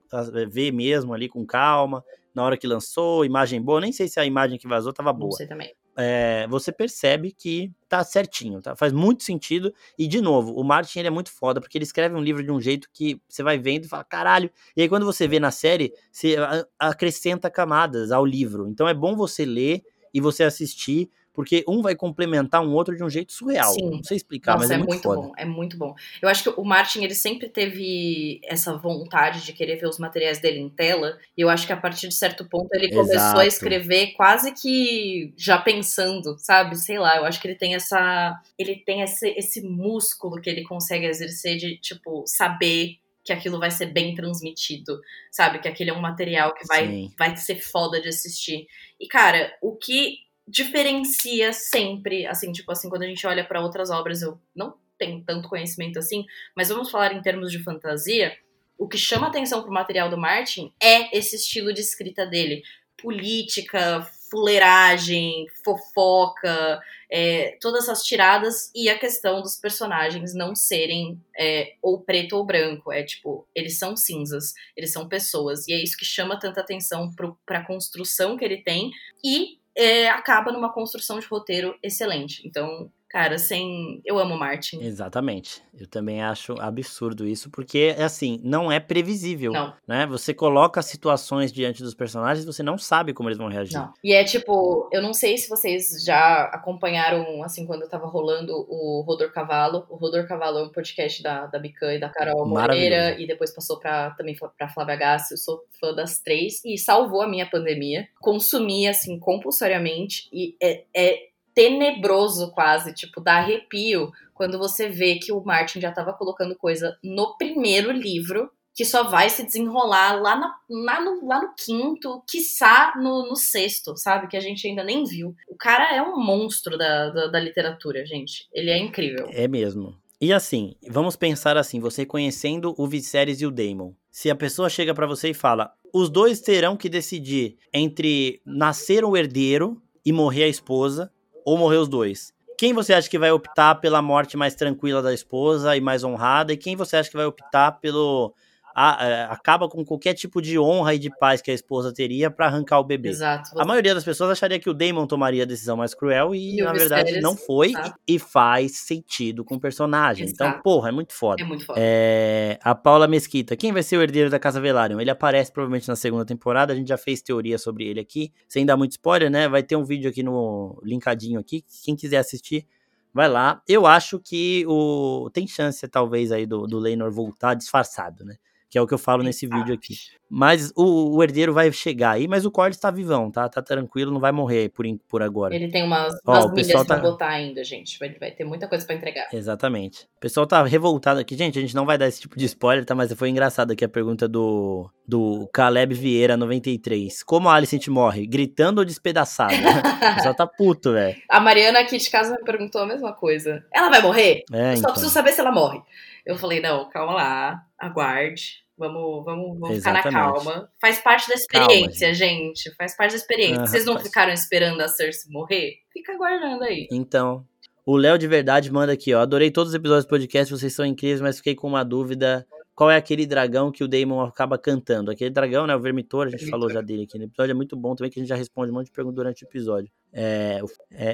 [0.49, 2.03] ver mesmo ali com calma,
[2.35, 5.29] na hora que lançou, imagem boa, nem sei se a imagem que vazou tava boa.
[5.29, 8.77] Não sei também é, você percebe que tá certinho, tá?
[8.77, 9.73] Faz muito sentido.
[9.99, 12.51] E, de novo, o Martin ele é muito foda, porque ele escreve um livro de
[12.51, 14.51] um jeito que você vai vendo e fala, caralho.
[14.77, 16.37] E aí, quando você vê na série, você
[16.79, 18.69] acrescenta camadas ao livro.
[18.69, 19.83] Então, é bom você ler
[20.13, 23.75] e você assistir porque um vai complementar um outro de um jeito surreal.
[23.75, 23.91] Sim.
[23.91, 25.33] Não sei explicar, Nossa, mas é, é muito, muito bom.
[25.37, 25.95] É muito bom.
[26.23, 30.41] Eu acho que o Martin ele sempre teve essa vontade de querer ver os materiais
[30.41, 31.19] dele em tela.
[31.37, 33.07] E eu acho que a partir de certo ponto ele Exato.
[33.07, 36.75] começou a escrever quase que já pensando, sabe?
[36.77, 37.19] Sei lá.
[37.19, 41.59] Eu acho que ele tem essa, ele tem esse, esse músculo que ele consegue exercer
[41.59, 45.59] de tipo saber que aquilo vai ser bem transmitido, sabe?
[45.59, 48.67] Que aquele é um material que vai, vai ser foda de assistir.
[48.99, 53.91] E, cara, o que diferencia sempre, assim, tipo assim, quando a gente olha para outras
[53.91, 56.25] obras, eu não tenho tanto conhecimento assim,
[56.57, 58.37] mas vamos falar em termos de fantasia,
[58.79, 62.63] o que chama atenção pro material do Martin é esse estilo de escrita dele.
[63.01, 71.75] Política, fuleiragem, fofoca, é, todas essas tiradas e a questão dos personagens não serem é,
[71.81, 72.93] ou preto ou branco.
[72.93, 75.67] É tipo, eles são cinzas, eles são pessoas.
[75.69, 77.11] E é isso que chama tanta atenção
[77.45, 78.91] para a construção que ele tem
[79.25, 82.47] e é, acaba numa construção de roteiro excelente.
[82.47, 84.03] Então, Cara, sem.
[84.05, 84.79] Eu amo Martin.
[84.83, 85.63] Exatamente.
[85.73, 89.53] Eu também acho absurdo isso, porque, assim, não é previsível.
[89.53, 89.73] Não.
[89.89, 90.07] Né?
[90.07, 93.79] Você coloca situações diante dos personagens e você não sabe como eles vão reagir.
[93.79, 93.91] Não.
[94.05, 98.53] E é tipo, eu não sei se vocês já acompanharam, assim, quando eu tava rolando
[98.53, 99.87] o Rodor Cavalo.
[99.89, 103.51] O Rodor Cavalo é um podcast da, da Bican e da Carol Moreira, e depois
[103.51, 105.33] passou pra, também pra Flávia Gassi.
[105.33, 108.07] Eu sou fã das três, e salvou a minha pandemia.
[108.21, 115.33] Consumi, assim, compulsoriamente, e é, é tenebroso quase, tipo, dá arrepio quando você vê que
[115.33, 120.37] o Martin já estava colocando coisa no primeiro livro que só vai se desenrolar lá,
[120.37, 124.29] na, lá, no, lá no quinto, quiçá no, no sexto, sabe?
[124.29, 125.35] Que a gente ainda nem viu.
[125.49, 128.47] O cara é um monstro da, da, da literatura, gente.
[128.53, 129.31] Ele é incrível.
[129.33, 129.97] É mesmo.
[130.21, 133.93] E assim, vamos pensar assim, você conhecendo o Viserys e o Daemon.
[134.11, 139.07] Se a pessoa chega para você e fala, os dois terão que decidir entre nascer
[139.07, 141.11] o herdeiro e morrer a esposa,
[141.47, 142.35] ou morrer os dois?
[142.59, 146.53] Quem você acha que vai optar pela morte mais tranquila da esposa e mais honrada?
[146.53, 148.35] E quem você acha que vai optar pelo
[148.79, 152.31] a, é, acaba com qualquer tipo de honra e de paz que a esposa teria
[152.31, 153.09] para arrancar o bebê.
[153.09, 153.59] Exato.
[153.59, 156.63] A maioria das pessoas acharia que o Damon tomaria a decisão mais cruel e, e
[156.63, 157.73] na verdade, não foi
[158.07, 160.27] e, e, faz sentido com o personagem.
[160.29, 160.61] Então, Exato.
[160.61, 161.41] Então, porra, é muito foda.
[161.41, 161.81] É muito foda.
[161.83, 165.01] É, a Paula Mesquita, quem vai ser o herdeiro da Casa Velaryon?
[165.01, 168.31] Ele aparece provavelmente na segunda temporada, a gente já fez teoria sobre ele aqui.
[168.47, 169.49] Sem dar muito spoiler, né?
[169.49, 172.67] Vai ter um vídeo aqui no linkadinho aqui, quem quiser assistir,
[173.11, 173.63] vai lá.
[173.67, 178.37] Eu acho que o tem chance talvez aí do, do Leinor voltar disfarçado, né?
[178.69, 179.95] Que é o que eu falo nesse vídeo aqui.
[180.29, 183.49] Mas o, o herdeiro vai chegar aí, mas o Corlys tá vivão, tá?
[183.49, 185.55] Tá tranquilo, não vai morrer por, por agora.
[185.55, 186.85] Ele tem umas, Ó, umas milhas tá...
[186.85, 187.97] pra botar ainda, gente.
[187.99, 189.29] Vai, vai ter muita coisa para entregar.
[189.33, 190.05] Exatamente.
[190.17, 191.37] O pessoal tá revoltado aqui.
[191.37, 192.95] Gente, a gente não vai dar esse tipo de spoiler, tá?
[192.95, 197.23] Mas foi engraçado aqui a pergunta do, do Caleb Vieira 93.
[197.23, 198.27] Como a Alicent morre?
[198.27, 199.55] Gritando ou despedaçada?
[200.13, 201.17] o pessoal tá puto, velho.
[201.31, 203.65] A Mariana aqui de casa me perguntou a mesma coisa.
[203.73, 204.43] Ela vai morrer?
[204.53, 204.93] É, eu só então.
[204.93, 205.81] preciso saber se ela morre.
[206.27, 210.69] Eu falei, não, calma lá, aguarde Vamos, vamos, vamos ficar na calma.
[210.79, 212.59] Faz parte da experiência, calma, gente.
[212.59, 212.75] gente.
[212.75, 213.61] Faz parte da experiência.
[213.61, 215.77] Uhum, Vocês não ficaram esperando a Cersei morrer?
[215.91, 216.87] Fica aguardando aí.
[216.93, 217.47] Então,
[217.87, 219.21] o Léo de Verdade manda aqui, ó.
[219.21, 222.91] Adorei todos os episódios do podcast, vocês são incríveis, mas fiquei com uma dúvida qual
[222.91, 225.11] é aquele dragão que o Daemon acaba cantando.
[225.11, 225.75] Aquele dragão, né?
[225.75, 226.61] O Vermitor, a gente Vermitor.
[226.61, 228.71] falou já dele aqui no episódio, é muito bom também, que a gente já responde
[228.71, 229.91] um monte de perguntas durante o episódio.
[230.19, 230.63] É,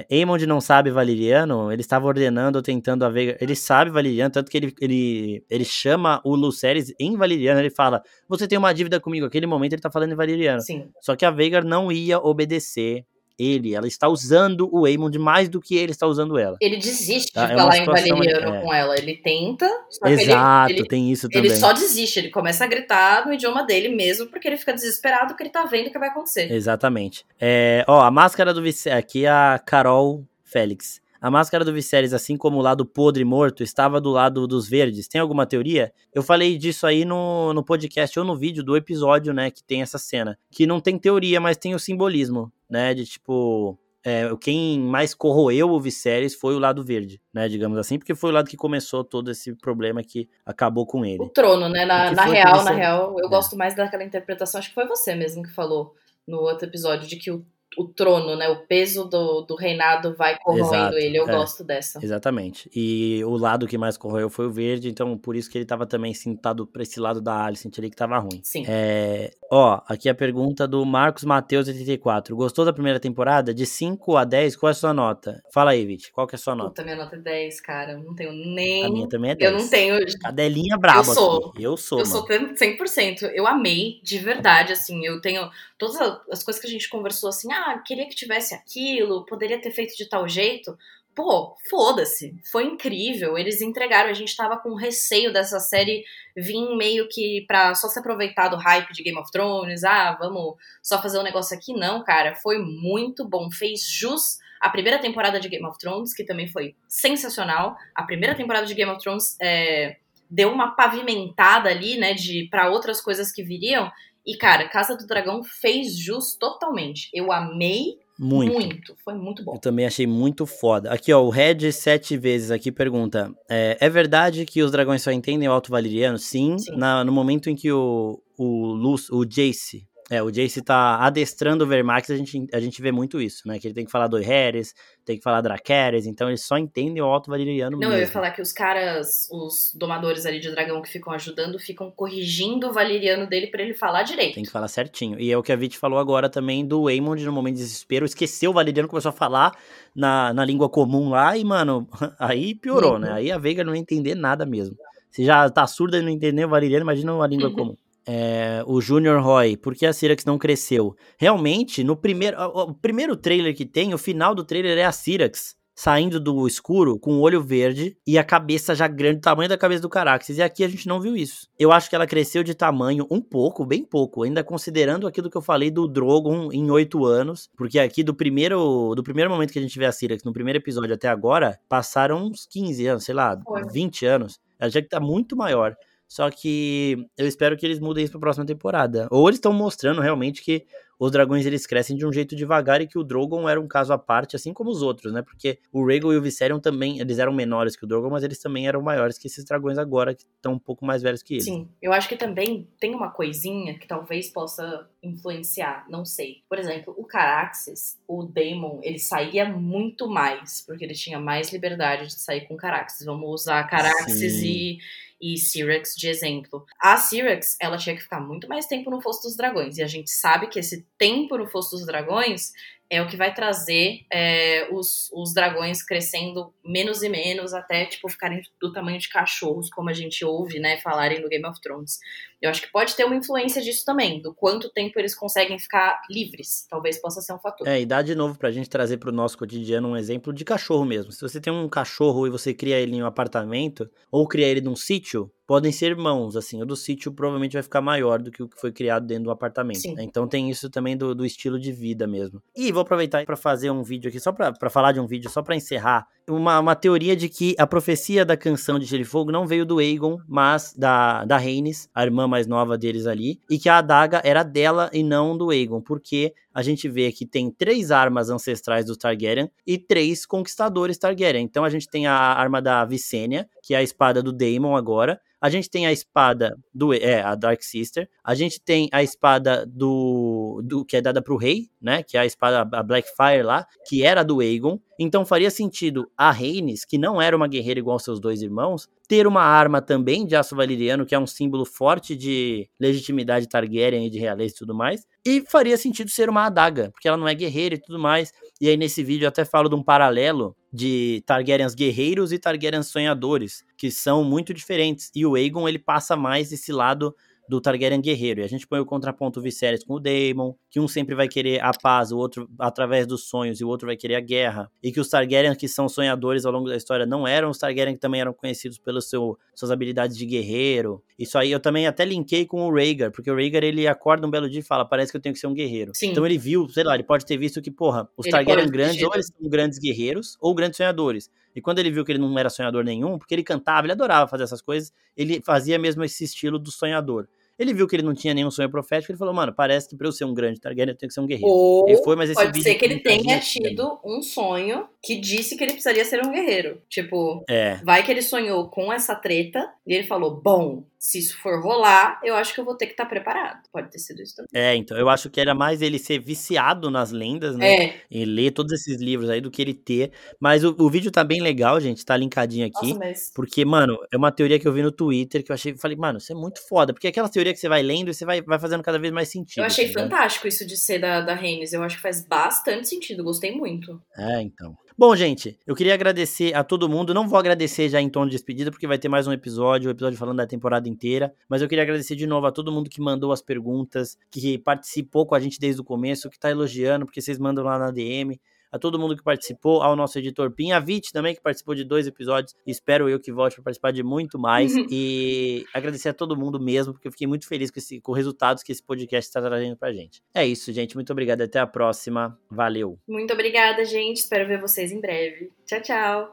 [0.09, 3.37] é, não sabe valeriano, ele estava ordenando tentando a Veiga.
[3.41, 8.01] Ele sabe valeriano, tanto que ele, ele, ele chama o Lucerys em valeriano, ele fala,
[8.29, 9.25] você tem uma dívida comigo.
[9.25, 10.61] Aquele momento ele tá falando em valeriano.
[10.61, 10.89] Sim.
[11.01, 13.05] Só que a Veiga não ia obedecer
[13.37, 16.57] ele, ela está usando o Aemond mais do que ele está usando ela.
[16.61, 17.45] Ele desiste tá?
[17.45, 18.61] de é falar em valeriano é.
[18.61, 19.65] com ela, ele tenta,
[20.05, 21.49] Exato, ele, ele, tem isso também.
[21.49, 25.35] Ele só desiste, ele começa a gritar no idioma dele mesmo, porque ele fica desesperado
[25.35, 26.51] que ele tá vendo o que vai acontecer.
[26.51, 27.25] Exatamente.
[27.39, 31.02] É, ó, a máscara do Viserys, aqui é a Carol Félix.
[31.23, 35.07] A máscara do Viserys, assim como o lado podre morto, estava do lado dos verdes.
[35.07, 35.93] Tem alguma teoria?
[36.13, 39.81] Eu falei disso aí no, no podcast ou no vídeo do episódio, né, que tem
[39.81, 40.37] essa cena.
[40.51, 43.79] Que não tem teoria, mas tem o simbolismo, né, de tipo...
[44.05, 48.31] É, quem mais corroeu o Viserys foi o lado verde, né, digamos assim, porque foi
[48.31, 51.23] o lado que começou todo esse problema que acabou com ele.
[51.23, 53.29] O trono, né, na, na real, na real, eu é.
[53.29, 55.95] gosto mais daquela interpretação, acho que foi você mesmo que falou
[56.27, 57.45] no outro episódio, de que o
[57.77, 58.49] o trono, né?
[58.49, 61.17] O peso do, do reinado vai corroendo Exato, ele.
[61.17, 61.99] Eu é, gosto dessa.
[62.03, 62.69] Exatamente.
[62.73, 65.85] E o lado que mais corroeu foi o verde, então por isso que ele tava
[65.85, 68.41] também sentado pra esse lado da Alicent ali que tava ruim.
[68.43, 68.63] Sim.
[68.67, 72.35] É, ó, aqui a pergunta do Marcos Mateus 84.
[72.35, 73.53] Gostou da primeira temporada?
[73.53, 75.41] De 5 a 10, qual é a sua nota?
[75.53, 76.69] Fala aí, Vit, qual que é a sua nota?
[76.69, 77.97] Puta, minha nota é 10, cara.
[77.97, 78.85] Não tenho nem.
[78.85, 79.51] A minha também é 10.
[79.51, 80.19] Eu não tenho.
[80.19, 80.99] Cadelinha braba.
[80.99, 81.49] Eu sou.
[81.49, 81.63] Aqui.
[81.63, 81.99] Eu sou.
[81.99, 82.17] Eu mano.
[82.17, 83.31] sou 100%.
[83.33, 85.05] Eu amei, de verdade, assim.
[85.05, 85.99] Eu tenho todas
[86.31, 89.95] as coisas que a gente conversou assim, ah, queria que tivesse aquilo, poderia ter feito
[89.95, 90.75] de tal jeito.
[91.15, 93.37] Pô, foda-se, foi incrível.
[93.37, 96.03] Eles entregaram, a gente tava com receio dessa série
[96.35, 100.55] vir meio que pra só se aproveitar do hype de Game of Thrones, ah, vamos
[100.81, 101.73] só fazer um negócio aqui.
[101.73, 103.51] Não, cara, foi muito bom.
[103.51, 107.75] Fez jus a primeira temporada de Game of Thrones, que também foi sensacional.
[107.93, 109.97] A primeira temporada de Game of Thrones é,
[110.29, 113.91] deu uma pavimentada ali, né, de para outras coisas que viriam.
[114.25, 117.09] E, cara, Casa do Dragão fez jus totalmente.
[117.13, 118.53] Eu amei muito.
[118.53, 118.95] muito.
[119.03, 119.55] Foi muito bom.
[119.55, 120.91] Eu também achei muito foda.
[120.91, 125.11] Aqui, ó, o Red sete vezes aqui pergunta: é, é verdade que os dragões só
[125.11, 126.17] entendem o Alto Valeriano?
[126.17, 126.57] Sim.
[126.57, 126.75] Sim.
[126.75, 131.63] Na, no momento em que o, o, Luz, o Jace É, o Jace tá adestrando
[131.63, 133.57] o Vermax, a gente, a gente vê muito isso, né?
[133.57, 134.73] Que ele tem que falar do Heres,
[135.05, 137.93] tem que falar Dracarys, então eles só entendem o Alto Valeriano Não, mesmo.
[137.95, 141.89] eu ia falar que os caras, os domadores ali de dragão que ficam ajudando, ficam
[141.89, 144.35] corrigindo o valeriano dele para ele falar direito.
[144.35, 145.19] Tem que falar certinho.
[145.19, 148.05] E é o que a Vit falou agora também do Waymond, no momento de desespero,
[148.05, 149.57] esqueceu o valeriano, começou a falar
[149.95, 151.87] na, na língua comum lá e, mano,
[152.19, 152.99] aí piorou, Uhum.
[152.99, 153.11] né?
[153.13, 154.75] Aí a Veiga não ia entender nada mesmo.
[155.09, 157.55] Se já tá surda e não entender o valeriano, imagina uma língua Uhum.
[157.55, 157.77] comum.
[158.05, 160.95] É, o Junior Roy, por que a Syrax não cresceu?
[161.17, 165.55] Realmente, no primeiro, o, primeiro trailer que tem, o final do trailer é a Syrax
[165.75, 169.57] saindo do escuro com o olho verde e a cabeça já grande, o tamanho da
[169.57, 170.37] cabeça do Caraxes.
[170.37, 171.47] E aqui a gente não viu isso.
[171.57, 175.37] Eu acho que ela cresceu de tamanho um pouco, bem pouco, ainda considerando aquilo que
[175.37, 179.59] eu falei do Drogon em oito anos, porque aqui do primeiro, do primeiro momento que
[179.59, 183.15] a gente vê a Syrax, no primeiro episódio até agora, passaram uns 15 anos, sei
[183.15, 183.63] lá, Foi.
[183.71, 184.39] 20 anos.
[184.59, 185.75] Ela já que tá muito maior.
[186.07, 189.07] Só que eu espero que eles mudem isso pra próxima temporada.
[189.09, 190.65] Ou eles estão mostrando realmente que
[190.99, 193.91] os dragões eles crescem de um jeito devagar e que o Drogon era um caso
[193.91, 195.21] à parte, assim como os outros, né?
[195.21, 198.39] Porque o Rhaegal e o Viserion também, eles eram menores que o Drogon, mas eles
[198.39, 201.45] também eram maiores que esses dragões agora, que estão um pouco mais velhos que eles.
[201.45, 206.37] Sim, eu acho que também tem uma coisinha que talvez possa influenciar, não sei.
[206.47, 212.07] Por exemplo, o Caraxes, o Daemon, ele saía muito mais, porque ele tinha mais liberdade
[212.07, 213.05] de sair com Caraxes.
[213.05, 214.47] Vamos usar Caraxes Sim.
[214.47, 214.77] e,
[215.23, 216.65] e Syrax de exemplo.
[216.77, 219.87] A Syrax, ela tinha que ficar muito mais tempo no Fosso dos Dragões, e a
[219.87, 222.51] gente sabe que esse tempo no Fosso dos Dragões
[222.89, 228.07] é o que vai trazer é, os, os dragões crescendo menos e menos até, tipo,
[228.07, 231.99] ficarem do tamanho de cachorros, como a gente ouve, né, falarem no Game of Thrones.
[232.43, 236.01] Eu acho que pode ter uma influência disso também, do quanto tempo eles conseguem ficar
[236.11, 236.67] livres.
[236.69, 237.65] Talvez possa ser um fator.
[237.65, 240.83] É, e dá de novo pra gente trazer pro nosso cotidiano um exemplo de cachorro
[240.83, 241.09] mesmo.
[241.13, 244.59] Se você tem um cachorro e você cria ele em um apartamento, ou cria ele
[244.59, 246.61] num sítio, podem ser irmãos, assim.
[246.61, 249.31] O do sítio provavelmente vai ficar maior do que o que foi criado dentro do
[249.31, 249.79] apartamento.
[249.79, 249.93] Sim.
[249.95, 250.03] né?
[250.03, 252.41] Então tem isso também do, do estilo de vida mesmo.
[252.55, 255.29] E vou aproveitar para fazer um vídeo aqui, só pra, pra falar de um vídeo,
[255.29, 256.07] só pra encerrar.
[256.27, 259.65] Uma, uma teoria de que a profecia da canção de Gelo e Fogo não veio
[259.65, 263.77] do Aegon, mas da, da Rhaenys, a irmã mais nova deles ali, e que a
[263.77, 268.31] adaga era dela e não do Aegon, porque a gente vê que tem três armas
[268.31, 271.43] ancestrais do Targaryen e três conquistadores Targaryen.
[271.43, 275.21] Então a gente tem a arma da Visenya, que é a espada do Daemon agora.
[275.43, 276.93] A gente tem a espada do.
[276.93, 278.07] É, a Dark Sister.
[278.23, 280.61] A gente tem a espada do.
[280.63, 282.01] do que é dada pro rei, né?
[282.01, 284.79] Que é a espada, a Blackfire lá, que era do Aegon.
[284.97, 288.87] Então faria sentido a Rhaenys, que não era uma guerreira igual aos seus dois irmãos,
[289.05, 294.05] ter uma arma também de aço valeriano, que é um símbolo forte de legitimidade Targaryen
[294.05, 295.05] e de realeza e tudo mais.
[295.25, 298.31] E faria sentido ser uma adaga, porque ela não é guerreira e tudo mais.
[298.61, 302.87] E aí nesse vídeo eu até falo de um paralelo de Targaryens guerreiros e Targaryens
[302.87, 305.11] sonhadores, que são muito diferentes.
[305.13, 307.15] E o Aegon, ele passa mais esse lado
[307.53, 308.41] do Targaryen guerreiro.
[308.41, 311.63] E a gente põe o contraponto Viserys com o Daemon, que um sempre vai querer
[311.63, 314.71] a paz, o outro através dos sonhos, e o outro vai querer a guerra.
[314.81, 317.93] E que os Targaryen que são sonhadores ao longo da história não eram os Targaryen
[317.93, 321.03] que também eram conhecidos pelas suas habilidades de guerreiro.
[321.17, 324.31] Isso aí eu também até linkei com o Rhaegar, porque o Rhaegar ele acorda um
[324.31, 325.91] belo dia e fala, parece que eu tenho que ser um guerreiro.
[325.93, 326.09] Sim.
[326.09, 329.03] Então ele viu, sei lá, ele pode ter visto que, porra, os Ele Targaryen grandes,
[329.03, 331.29] ou eles são grandes guerreiros, ou grandes sonhadores.
[331.55, 334.27] E quando ele viu que ele não era sonhador nenhum, porque ele cantava, ele adorava
[334.27, 337.27] fazer essas coisas, ele fazia mesmo esse estilo do sonhador.
[337.57, 340.07] Ele viu que ele não tinha nenhum sonho profético, ele falou, mano, parece que pra
[340.07, 341.53] eu ser um grande Targaryen eu tenho que ser um guerreiro.
[341.53, 345.55] Ou Ele foi, mas esse pode ser que ele tenha tido um sonho que disse
[345.55, 346.81] que ele precisaria ser um guerreiro.
[346.89, 351.37] Tipo, É, vai que ele sonhou com essa treta e ele falou: bom, se isso
[351.41, 353.61] for rolar, eu acho que eu vou ter que estar preparado.
[353.73, 354.49] Pode ter sido isso também.
[354.53, 357.87] é, então, eu acho que era mais ele ser viciado nas lendas, né?
[357.87, 360.13] É, E ler todos esses livros aí do que ele ter.
[360.39, 362.87] Mas o, o vídeo tá bem legal, gente, tá linkadinho aqui.
[362.93, 363.31] nossa, mas.
[363.35, 366.19] Porque, mano, é uma teoria que eu vi no Twitter que eu achei, falei, mano,
[366.19, 366.93] isso é muito foda.
[366.93, 369.11] Porque é aquela teoria que você vai lendo e você vai, vai fazendo cada vez
[369.11, 369.59] mais sentido.
[369.59, 371.73] Eu achei tá fantástico isso de ser da, da Rhaenys.
[371.73, 373.25] Eu acho que faz bastante sentido.
[373.25, 374.01] Gostei muito.
[374.17, 374.73] É, então.
[374.95, 377.15] Bom, gente, eu queria agradecer a todo mundo.
[377.15, 379.91] Não vou agradecer já em tom de despedida, porque vai ter mais um episódio, um
[379.91, 381.33] episódio falando da temporada inteira.
[381.49, 385.25] Mas eu queria agradecer de novo a todo mundo que mandou as perguntas, que participou
[385.25, 388.39] com a gente desde o começo, que tá elogiando, porque vocês mandam lá na DM.
[388.73, 391.83] A todo mundo que participou, ao nosso editor Pim, a Vit também, que participou de
[391.83, 392.55] dois episódios.
[392.65, 394.73] Espero eu que volte para participar de muito mais.
[394.89, 398.17] e agradecer a todo mundo mesmo, porque eu fiquei muito feliz com, esse, com os
[398.17, 400.23] resultados que esse podcast está trazendo pra gente.
[400.33, 400.95] É isso, gente.
[400.95, 401.41] Muito obrigado.
[401.41, 402.35] Até a próxima.
[402.49, 402.97] Valeu.
[403.07, 404.17] Muito obrigada, gente.
[404.17, 405.51] Espero ver vocês em breve.
[405.67, 406.31] Tchau, tchau.